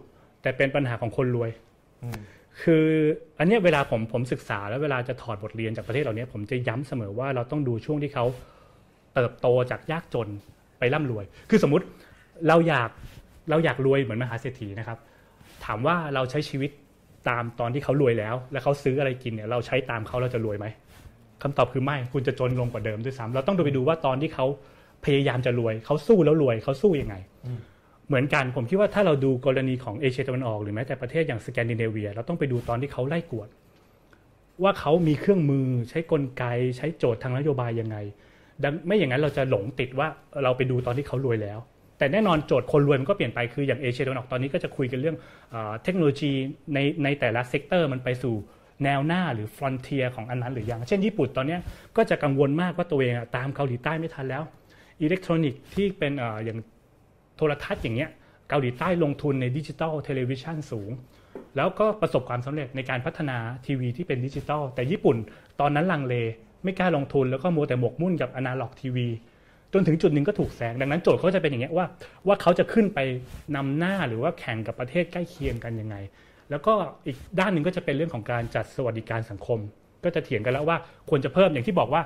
[0.43, 1.51] แต่เป็นปัญหาของคนรวย
[2.03, 2.19] อืม
[2.62, 2.87] คือ
[3.39, 8.24] อันเนี้ยเวลาผมผมศึกษาแล้วเวลาจะถอดบทเรียนจากประเทศเหล่านี้ผมจะย้ำเสมอว่าเราต้องดูช่วงที่เขา
[9.15, 10.29] เติบโตจากยากจน
[10.79, 11.85] ไปร่ำรวย คือสมมุติ
[12.49, 12.91] เราอยาก
[13.51, 14.99] เราอยากรวยเหมือนมหาเศรษฐีนะครับ
[15.65, 16.70] ถามว่าเราใช้ชีวิต
[17.28, 20.66] ตามตอนที่เขารวยแล้ว แล้วเขาซื้ออะไรกินเนี่ยเราใช้ตามเขาเราจะรวยไหม
[21.43, 24.47] คำตอบคือไม่คุณจะจนลงกว่าเดิมด้วยซ้ำเราต้องดูไปดูว่าตอนที่เขา
[25.05, 27.15] พยายามจะรวยเขาสู้แล้วรวยเขาสู้ยังไง
[28.09, 33.49] เหมือนกันผมคิดว่าถ้าเราดูกรณีของเอเชียตะวันออกหรือแม้แต่ประเทศอย่างสแกนดิเนเวีย เราต้องไปดูตอนที่เขาไล่กวด
[34.62, 36.44] ว่าเขามีเครื่องมือใช้กลไก
[36.77, 37.97] ใช้โจทย์ทางนโยบายยังไง
[38.62, 40.09] ดังไม่อย่างนั้นเราจะหลงติดว่า
[40.44, 41.59] เราไปดูตอนที่เขารวยแล้ว
[42.03, 45.16] แต่แน่นอนโจทย์คนรวยมันก็เปลี่ยนไปคืออย่างเอเชียตะวันออกตอนนี้ก็จะคุยกันเรื่อง
[45.83, 46.33] เทคโนโลยี
[46.74, 48.35] ในในแต่ละ sector มันไปสู่
[48.85, 51.59] แนวหน้าหรือ frontier ของอันนั้นหรือยัง เช่นญี่ปุ่นตอนนี้
[51.97, 54.43] ก็จะกังวลมากว่าตัวเองตามเกาหลีใต้ไม่ทันแล้ว
[55.03, 56.12] อิเล็กทรอนิกส์ที่เป็น
[56.45, 56.59] อย่าง
[57.37, 58.11] โทรทัศน์อย่างเงี้ย
[58.49, 60.91] เกาหลีใต้ลงทุนใน digital television สูง
[61.57, 65.16] แล้วก็ประสบความสำเร็จในการพัฒนาทีวีที่เป็นดิจิตอลแต่ญี่ปุ่น
[65.61, 66.15] ตอนนั้นลังเล
[66.65, 69.09] ไม่กล้าลงทุนแล้วก็มัวแต่หมกมุ่นกับอนาล็อกทีวี
[69.73, 71.86] จนถึงจุดหนึ่งก็ถูกแซงดังนั้นโจทย์เขาจะเป็นอย่างเงี้ยว่า
[72.27, 72.99] ว่าเขาจะขึ้นไป
[73.57, 75.97] นำหน้าหรือว่าแข่งกับประเทศใกล้เคียงกันยังไง
[76.51, 76.73] แล้วก็
[77.07, 79.59] อีกด้านหนึ่งก็จะเป็นเรื่องของการจัดสวัสดิการสังคม
[80.05, 80.77] ก็จะเถียงกันแล้วว่า
[81.11, 82.03] ควรจะเพิ่มอย่างที่บอกว่า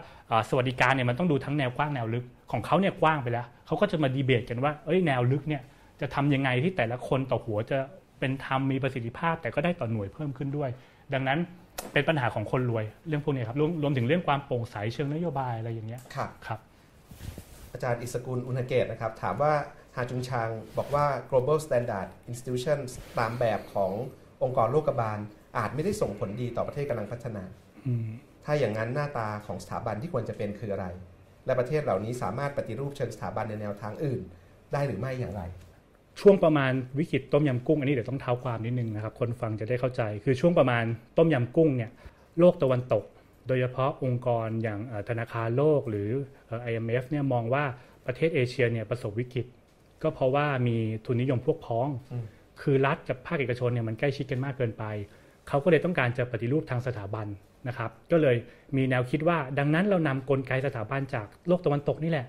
[0.49, 5.63] สวัสดิการเนี่ยมันต้องดูทั้งแนวกว้างแนวลึกของเขาเนี่ยกว้างไปแล้วเขาก็จะมาดีเบตกันว่าเอ้ยแนวลึกเนี่ย
[6.01, 7.79] จะทำยังไงที่แต่ละคนต่อหัวจะ
[8.19, 10.71] เป็นธรรมมีประสิทธิภาพ แต่ก็ได้ต่อหน่วยเพิ่มขึ้นด้วย
[11.15, 11.39] ดังนั้น
[11.93, 16.61] เป็นปัญหาของคนรวยเรื่องพวกนี้ครับรวมรวมถึงเรื่องความโปร่งใสเชิงนโยบายอะไรอย่างเงี้ยครับครับ
[17.77, 19.55] อาจารย์อิสกุลอุณเกตนะครับ ถามว่า
[19.97, 20.49] ฮาจุงชาง
[20.79, 23.93] บอกว่า global standard institutions ตามแบบของ
[24.43, 25.19] องค์กรโลกบาล
[25.59, 27.45] อาจไม่ได้ส่งผลดีต่อประเทศกำลังพัฒนา
[28.45, 30.87] ถ้าอย่างนั้นหน้าตาของสถาบันที่ควรจะเป็นคืออะไร
[31.47, 34.21] และประเทศเหล่านี้สามารถปฏิรูปเชิงสถาบันในแนวทางอื่น
[34.73, 35.43] ได้หรือไม่อย่างไร
[36.21, 40.85] ช่วงประมาณวิกฤตต้มยำกุ้งอันนี้เดี๋ยวต้องเท้าความนิดนึงนะครับ คนฟังจะได้เข้าใจ คือช่วงประมาณ
[41.19, 41.91] ต้มยำกุ้งเนี่ย
[42.39, 43.05] โลกตะวันตก
[43.47, 46.11] โดยเฉพาะองค์กรอย่างธนาคารโลกหรือ
[46.71, 47.65] IMF เนี่ยมองว่า
[48.07, 49.47] ประเทศเอเชียเนี่ยประสบวิกฤต
[50.03, 51.89] ก็เพราะว่ามีทุนนิยมพวกพ้อง
[52.61, 54.85] คือรัฐกับภาคเอกชนเนี่ยมันใกล้ชิดกันมากเกินไป
[55.49, 57.27] เขาก็เลยต้องการจะปฏิรูปทางสถาบัน
[57.69, 58.37] นะครับ ก็เลย
[58.77, 62.27] มีแนวคิดว่าดังนั้นเรานำกลไกสถาบันจากโลกตะวันตกนี่แหละ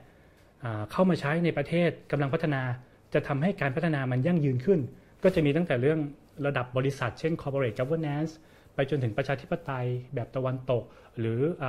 [0.92, 2.62] เข้ามาใช้ในประเทศกำลังพัฒนา
[3.14, 4.80] จะทำให้การพัฒนามันยั่งยืนขึ้น
[5.24, 6.00] ก็จะมีตั้งแต่เรื่อง
[6.46, 8.32] ระดับบริษัท เช่น corporate governance
[8.78, 9.86] ไปจนถึงประชาธิปไตย
[10.16, 10.84] แบบตะวันตก
[11.20, 11.66] หรืออ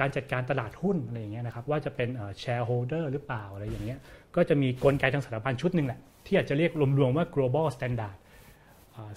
[0.00, 2.08] การจัดการตลาดหุ้นอะไรอย่างเงี้ยนะครับว่าจะเป็น
[2.42, 3.98] shareholder หรือเปล่าอะไรอย่างเงี้ย
[4.36, 8.16] ก็จะมีกลไกทางสถาบันชุดหนึ่งแหละ ที่อาจจะเรียกรวมๆว่า global standard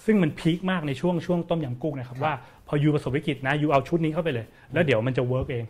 [0.05, 2.33] ซึ่งมัน peak มากในช่วงช่วงต้มยำกุ้งนะครับ ว่า
[2.67, 5.65] พอ you ประสบวิกฤตนะ you เอาชุดนี้เข้าไปเลย แล้วเดี๋ยวมันจะ work เอง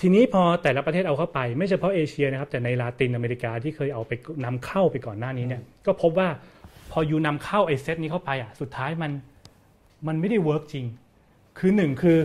[0.00, 4.12] ทีนี้พอแต่ละประเทศเอาเข้าไป ไม่เฉพาะเอเชียนะครับ แต่ในลาตินอเมริกาที่เคยเอาไป
[4.44, 6.28] นำเข้าไปก่อนหน้านี้เนี่ยก็พบว่า
[6.92, 9.10] พอ you นำเข้าไอเซตนี้เข้าไปอะสุดท้ายมัน
[10.06, 10.86] มันไม่ได้ work จริง
[11.58, 12.18] คือหนึ่งคือ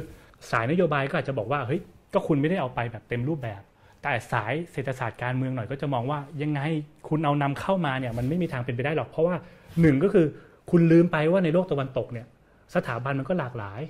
[0.52, 1.82] สายนโยบายก็อาจจะบอกว่าเฮ้ย
[2.14, 3.62] ก็คุณไม่ได้เอาไปแบบเต็มรูปแบบ
[4.02, 6.62] แต่สายเศรษฐศาสตร์การเมืองหน่อยก็จะมองว่ายังไง
[7.10, 9.36] คุณเอานำเข้ามาเนี่ยมันไม่มีทางเป็นไปได้หรอก เพราะว่า
[9.82, 10.26] หนึ่งก็คือ
[10.72, 12.28] คุณลืมไปว่าในโลกตะวันตกเนี่ย
[12.76, 13.82] สถาบันมันก็หลากหลาย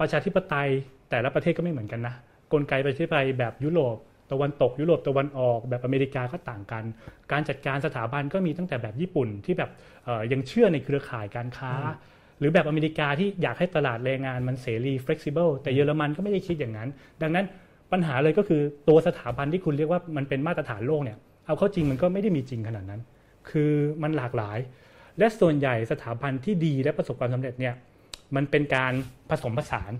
[0.00, 0.68] ประชาธิปไตย
[1.10, 2.14] แต่ละประเทศก็ไม่เหมือนกันนะ
[2.52, 3.96] กลไกประชาธิปไตยแบบยุโรป
[4.32, 6.84] ตะวันตก ยุโรปตะวันออกแบบอเมริกาก็ต่างกัน
[7.32, 9.70] การจัดการสถาบันก็มีตั้งแต่แบบญี่ปุ่นที่แบบ
[10.32, 11.72] ยังเชื่อในเครือข่ายการค้า
[12.38, 16.88] หรือแบบอเมริกาที่อยากให้ตลาดแรงงานมันเสรี flexible แต่เยอรมันก็ไม่ได้คิดอย่างนั้น
[17.22, 17.44] ดังนั้น
[17.92, 23.00] ปัญหาเลยก็คือตัวสถาบันที่คุณเรียกว่ามันเป็นมาตรฐานโลกเนี่ยเอาเข้าจริงมันก็ไม่ได้มีจริงขนาดนั้น
[23.50, 24.58] คือมันหลากหลาย
[25.18, 27.74] และส่วนใหญ่สถาบันที่ดีและประสบความสำเร็จเนี่ย
[28.36, 28.92] มันเป็นการ
[29.30, 29.92] ผสมผสาน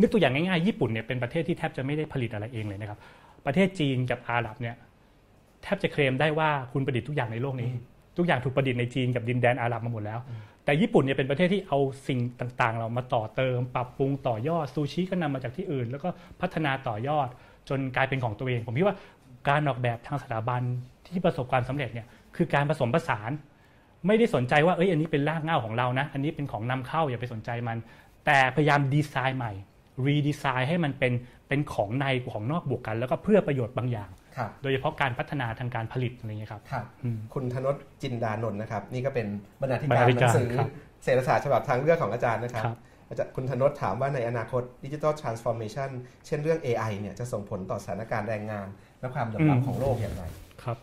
[0.00, 2.98] นึกตัวอย่างง่ายๆญี่ปุ่นเนี่ยเป็นประเทศที่แทบจะไม่ได้ผลิตอะไรเองเลยนะครับ
[3.46, 4.76] ประเทศจีนกับอาหรับเนี่ย
[5.62, 7.70] แทบจะเคลมได้ว่าคุณประดิษฐ์ทุกอย่างในโลกนี้
[8.18, 10.18] ทุกอย่างถูกประดิษฐ์ในจีนกับดินแดนอาหรับมาหมดแล้ว
[10.66, 11.78] แต่ญี่ปุ่นเนี่ยเป็นประเทศที่เอา
[12.08, 16.08] สิ่งต่างๆ เรามาต่อเติม ปรับปรุงต่อยอดซูชิก็นำมาจากที่อื่น แล้วก็
[16.40, 17.28] พัฒนาต่อยอด
[17.68, 18.96] จนกลายเป็นของตัวเอง ผมคิดว่า
[19.48, 20.62] การออกแบบทางสถาบัน
[21.06, 22.06] ที่ประสบความสำเร็จเนี่ย
[22.36, 23.30] คือการผสมผสาน
[24.06, 27.76] ไม่ได้สนใจว่าเอ้ยอันนี้เป็นรากเหง้าของเรานะอันนี้เป็นของนำเข้าอย่าไปสนใจมัน
[28.26, 29.52] แต่พยายามดีไซน์ใหม่
[30.06, 31.12] รีดีไซน์ให้มันเป็น
[31.48, 34.10] เป็นของในของนอกบวกกัน แล้วก็เพื่อประโยชน์บางอย่าง
[34.62, 36.84] โดยเฉพาะการพัฒนาทางการผลิตอะไรเงี้ยครับครับ
[37.34, 39.26] คุณธนศจินดานนท์นะครับ นี่ก็เป็น
[39.60, 40.48] บรรณาธิการหนังสือ
[41.04, 42.64] เศรษฐศาสตร์ฉบับทางเลือกของอาจารย์นะครับ
[43.08, 45.90] อาจารย์คุณธนศถามว่าในอนาคตดิจิทัลทรานส์ฟอร์เมชัน
[46.26, 48.66] เช่นเรื่อง AI เนี่ยจะส่งผลต่อสถานการณ์แรงงาน
[49.00, 50.24] และความเหลื่อมล้ำของโลกอย่างไร
[50.62, 50.78] ครับ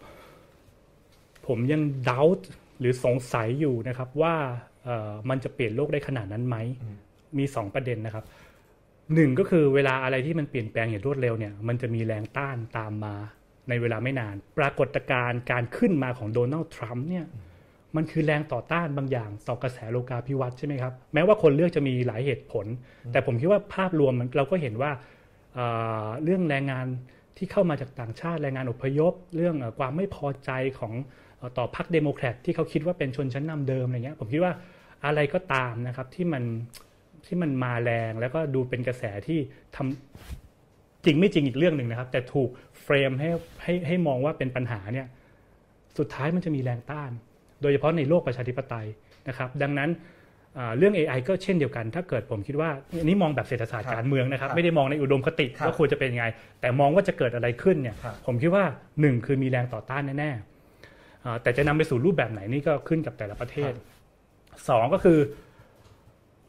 [1.47, 2.49] ผมยังดาต์
[2.79, 4.35] หรือสงสัยอยู่นะครับว่า
[5.29, 6.57] มันจะเปลี่ยนโลกได้ขนาดนั้นไหม
[7.37, 8.25] มีสองประเด็นนะครับ
[9.15, 13.15] หนึ่งก็คือเวลาอะไรที่มันเปลี่ยนแปลงอย่างรวดเร็วเนี่ยมันจะมีแรงต้านตามมา
[13.69, 17.25] ในเวลาไม่นาน ปรากฏการณ์การขึ้นมาของโดนัลด์ทรัมป์เนี่ย
[17.95, 22.65] มันคือแรงต่อต้านบางอย่างต่อกระแสโลกาภิวัตน์ใช่ไหมครับแม้ว่าคนเลือกจะมีหลายเหตุผล
[23.11, 24.91] แต่ผมคิดว่าภาพรวมเราก็เห็นว่า
[26.23, 26.85] เรื่องแรงงาน
[27.37, 30.93] ที่เข้ามาจากต่างชาติแรงงานอพยพ เรื่องความไม่พอใจของ
[31.57, 34.53] ต่อพรรคเดโมแครตที่เขาคิดว่าเป็นชนชั้นนำเดิมอะไรเงี้ยผมคิดว่า
[35.05, 36.43] อะไรก็ตามนะครับที่มัน
[37.25, 39.39] ที่มันมาแรงแล้วก็ดูเป็นกระแสที่
[39.75, 40.42] ทำ
[41.05, 42.49] จริงไม่จริงอีกเรื่องหนึ่งนะครับ แต่ถูก
[42.83, 43.29] เฟรมให้
[43.63, 45.07] ให้ให้มองว่าเป็นปัญหาเนี่ย
[45.97, 47.11] สุดท้ายมันจะมีแรงต้าน
[47.61, 48.87] โดยเฉพาะในโลกประชาธิปไตย
[49.27, 49.89] นะครับ ดังนั้น
[50.77, 52.69] เรื่อง AI ก็เช่นเดียวกัน ถ้าเกิดผมคิดว่า
[52.99, 56.25] อันนี้มองแบบเศรษฐศาสตร์การเมืองนะครับ ไม่ได้มองในอุดมคติว่าควรจะเป็นยังไง
[56.61, 58.63] แต่มองว่าจะเกิดอะไรขึ้นเนี่ยผมคิดว่า
[59.01, 63.71] หนึ่งคือมีแรงต่อต้านแน่ๆแต่จะนำไปสู่รูปแบบไหนนี่ก็ขึ้นกับแต่ละประเทศ
[64.69, 65.19] สองก็คือ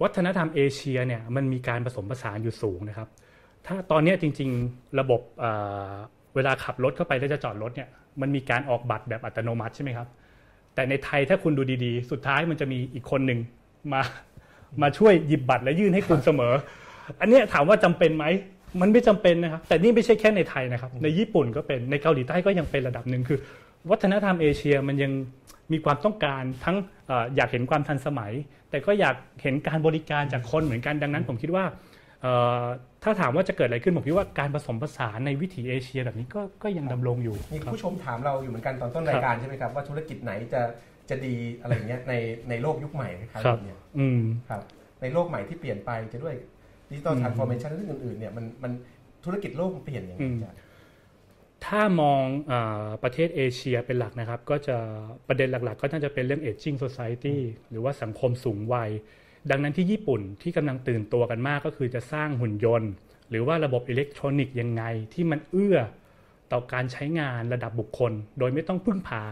[0.02, 3.08] วัฒนธรรมเอเชียเนี่ยมันมีการผสมผสานอยู่สูงนะครับ
[3.66, 5.20] ถ้าตอนนี้จริง ๆ ระบบ
[6.34, 7.88] เวลาขับรถเข้าไปแล้วจะจอดรถเนี่ย
[8.20, 10.08] มันมีการออกบัตรแบบอัตโนมัติใช่ไหมครับ
[10.74, 13.38] แต่ในไทยถ้าคุณดูดีๆ สุดท้ายมันจะมีอีกคนหนึ่ง
[13.92, 14.02] มา
[14.82, 16.52] มาช่วยหยิบบัตรและยื่นให้คุณเสมอ
[17.20, 18.24] อันนี้ถามว่าจำเป็นไหม
[18.80, 23.38] มันไม่จำเป็นนะครับ แต่นี่ไม่ใช่แค่ในไทยนะครับ ในญี่ปุ่นก็เป็นในเกาหลีใต้ก็ยังเป็นระดับหนึ่งคือ
[23.90, 25.12] วัฒนธรรมเอเชียมันยัง
[25.72, 26.76] มีความต้องการทั้ง
[27.36, 28.32] อยากเห็นความทันสมัย
[28.70, 31.64] แต่ก็อยากเห็นการบริการจากคนเหมือนกันดังนั้น ผมคิดว่า
[33.04, 40.62] ถ้าถามว่าจะเกิดอะไรขึ้นผมคิดว่าการผสมผสานในวิถีเอเชียแบบนี้ก็ก็ยังดำรงอยู่มีผู้ชมถามเราอยู่เหมือนกันตอนต้นรายการใช่ไหมครับว่าธุรกิจไหนจะ
[41.10, 42.14] จะดีอะไรเงี้ยใน
[42.48, 43.76] ในโลกยุคใหม่คล้ายๆแบบนี้
[44.50, 44.62] ครับ
[45.02, 46.34] ในโลกใหม่ที่เปลี่ยนไปจะด้วย
[46.90, 48.72] digital transformation เรื่องอื่นๆเนี่ยมันมัน
[49.24, 50.48] ธุรกิจโลกเปลี่ยนอย่างไร
[51.66, 52.54] ถ้ามองอ
[53.02, 54.76] ประเทศเอเชียเป็นหลักนะครับ ก็จะ
[55.28, 57.36] ประเด็นหลักๆ ก็น่าจะเป็นเรื่อง aging society
[57.70, 58.90] หรือว่าสังคมสูงวัย
[59.50, 62.90] ดังนั้นที่ญี่ปุ่นที่กำลังตื่นตัวกันมากก็คือจะสร้างหุ่นยนต์
[63.30, 64.82] หรือว่าระบบอิเล็กทรอนิกส์ยังไง
[65.14, 65.78] ที่มันเอื้อ
[66.52, 69.22] ต่อการใช้งานระดับบุคคล โดยไม่ต้องพึ่งพา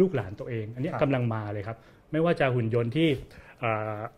[0.00, 1.76] ลูกหลานตัวเอง อันนี้กำลังมาเลยครับ
[2.12, 3.08] ไม่ว่าจะหุ่นยนต์ที่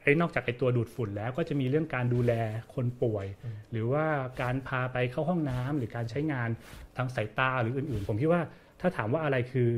[0.03, 2.33] ไอ้นอกจากไอ้ตัวดูดฝุ่นแล้วก็จะมีเรื่องการดูแล
[2.75, 3.27] คนป่วย
[3.71, 4.05] หรือว่า
[4.43, 6.49] การพาไปเข้าห้องน้ำหรือการใช้งาน
[6.97, 8.43] ทางสายตาหรืออื่นๆ ผมคิดว่า
[8.81, 9.71] ถ้าถามว่าอะไรคือ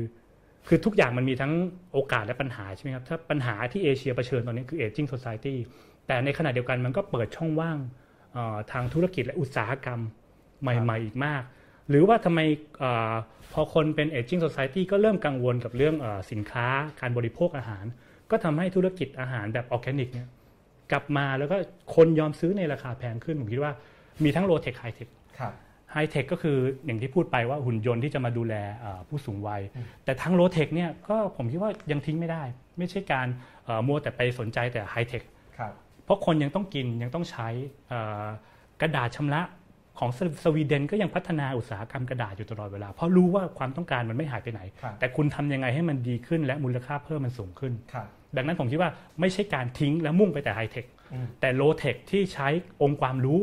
[0.67, 1.53] คือทุกอย่างมันมีทั้ง
[1.93, 5.55] โอกาสและปัญหาใช่ไหมครับถ้าปัญหาที่เอเชียเผชิญตอนนี้คือ aging society
[6.07, 7.77] แต่ในขณะเดียวกันมันก็เปิดช่องว่าง
[8.71, 9.99] ทางธุรกิจและอุตสาหกรรม
[10.61, 11.43] ใหม่ๆอีกมาก
[11.89, 12.39] หรือว่าทำไม
[12.83, 12.85] อ
[13.53, 16.67] พอคนเป็น aging society ก็เริ่มกังวลกับเรื่องอสินค้า
[17.01, 17.85] การบริโภคอาหาร
[18.31, 20.27] ก็ทำให้ธุรกิจอาหารแบบออร์แกนิกเนี่ย
[20.91, 21.55] กลับมาแล้วก็
[21.95, 23.73] คนยอมซื้อในราคาแพงขึ้น ผมคิดว่า
[24.23, 25.07] มีทั้ง low-tech high-tech
[25.95, 28.55] high-tech ก็คืออย่างที่พูดไปว่าหุ่นยนต์ที่จะมาดูแล
[29.09, 29.61] ผู้สูงวัย
[30.05, 32.43] แต่ทั้ง low-tech เนี่ยก็ผมคิดว่ายังทิ้งไม่ได้
[32.77, 33.27] ไม่ใช่การ
[33.87, 35.23] มัวแต่ไปสนใจแต่ high-tech
[36.03, 37.47] เพราะคนยังต้องกินยังต้องใช้
[38.81, 39.41] กระดาษชำระ
[39.99, 40.09] ของ
[40.43, 44.61] สวีเดนก็ยังพัฒนาอุตสาหกรรมกระดาษอยู่ตลอดเวลา เพราะรู้ว่าความต้องการมันไม่หายไปไหน
[44.99, 47.73] แต่คุณทำยังไงให้มันดีขึ้นและมูลค่าเพิ่มมันสูงขึ้น
[48.35, 50.85] ดังนั้นผมคิดว่าไม่ใช่การทิ้งและมุ่งไปแต่ high-tech
[51.41, 52.47] แต่ low-tech ที่ใช้
[52.81, 53.41] องค์ความรู้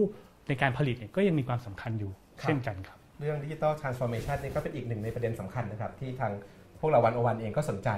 [0.48, 2.12] ในการผลิตก็ยังมีความสำคัญอยู่
[2.42, 6.32] เช่นกันครับ เรื่อง digital transformation นี่ก็เป็นอีกหนึ่งในประเด็นสำคัญนะครับ ที่ทาง
[6.80, 7.88] พวกเราวันโอวันเองก็สนใจ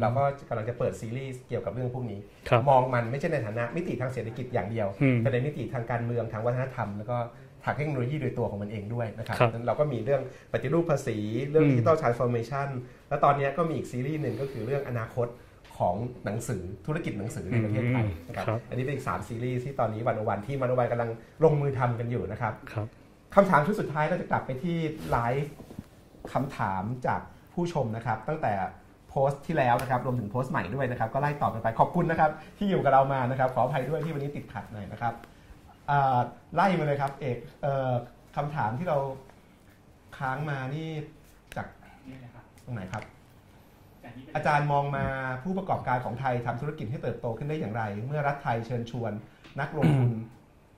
[0.00, 2.20] เราก็กำลังจะเปิดซีรีส์เกี่ยวกับเรื่องพวกนี้
[2.68, 4.88] มองมันไม่ใช่ในฐานะมิติทางเศรษฐกิจอย่างเดียว
[5.18, 7.16] แต่ในมิติทางการเมืองทางวัฒนธรรม แล้วก็
[7.64, 10.22] ทางเทคโนโลยีโดยตัวของมันเองด้วยนะครับเราก็มีเรื่อง
[10.52, 11.18] ปฏิรูปภาษี
[11.50, 12.68] เรื่อง digital transformation
[13.08, 15.28] แล้วตอนนี้ก็มีอีกซีรีส์หนึ่งก็คือเรื่องอนาคต
[15.78, 21.10] ของหนังสือธุรกิจหนังสือในประเทศไทยนะครับ อันนี้เป็นอีกสามซีรีส์ที่ตอนนี้วันโอวันที่วันโอวันกำลัง
[21.44, 22.54] ลงมือทำกันอยู่นะครับ
[23.34, 24.76] คำถามชุดสุดท้ายก็จะกลับไปที่
[25.10, 25.52] ไลฟ์
[26.32, 27.20] คำถามจาก
[27.54, 28.52] ผู้ชมนะครับ ตั้งแต่
[29.08, 35.14] โพสต์ที่แล้วนะครับรวมถึงโพสต์ใหม่ด้วยนะครับ ก็ไล่ตอบกันไปขอบคุณนะครับ ที่อยู่กับเรามานะครับ ขออภัยด้วยที่วันนี้ติดขัดหน่อยนะครับ
[36.54, 37.38] ไล่มาเลยครับ เอก
[38.36, 38.98] คำถามที่เรา
[40.18, 40.88] ค้างมานี่
[41.56, 41.66] จาก
[42.64, 43.02] ตรงไหนครับ
[44.34, 45.06] อาจารย์มองมา
[45.42, 49.12] ผู้ประกอบการของไทยทำธุรกิจให้เติบโตขึ้นได้อย่างไร เมื่อรัฐไทยเชิญชวน
[49.60, 50.12] นักลงทุน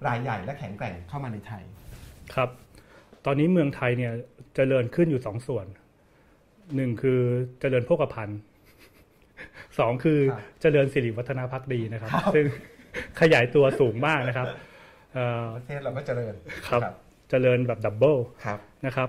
[0.07, 1.63] รายใหญ่และแข็งแกร่งเข้ามาในไทย
[2.35, 2.49] ครับ
[3.27, 4.17] ตอนนี้เมืองไทยเนี่ยจ
[4.57, 5.67] เจริญขึ้นอยู่สองส่วน
[6.77, 7.21] หนึ่งคือ
[7.61, 8.39] เจริญโภคภัณฑ์
[9.79, 10.19] สองคือ
[10.61, 12.47] เจริญสิริวัฒนพักดีนะครับ ซึ่ง
[13.21, 14.47] ขยายตัวสูงมากนะครับ
[15.55, 16.35] ประเทศเราก็เจริญ
[16.69, 16.83] ครับ
[17.31, 18.17] เจริญแบบดับเบิล
[18.87, 19.09] นะครับ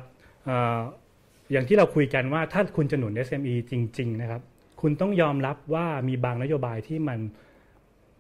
[1.52, 4.42] อย่างที่เราคุยกันว่าถ้าคุณจะหนุน SME จริง ๆ นะครับ
[4.82, 7.20] คุณต้องยอมรับว่ามีบางนโยบายที่มัน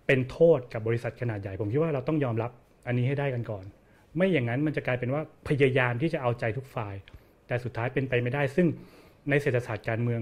[0.05, 2.51] เป็นโทษกับบริษัทขนาดใหญ่ ผมคิดว่าเราต้องยอมรับ
[2.87, 3.65] อันนี้ให้ได้กันก่อน
[4.15, 6.95] ไม่อย่างนั้นมันจะกลายเป็นว่าพยายามที่จะเอาใจทุกฝ่าย
[7.47, 8.67] แต่สุดท้ายเป็นไปไม่ได้ ซึ่ง
[9.29, 10.21] ในเศรษฐศาสตร์การเมือง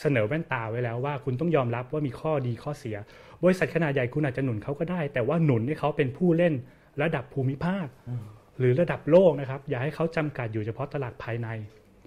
[0.00, 2.96] เสนอแว่นตาไว้แล้วว่า คุณต้องยอมรับว่ามีข้อดีข้อเสีย
[3.44, 6.54] บริษัทขนาดใหญ่คุณอาจจะหนุนเขาก็ได้ แต่ว่าหนุนให้เขาเป็นผู้เล่น
[7.02, 7.86] ระดับภูมิภาค
[8.58, 11.48] หรือระดับโลกนะครับ อย่าให้เขาจำกัดอยู่เฉพาะตลาดภายใน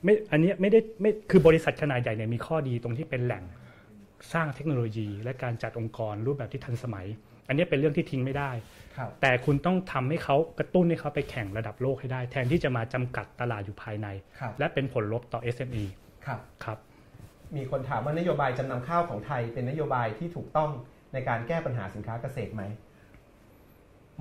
[0.03, 3.43] ไม่อันนี้ไม่ได้ไม่คือบริษัทขนาดใหญ่เนี่ยมีข้อดีตรงที่เป็นแหล่ง
[4.33, 7.07] สร้างเทคโนโลยี และการจัดองค์กรรูปแบบที่ทันสมัย
[7.49, 8.51] อันนี้เป็นเรื่องที่ทิ้งไม่ได้
[9.21, 14.07] แต่คุณต้องทำให้เขากระตุ้นให้เขาไปแข่งระดับโลกให้ได้ แทนที่จะมาจำกัดตลาดอยู่ภายใน
[14.59, 15.83] และเป็นผลลบต่อ SME
[16.25, 16.77] ครับครับ
[17.55, 20.69] มีคนถามว่านโยบายจำนำข้าวของไทย เป็นนโยบายที่ถูกต้อง
[21.13, 22.63] ในการแก้ปัญหาสินค้าเกษตรไหม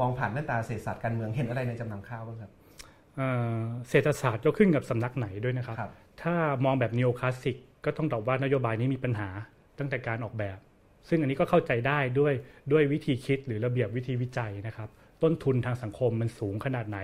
[0.01, 2.51] มองผ่านหน้าตาเศรษฐศาสตร์การเมืองเห็นอะไรในจำนำข้าวบ้างครับ
[3.89, 5.91] เศรษฐศาสตร์ก็ขึ้นกับสำนักไหนด้วยนะครับรบ
[6.23, 6.35] ถ้า
[6.65, 9.29] มองแบบนิโอคลาสสิกก็ต้องตอบว่านโยบายนี้มีปัญหา
[9.79, 10.59] ตั้งแต่การออกแบบ
[11.09, 12.35] ซึ่งอันนี้ก็เข้าใจได้ด้วย
[12.73, 14.89] ด้วยวิธีคิดหรือระเบียบวิธีวิจัยนะครับ
[15.23, 16.99] ต้นทุนทางสังคมมันสูงขนาดไหน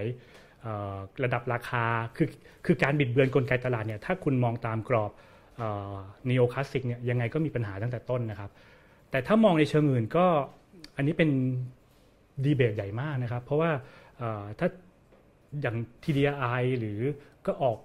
[1.24, 1.84] ระดับราคา
[2.16, 2.28] คือ
[2.66, 5.10] คือการบิดเบือนกลไกตลาดเนี่ยถ้าคุณมองตามกรอบ
[6.28, 8.50] นีโอคลาสสิกเนี่ยยังไงก็มีปัญหาตั้งแต่ต้นนะครับ
[9.10, 10.26] แต่ถ้ามองในเชิงอื่นก็
[10.96, 11.30] อันนี้เป็น
[12.44, 13.70] ดีเบตใหญ่มากนะครับ เพราะว่า
[14.58, 14.68] ถ้า
[15.60, 17.00] อย่าง TDRI หรือ
[17.46, 17.76] ก็ออก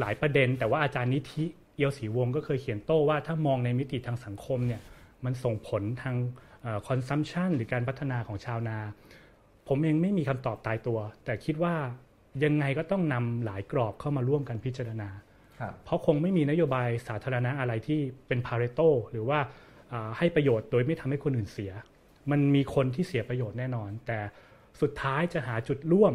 [0.00, 1.44] หลายประเด็น แต่ว่าอาจารย์นิธิ
[1.76, 4.80] เอียวศรีวงก็เคยเขียนโต้ว่าถ้ามองในมิติทางสังคมเนี่ย
[5.24, 6.16] มันส่งผลทาง
[6.88, 8.78] consumption หรือการพัฒนาของชาวนา
[9.68, 11.74] ผมเองไม่มีคำตอบตายตัว แต่คิดว่า
[12.44, 15.08] ยังไงก็ต้องนำหลายกรอบเข้ามาร่วมกันพิจารณา
[15.84, 18.80] เพราะคงไม่มีนโยบายสาธารณะอะไรที่เป็นพาเรโต
[19.10, 19.38] หรือว่า
[20.18, 21.72] ให้ประโยชน์โดยไม่ทำให้คนอื่นเสีย
[22.30, 24.18] มันมีคนที่เสียประโยชน์แน่นอน แต่
[24.80, 26.14] สุดท้ายจะหาจุดร่วม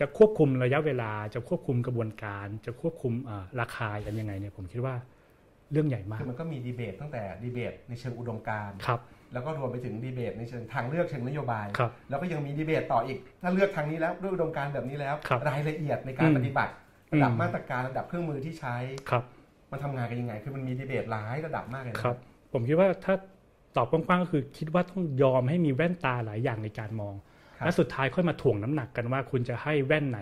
[0.00, 3.12] จะควบคุมระยะเวลา จะควบคุมกระบวนการ จะควบคุม
[3.60, 4.94] ราคากันยังไงเนี่ยผมคิดว่า
[5.74, 9.00] เรื่องใหญ่มากคือมันก็มีดีเบตตั้งแต่ดีเบตในเชิงอุดมการณ์ครับ
[9.32, 15.14] แล้วก็รวมไปถึงดีเบตในเชิงทางเลือกเชิงนโยบายครับแล้วก็ยังมีดีเบตต่ออีก ถ้าเลือกทางนี้แล้วด้วยอุดมการณ์แบบนี้แล้ว
[15.48, 16.72] รายละเอียดในการปฏิบัติ
[17.12, 18.76] ระดับมาตรการระดับเครื่องมือที่ใช้
[19.10, 19.24] ครับ
[19.70, 22.16] มันทำงานกันยังไง คือมันมีดีเบตหลายระดับมากเลยครับ
[22.52, 23.14] ผมคิดว่าถ้า
[23.76, 27.14] ตอบกว้างๆก็คือคิดว่าต้องยอมให้มีแว่นตาหลายอย่างในการมอง
[27.64, 30.18] และสุดท้ายค่อยมาถ่วงน้ำหนักกันว่าคุณจะให้แว่นไหน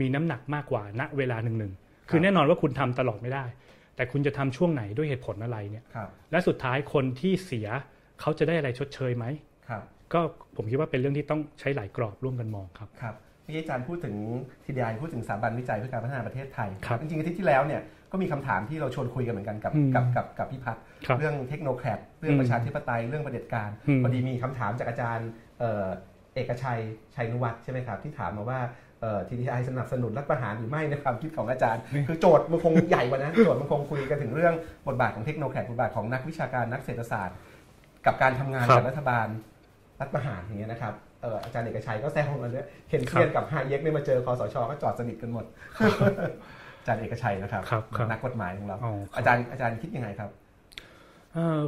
[0.00, 3.44] มีน้ำหนักมากกว่าณเวลาหนึ่งๆคือแน่นอนว่าคุณทำตลอดไม่ได้
[3.96, 5.84] แต่คุณจะทำช่วงไหนด้วยเหตุผลอะไรเนี่ย
[6.30, 7.68] และสุดท้ายคนที่เสีย
[8.20, 9.24] เขาจะได้อะไรชดเชยไหม
[9.68, 9.82] ครับ
[10.12, 10.20] ก็
[10.56, 13.14] ผมคิดว่าเป็นเรื่องที่ต้องใช้หลายกรอบร่วมกันมองครับครับ
[13.46, 14.14] พี่อาจารย์พูดถึง
[14.64, 16.68] ทีดีไอพูดถึงสถาบันวิจัยเพื่อการพัฒนาประเทศไทย
[17.00, 17.82] จริงๆอาทิตย์ที่แล้วเนี่ย
[18.12, 20.82] ก็มีคำถามที่เราชวนคุยกันเหมือนกันกับกับกับกับพี่พัฒน์
[21.18, 23.70] เรื่องเทคโนแครดเรื่องประชาธิปไตยเรื่องประเด็จการ
[24.02, 25.28] พอดีมีคำถามจากอาจารย์
[26.34, 26.80] เอกชัย
[27.14, 28.60] ชัยนุวัฒน์ใช่ไหมครับที่ถามมาว่า
[29.28, 34.54] TDRI สนับสนุนรัฐประหารหรือไม่ในความคิดของอาจารย์ คือโจทย์มันคงใหญ่กว่านั้นโจทย์มันคงคุยกันถึงเรื่อง
[34.86, 37.36] บทบาทของ technocrat บทบาทของนักวิชาการนักเศรษฐศาสตร์
[38.06, 39.26] กับการทำงานกับรัฐบาล
[40.00, 40.94] รัฐประหารอย่างเงี้ยนะครับ
[41.44, 45.44] อาจารย์เอกชัยก็แซงมาเนี่ย Keynesian กับฮาเย็กเนี่ยมาเจอคสช.ก็จอดสนิทกันหมด
[46.78, 47.62] อาจารย์เอกชัยนะครับ
[48.10, 48.76] นักกฎหมายของเรา
[49.16, 50.30] อาจารย์อาจารย์คิดยังไงครับ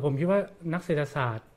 [0.04, 0.38] ผมคิดว่า
[0.72, 1.48] นักเศรษฐศาสตร์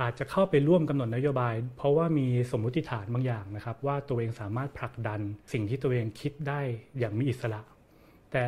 [0.00, 5.20] อาจจะเข้าไปร่วมกำหนดนโยบาย เพราะว่ามีสมมุติฐานบางอย่างนะครับ ว่าตัวเองสามารถผลักดัน
[5.52, 6.60] สิ่งที่ตัวเองคิดได้
[6.98, 7.60] อย่างมีอิสระ
[8.32, 8.46] แต่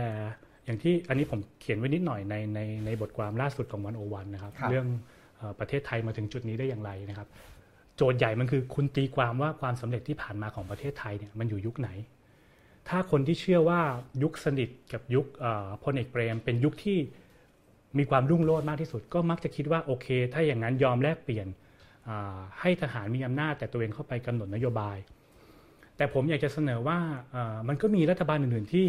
[0.64, 4.86] อย่างที่อันนี้ผมเขียนไว้นิดหน่อยในในในบทความล่าสุดของวันโอวันนะครับ เรื่อง
[5.58, 7.28] ประเทศไทยมาถึงจุดนี้ได้อย่างไรนะครับ
[7.96, 11.88] โจทย์ใหญ่มันคือคุณตีความว่าความสำเร็จที่ผ่านมาของประเทศไทยเนี่ยมันอยู่ยุคไหน
[12.88, 13.80] ถ้าคนที่เชื่อว่า
[14.22, 15.26] ยุคสนิทกับยุค
[15.84, 16.98] พลเอกเปรม เป็นยุคที่
[17.98, 21.46] มีความรุ่งโรจน์มากที่สุด ก็มักจะคิดว่าโอเค ถ้าอย่างนั้นยอมแลกเปลี่ยน
[22.60, 24.96] ให้ทหารมีอำนาจแต่ตัวเองเข้าไปกำหนดนโยบาย
[25.96, 26.98] แต่ผมอยากจะเสนอว่า
[27.68, 28.86] มันก็มีรัฐบาลอื่นๆที่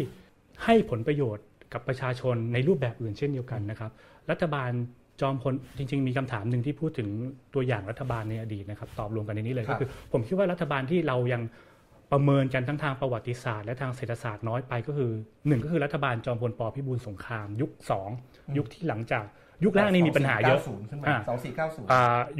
[0.64, 3.90] ให้ผลประโยชน์กับประชาชนในรูปแบบอื่นเช่นเดียวกันนะครับ
[4.30, 4.70] รัฐบาล
[5.20, 7.08] จอมพลจริง ๆ มีคำถามหนึ่งที่พูดถึง
[7.54, 11.42] ตัวอย่างรัฐบาลในอดีตนะครับ ตอบรวมกันในนี้เลยก็คือ ผมคิดว่ารัฐบาลที่เรายัง
[12.12, 15.10] ประเมินกันทั้งทางประวัติศาสตร์และทางเศรษฐศาสตร์น้อยไปก็คือ
[15.46, 18.08] หนึ่งก็คือรัฐบาลจอมพลปพิบูลสงคราม ยุคสอง
[18.56, 19.24] ยุคที่หลังจาก
[19.64, 20.60] ยุคแรกนี่มีปัญหาเยอะ
[21.28, 21.88] สองสี่เก้าศูนย์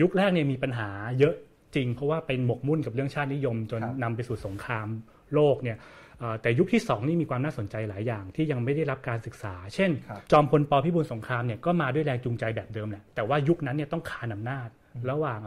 [0.01, 0.89] ยุคแรกเนี่ยมีปัญหา
[1.19, 1.35] เยอะ
[1.75, 4.87] จริง เพราะว่าเป็นหมกมุ่นกับเรื่องชาตินิยม จนนำไปสู่สงคราม
[5.35, 5.79] โลกเนี่ย
[6.43, 9.91] แต่ยุคที่ 2 นี่มีความน่าสนใจหลายอย่างที่ยังไม่ได้รับการศึกษา เช่น
[10.33, 14.69] จอมพลปพิบูลสงครามเนี่ยก็มาด้วยแรงจูงใจแบบเดิมแหละแต่ว่ายุคนั้นเนี่ยต้องคานอานาจ
[15.11, 15.41] ระหว่าง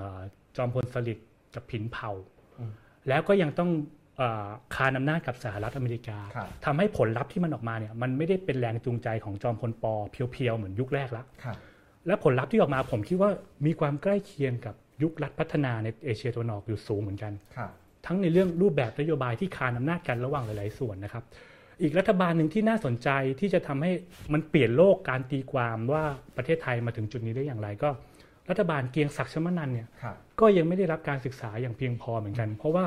[0.57, 2.11] จอมพลสฤษดิ์กับผินเผ่า
[3.09, 3.69] แล้วก็ยังต้อง
[4.76, 6.19] คานอานาจกับสหรัฐอเมริกา
[6.65, 11.26] ทำให้ผลลัพธ์ที่มันออกมาเนี่ยมันไม่ได้เป็นแรงจูงใจของจอมพลปเพียวๆเหมือนยุคแรกแล้ว
[12.07, 13.31] และผลลัพธ์ที่ออกมาผมคิดว่า
[13.65, 17.34] มีความใกล้เคียงกับยุครัฐพัฒนาในเอเชียตะวันออกอยู่สูงเหมือนกัน
[18.06, 21.23] ทั้งในเรื่องรูปแบบนโยบายที่คานอำนาจกันระหว่างหลาย ๆ ส่วนนะครับ
[21.81, 23.10] อีกรัฐบาลหนึ่งที่น่าสนใจ
[23.40, 23.91] ที่จะทำให้
[24.34, 26.03] มันเปลี่ยนโลกการตีความว่า
[26.38, 27.90] ประเทศไทยมาถึงจุดนี้ได้อย่างไรก็
[28.49, 29.88] รัฐบาลเกียงศักดิ์ชมนันเนี่ย
[30.40, 32.85] ก็ยังไม่ได้รับการศึกษาอย่างเพียงพอเหมือนกัน เพราะว่า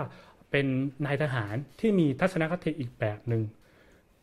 [0.57, 0.75] เป็น
[1.07, 3.43] นายทหารที่มีทัศนคติอีกแบบหนึ่ง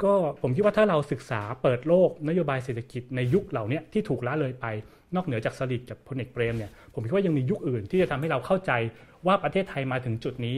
[0.04, 4.66] ก็ผมคิดว่าถ้าเราศึกษาเปิดโลกนโยบายเศรษฐกิจในยุคเหล่านี้ที่ถูกละเลยไป
[5.16, 8.72] นอกเหนือจากสฤษดิ์กับพลเอกเปรมเนี่ยผมคิดว่ายังมียุคอื่นที่จะทำให้เราเข้าใจ
[9.28, 10.58] ว่าประเทศไทยมาถึงจุดนี้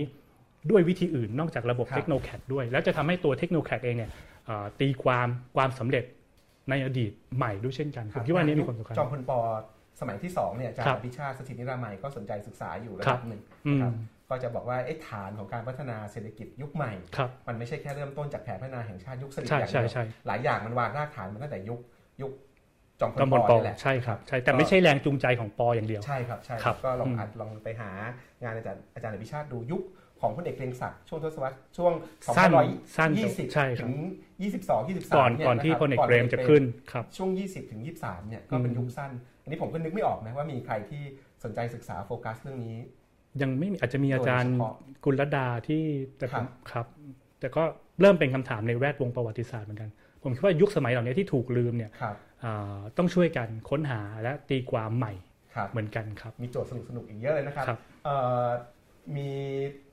[0.72, 4.12] ด้วยวิธีอื่นนอกจากระบบ technocrat ด้วย แล้วจะทำให้ตัว technocrat เองเนี่ย
[4.80, 6.04] ตีความความสำเร็จ
[6.70, 9.40] ในอดีตใหม่ด้วยเช่นกันผมคิดว่านี้มีความสำคัญจอมพลปอ
[10.02, 13.42] สมัยที่2เนี่ยอาจารย์อภิชาตสถิตนิรามัยก็สนใจศึกษาอยู่ระดับหนึ่ง
[13.82, 13.94] ครับ
[14.30, 16.94] ก็จะบอกว่าไอ้ฐานของการพัฒนาเศรษฐกิจยุคใหม่
[17.48, 21.80] มันไม่ใช่แค่เริ่มต้นจากแผนพัฒนาแห่งชาติยุคสลิดอย่างเดียวหลายอย่างมันวางรากฐานมาตั้งแต่ยุค
[22.22, 22.32] ยุค
[23.00, 27.92] จอมพลปอนี่แหละใช่ครับใช่แต่ไม่ใช่แรงจูงใจของปออย่างเดียวใช่ครับใช่ก็ลองอัดลองไปหา
[28.44, 29.84] งานอาจารย์อาจารย์อภิชาติดูยุค
[30.22, 31.94] ของพลเอกเกรียงศักดิ์ช่วงทศวรรษช่วง
[32.38, 32.52] สั้น
[32.98, 33.94] สั้น20ใช่คถึรับง
[34.42, 39.12] 22 23ก่อนเยก่อนที่ะครับพลเอกก่เปรมจะขึ้นครับช่วง 20 ถึง 23 เนี่ยก็เป็นยุคสั้น
[39.44, 41.04] อันนี้ผมก็นึกไม่ออกนะว่ามีใครที่
[41.44, 42.78] สนใจศึกษาโฟกัสเรื่องนี้
[43.41, 45.84] ยังไม่มีอาจจะมีอาจารย์โดยเฉพาะกุลดาที่
[46.18, 46.86] แต่ผมครับครับ
[47.40, 47.64] แต่ก็
[48.02, 49.90] เริ่มเป็นคำถามในแวดวงประวัติศาสตร์เหมือนกัน
[50.24, 55.14] ผมคิดว่ายุคสมัยเหล่านี้ที่ถูกลืมเนี่ยครับอ่าต้องช่วยกันค้นหาและตีความใหม่
[55.56, 58.45] ครับเหมือนกันครับ มีโจทย์สนุกๆอีกเยอะเลยนะครับครับเอ่อ
[59.18, 59.30] มี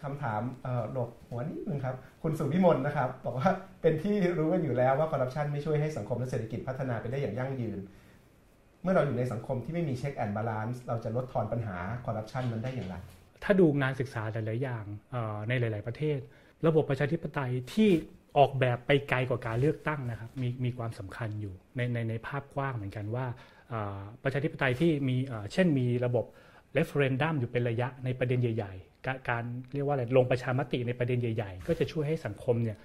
[0.03, 3.51] คำถามเอ่อหลบหัวนิดนึงครับ คุณสุวิมลนะครับ บอกว่า
[3.83, 7.79] เป็นที่รู้กันอยู่แล้วว่าคอร์รัปชันไม่ช่วยให้สังคมและเศรษฐกิจพัฒนาไปได้อย่างยั่งยืน
[8.83, 12.97] เมื่อเราอยู่ในสังคมที่ไม่มี check and balance เราจะลดทอนปัญหาคอร์รัปชันมันได้อย่างไร
[13.43, 14.85] ถ้าดูงานศึกษาหลาย ๆ อย่าง
[15.49, 16.19] ในหลาย ๆ ประเทศ
[16.67, 17.91] ระบบประชาธิปไตยที่
[18.39, 23.27] ออกแบบไปไกลกว่าการเลือกตั้งนะครับมีมีความสำคัญอยู่ในในในภาพกว้างเหมือนกันว่า
[24.23, 25.17] ประชาธิปไตยที่มี
[25.53, 26.25] เช่นมีระบบ
[26.79, 29.45] referendum อยู่เป็นระยะในประเด็นใหญ่ๆการการ
[29.75, 32.79] เรียกว่าอะไรลงประชามติในประเด็นใหญ่ ๆ ก็จะช่วยให้สังคมเนี่ย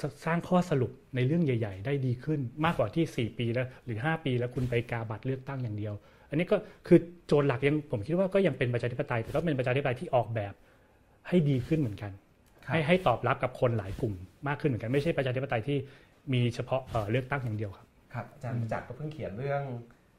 [0.00, 5.94] สสร้างข้อสรุปในเรื่องใหญ่ ๆ ได้ดีขึ้นมากกว่าที่ 4 ปีแล้วหรือ 5 ปีแล้วคุณไปกาบัตรเลือกตั้งอย่างเดียว
[6.30, 6.56] อันนี้ก็
[6.86, 10.54] คือโจทย์หลักยังผมคิดว่าก็ยังเป็นประชาธิปไตย แต่ก็เป็นประชาธิปไตยที่ออกแบบ
[11.28, 12.12] ให้ดีขึ้นเหมือนกัน
[12.64, 14.14] ครับให้ให้ตอบรับกับคนหลายกลุ่ม
[14.48, 15.78] มากขึ้นเหมือนกันไม่ใช่ประชาธิปไตยที่
[16.32, 19.62] มีเฉพาะเอ่อเลือกตั้งอย่างเดียวครับครับอาจารย์ประจักษ์ก็เพิ่งเขียนเรื่อง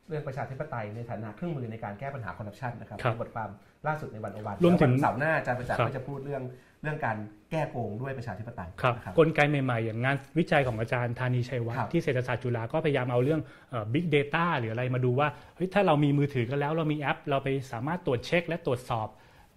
[0.09, 3.49] เรื่องประชาธิปไตยในฐานะเครื่องมือในการแก้ปัญหาคอร์รัปชันนะครับครับในบทความ
[3.87, 6.43] ล่าสุดในวันโอวันรวมถึงแล้นเสาร์หน้าอาจารย์ประจักษ์ครับก็จะพูดเรื่อง
[6.81, 7.17] เรื่องการ
[7.51, 19.09] แก้โกงด้วยประชาธิปไตยครับนะครับกลไกใหม่ๆ อย่างงานวิจัยของอาจารย์ธานีชัยวัฒน์ครับที่เศรษฐศาสตร์จุฬาก็พยายามเอาเรื่องเอ่อ big data หรืออะไรมาดูว่าเฮ้ยถ้าเรามีมือถือกันแล้วเรามีแอป เราไปสามารถตรวจเช็ค และตรวจสอบ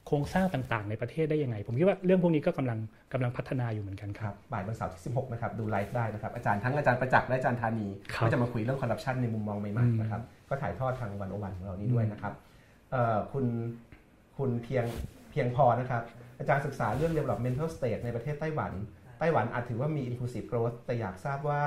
[0.07, 2.79] โครงสร้างต่างๆ ในประเทศได้ยังไง ผมคิดว่าเรื่องพวกนี้ก็กำลัง
[3.13, 12.33] กำลังพัฒนาอยู่เหมือนกันคครับรับบ่ายวันเสาร์ที่ 16 นะครับ ดูไลฟ์ได้นะครับ อาจารย์ทั้งอาจารย์ประจักษ์และอาจารย์ธานีครับก็จะมาคุยเรื่องคอร์รัปชันในมุมมองใหอืม่มๆนะครับก็ถ่ายทอดทางวันโอวันของเรานี้ด้วยนะครับ
[12.91, 13.47] เอ่อคุณ
[14.37, 14.85] คุณเพียง
[15.31, 16.03] เพียงพอนะครับ
[16.39, 18.73] อาจารย์ศึกษาเรื่อง developmental state ในประเทศไต้หวัน
[19.19, 21.63] ไต้หวันอาจถือว่ามี inclusive growth แต่อยากทราบว่า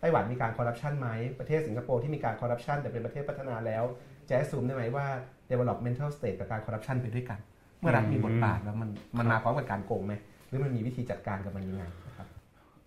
[0.00, 3.84] ไต้หวันมีการคอร์รัปชันไหม ประเทศสิงคโปร์ที่มีการคอร์รัปชันแต่เป็นประเทศพัฒนาแล้ว
[4.28, 5.06] จะซูมได้ไหมว่า
[5.50, 7.38] developmental state กับการคอร์รัปชันไปด้วยกัน
[7.80, 10.14] เมื่อรัฐมีบทบาทแล้วมันมันมาพร้อมกับการโกงไหม
[10.48, 12.26] หรือมันมีวิธีจัดการกับมันยังไงนะครับ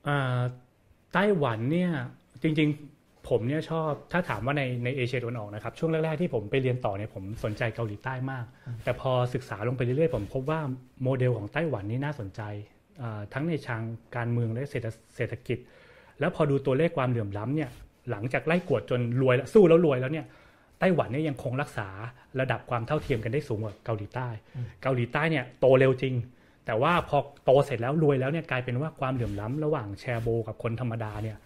[0.07, 0.39] อ่า
[1.13, 1.91] ไต้หวันเนี่ย
[2.43, 2.92] จริงๆ
[3.29, 8.45] ผมเนี่ยชอบถ้าถามว่าในในเอเชียตะวันออกนะครับ ช่วงแรก ๆ ที่ผมไปเรียนต่อเนี่ยผมสนใจเกาหลีใต้มาก
[8.83, 10.59] แต่พอศึกษาลงไปเรื่อยๆ ผมพบว่า
[11.03, 12.41] โมเดลของไต้หวันนี่น่าสนใจ
[13.33, 13.81] ทั้งในทาง
[14.15, 15.57] การเมืองและเศรษฐเศรษฐกิจ
[16.19, 17.69] แล้วพอดูตัวเลขความเหลื่อมล้ำเนี่ย
[18.11, 20.25] หลังจากไล่กวดจนรวยแล้วสู้แล้วรวยแล้วเนี่ย
[20.79, 21.87] ไต้หวันเนี่ยยังคงรักษา
[22.39, 24.27] ระดับความเท่าเทียมกันได้สูงกว่าเกาหลีใต้
[24.83, 26.15] เกาหลีใต้เนี่ยโตเร็วจริง
[26.65, 31.37] แต่ว่าพอโตเสร็จแล้วรวยแล้วเนี่ยกลายเป็นว่าความเหลื่อมล้ำระหว่างแชร์โบ กับคนธรรมดาเนี่ย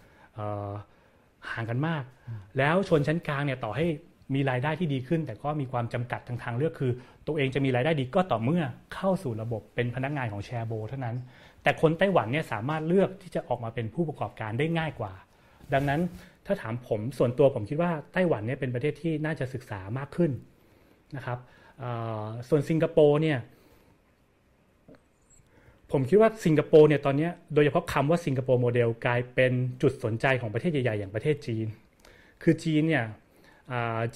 [1.52, 2.02] ห่างกันมาก
[2.58, 3.86] แล้วชนชั้นกลางเนี่ยต่อให้
[4.34, 6.92] มีรายได้ที่ดีขึ้น แต่ก็มีความจำกัดทางทางเลือกคือ
[7.26, 8.62] ตัวเองจะมีรายได้ดีก็ต่อเมื่อ
[8.94, 11.16] เข้าสู่ระบบเป็นพนักงานของแชร์โบเท่านั้น
[11.62, 15.12] แต่คนไต้หวันเนี่ยสามารถเลือกที่จะออกมาเป็นผู้ประกอบการได้ง่ายกว่า
[15.74, 16.00] ดังนั้น
[16.46, 20.30] ถ้าถามผมส่วนตัวผมคิดว่าไต้หวันเนี่ยเป็นประเทศที่น่าจะศึกษามากขึ้น
[21.16, 21.38] นะครับ
[21.78, 21.90] เอ่
[22.22, 23.38] อส่วนสิงคโปร์เนี่ย
[25.92, 29.52] ผมคิดว่าสิงคโปร์เนี่ยตอนนี้โดยเฉพาะคำว่าสิงคโปร์โมเดลกลายเป็น
[29.82, 31.66] จุดสนใจของประเทศใหญ่ๆอย่างประเทศจีน
[32.42, 33.04] คือจีนเนี่ย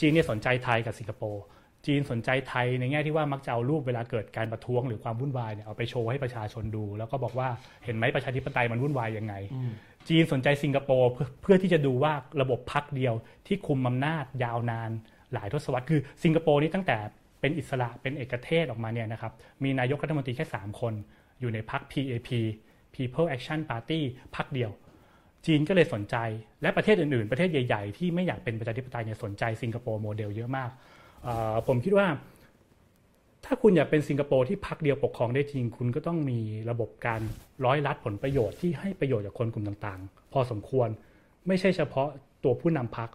[0.01, 1.43] จีนเนี่ยสนใจไทยกับสิงคโปร์
[1.87, 7.49] จีนสนใจไทยในแง่ที่ว่ามักจะเอารูปเวลาเกิดการประท้วงหรือความวุ่นวายเนี่ยเอาไปโชว์ให้ประชาชนดู แล้วก็บอกว่า
[7.85, 9.35] เห็นไหมประชาธิปไตยมันวุ่นวายยังไง
[10.09, 12.13] จีนสนใจสิงคโปร์เพื่อเพื่อที่จะดูว่า
[12.43, 13.15] ระบบพักเดียว
[13.47, 14.91] ที่คุมอำนาจยาวนาน
[15.33, 16.97] หลายทศวรรษคือสิงคโปร์นี่ตั้งแต่
[17.41, 19.33] เป็นอิสระเป็นเอกเทศออกมาเนี่ยนะครับ
[19.65, 20.95] มีนายกรัฐมนตรีแค่ 3 คน
[21.43, 22.31] อยู่ในพัก PAP
[22.95, 24.01] People Action Party
[24.37, 24.71] พักเดียว
[25.47, 26.17] จีนก็เลยสนใจ
[26.63, 30.71] และประเทศอื่น ๆ ประเทศใหญ่ ๆ ที่ไม่อยากเป็นประชาธิปไตยเนี่ยสนใจสิงคโปร์โมเดลเยอะมาก
[31.67, 32.09] ผมคิดว่า
[33.45, 36.41] ถ้าคุณอยากเป็นสิงคโปร์ที่พักเดียวปกครองได้จริง คุณก็ต้องมี
[36.71, 37.21] ระบบการ
[37.65, 40.89] ร้อยลัดผลประโยชน์ที่ให้ประโยชน์กับคนกลุ่มต่าง ๆ พอสมควร
[41.47, 42.09] ไม่ใช่เฉพาะ
[42.45, 43.09] ตัวผู้นำพัก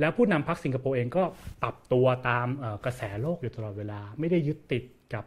[0.00, 1.22] แล้วผู้นำพักสิงคโปร์เองก็
[1.62, 2.46] ปรับตัวตาม
[2.84, 4.84] กระแสโลกอยู่ตลอดเวลา ไม่ได้ยึดติด
[5.14, 5.24] กับ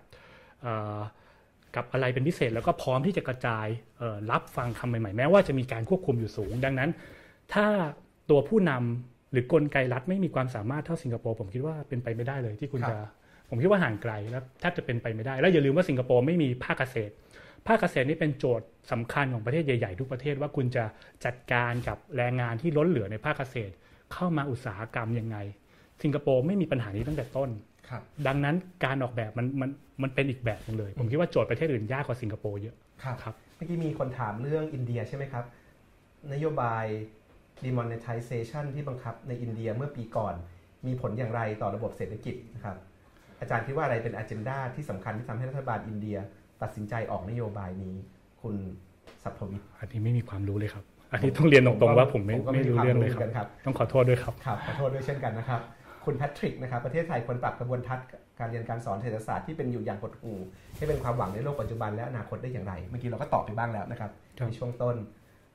[1.77, 3.67] กับอะไรเป็นพิเศษ แล้วก็พร้อมที่จะกระจาย
[3.97, 6.89] เอ่อรับฟังคำใหม่ๆ แม้ว่าจะมีการควบคุมอยู่สูง ดังนั้น
[7.53, 7.65] ถ้า
[8.29, 13.09] ตัวผู้นำหรือกลไกรัฐไม่มีความสามารถเท่าสิงคโปร์ผมคิดว่าเป็นไปไม่ได้เลยที่คุณครับจะ
[13.49, 17.13] ผมคิดว่าห่างไกลแล้วแทบจะเป็นไปไม่ได้ แล้วอย่าลืมว่าสิงคโปร์ไม่มีภาคเกษตร
[17.67, 20.83] ภาคเกษตรนี่เป็นโจทย์สำคัญของประเทศใหญ่ๆทุกประเทศว่าคุณจะ
[21.25, 23.73] จัดการกับแรงงานที่ล้นเหลือในภาคเกษตร
[24.13, 25.37] เข้ามาอุตสาหกรรมยังไง
[26.03, 27.66] สิงคโปร์ไม่มีปัญหานี้ตั้งแต่ต้นครับ
[28.27, 28.55] ดังนั้น
[28.85, 29.69] การออกแบบมันมัน
[30.03, 35.45] มันเป็นอีกแบบหนึงเลย ผมคิดว่าโจทย์ประเทศอื่นยากกว่าสิงคโปร์เยอะครับครับเมื่อกี้มีคนถามเรื่องอินเดียใช่ไหมครับ
[36.33, 36.85] นโยบาย
[37.65, 40.33] demonetization ที่บังคับในอินเดียเมื่อปีก่อน
[40.87, 42.77] มีผลอย่างไรต่อระบบเศรษฐกิจนะครับ
[43.39, 46.17] อาจารย์คิดว่าอะไรเป็นอ g e n d a ที่สำคัญที่ทำให้รัฐบาลอินเดีย
[46.61, 47.95] ตัดสินใจออกนโยบายนี้
[48.41, 48.55] คุณ
[49.23, 55.61] สัพพวิทย์อันนี้ไม่มีความรู้เลยครับอันนี้ต้องเรียนตรงๆว่าผมไม่ก็ไม่รู้ควาเรื่องเลยคหมืนรับกันครับ ต้องขอโทษด้วยครับ ครับ ขอโทษด้วยเช่นกันนะครับ
[56.07, 58.05] คุณแพทริกนะครับประเทศไทยควรปรับกระบวนทัศน์
[58.39, 60.33] การเรียนการสอนเศรษฐศาสตร์ที่เป็นอยู่อย่างกดหู
[60.77, 64.95] ให้เป็นความหวังในโลกปัจจุบันและอนาคตได้อย่างไร เมื่อกี้เราก็ตอบไปบ้างแล้วนะครับครับในช่วงต้น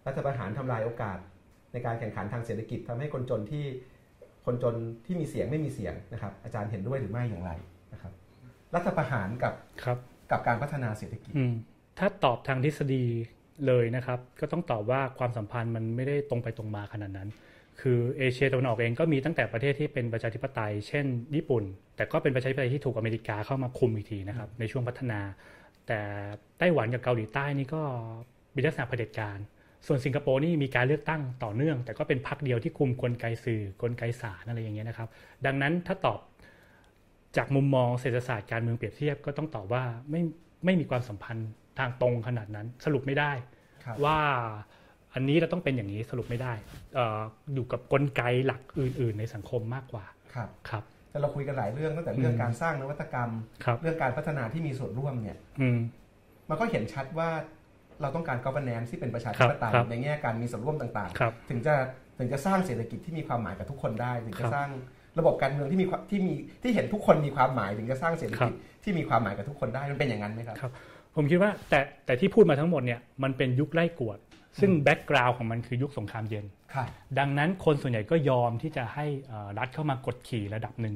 [0.07, 1.19] รัฐประหารทำลายโอกาส
[1.73, 3.65] ในการแข่งขันทางเศรษฐกิจทำให้คนจนที่
[4.47, 4.75] คนจน
[5.07, 7.53] ที่มีเสียงไม่มีเสียงนะครับ อาจารย์เห็นด้วยหรือไม่อย่างไร
[7.93, 8.13] นะครับ
[8.75, 9.55] รัฐประหารกับ
[9.85, 9.99] ครับ
[10.31, 11.55] กับการพัฒนาเศรษฐกิจอืม
[11.99, 13.05] ถ้าตอบทางทฤษฎี
[13.67, 17.29] เลยนะครับ ก็ต้องตอบว่าความสัมพันธ์มันไม่ได้ตรงไปตรงมาขนาดนั้น
[17.81, 21.05] คือเอเชียตะวันออกเองก็มีตั้งแต่ประเทศที่เป็นประชาธิปไตย เช่น
[21.37, 21.65] ญี่ปุ่น
[21.97, 25.21] แต่ก็เป็นประชาธิปไตยที่ถูกอเมริกาเข้ามาคุมอีกทีนะครับในช่วงพัฒนา
[25.87, 26.01] แต่
[26.59, 27.83] ไต้หวันกับเกาหลีใต้นี่ก็
[28.55, 29.39] มีลักษณะเผด็จการ
[29.87, 35.09] ส่วนสิงคโปร์นี่มีการเลือกตั้งต่อเนื่อง แต่ก็เป็นพรรคเดียวที่คุมกลไกสื่อกลไกศาลอะไรอย่างเงี้ยนะครับ
[35.47, 36.21] ดังนั้นถ้าตอบ
[37.37, 40.23] จากมุมมองเศรษฐศาสตร์การเมืองเปรียบเทียบก็ต้องตอบว่าไม่
[40.65, 43.33] ไม่มีความสัมพันธ์ทางตรงขนาดนั้นสรุปไม่ได้
[43.85, 44.19] ครับว่า
[45.15, 46.53] อันนี้เราต้องเป็นอย่างนี้สรุปไม่ได้
[46.95, 47.21] เอ่อ
[47.55, 53.31] อยู่กับกลไกหลักอื่น ๆ ในสังคมมากกว่าครับครับแต่เราคุยกันหลายเรื่องตั้งแต่เรื่องอืมการสร้างนวัตกรรม
[53.65, 55.79] ครับเรื่องการพัฒนาที่มีส่วนร่วมเนี่ยอืม
[56.51, 57.31] มันก็เห็นชัดว่า
[58.03, 61.75] เราต้องการ governance ที่เป็นประชาธิปไตยครับในแง่การมีส่วนร่วมต่างครับๆถึงจะ
[62.19, 64.69] ถึงจะสร้างเศรษฐกิจที่มีความหมายกับทุกคนได้ ถึงคจะรับสร้าง
[65.19, 66.33] ระบบการเมืองที่มีความที่มี
[66.63, 70.73] ที่เห็นทุกคนมีความหมาย ถึงจะสร้างเศรษฐกิจที่มีความหมายกับทุกคนได้มันเป็นอย่างนั้นไหมครับครับ
[71.17, 74.19] ผมคิดว่าแต่แต่ที่พูดมาทั้งหมดเนี่ยมันเป็นยุคไล่กวด
[74.61, 76.85] ซึ่งแบ็กกราวน์ของมันคือยุคสงครามเย็นค่ะ
[77.19, 80.95] ดังนั้นคนส่วนใหญ่ก็ยอมที่จะให้เอ่อรัฐเข้ามากดขี่ระดับหนึ่ง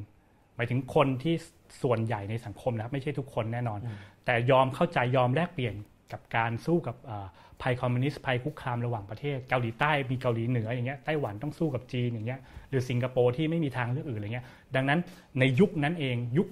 [0.56, 1.34] หมายถึงคนที่
[1.82, 5.74] ส่วนใหญ่ในสังคมนะครับไม่ใช่ทุกคนแน่นอนอืมแต่ยอมเข้าใจยอมแลกเปลี่ยน
[6.12, 7.26] กับการสู้กับเอ่อ
[7.62, 15.00] ภัยคอมมิวนิสต์ภัยคุกคามระหว่างประเทศ เกาหลีใต้มีเกาหลีเหนืออย่างเงี้ยไต้หวันต้องสู้กับจีนอย่างเงี้ยหรือสิงคโปร์ที่ไม่มีทางเลือกอื่นอะไรเงี้ยดังนั้น
[15.38, 16.48] ในยุคนั้นเองยุค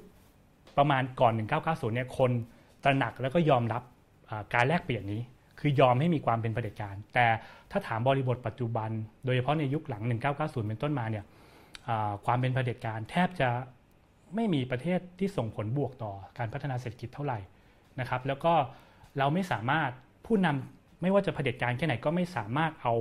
[0.79, 1.33] ประมาณก่อน
[1.65, 2.31] 1990เนี่ยคน
[2.85, 3.83] ตระหนักแล้วก็ยอมรับ
[4.31, 5.21] อ่าการแลกเปลี่ยนนี้
[5.67, 7.27] คือยอมให้มีความเป็นเผด็จการ แต่
[7.71, 8.91] ถ้าถามบริบทปัจจุบัน
[9.25, 10.03] โดยเฉพาะในยุคหลัง
[10.35, 11.25] 1990 เป็นต้นมาเนี่ย
[12.27, 13.49] ความเป็นเผด็จการแทบจะ
[14.35, 17.39] ไม่มีประเทศที่ส่งผลบวกต่อการพัฒนาเศรษฐกิจเท่าไหร่
[18.01, 18.55] นะครับ แล้วก็
[19.19, 19.91] เราไม่สามารถ
[20.27, 22.95] ผู้นำไม่ว่าจะเผด็จการแค่ไหนก็ไม่สามารถเอา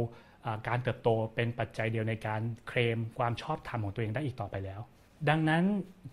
[0.46, 4.82] อ่าการเติบโตเป็นปัจจัยเดียวในการเคลมความชอบธรรมของตัวเองได้อีกต่อไปแล้ว
[5.30, 5.64] ดังนั้น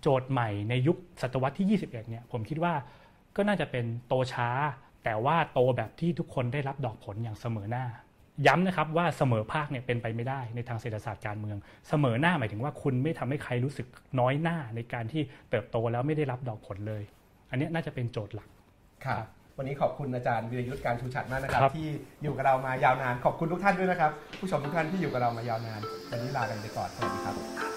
[0.01, 2.74] โจทย์ใหม่ในยุคศตวรรษที่ 21 เนี่ยผมคิดว่า
[3.36, 4.48] ก็น่าจะเป็นโตช้า
[5.05, 7.85] แต่ว่าโตแบบที่ทุกคนได้รับดอกผลอย่างเสมอหน้า
[8.47, 11.56] ย้ำนะครับว่าเสมอภาคเนี่ยเป็นไปไม่ได้ในทางเศรษฐศาสตร์การเมือง
[11.89, 13.86] เสมอหน้าหมายถึงว่าคุณไม่ทำให้ใครรู้สึก
[14.20, 17.02] น้อยหน้าในการที่เติบโตแล้วไม่ได้รับดอกผลเลย
[17.51, 18.48] อันเนี้ยน่าจะเป็นโจทย์หลัก
[19.05, 19.24] ครับ
[19.59, 21.89] วันนี้ขอบคุณอาจารย์วิรยุทธ์การชูชัดมากนะครับครับ ที่
[22.22, 24.10] อยู่กับเรามายาวนาน ขอบคุณทุกท่านด้วยนะครับ
[24.40, 27.69] ผู้ชมทุกท่านที่อยู่กับเรามายาวนานวันนี้ลากันไปก่อนสวัสดีครับ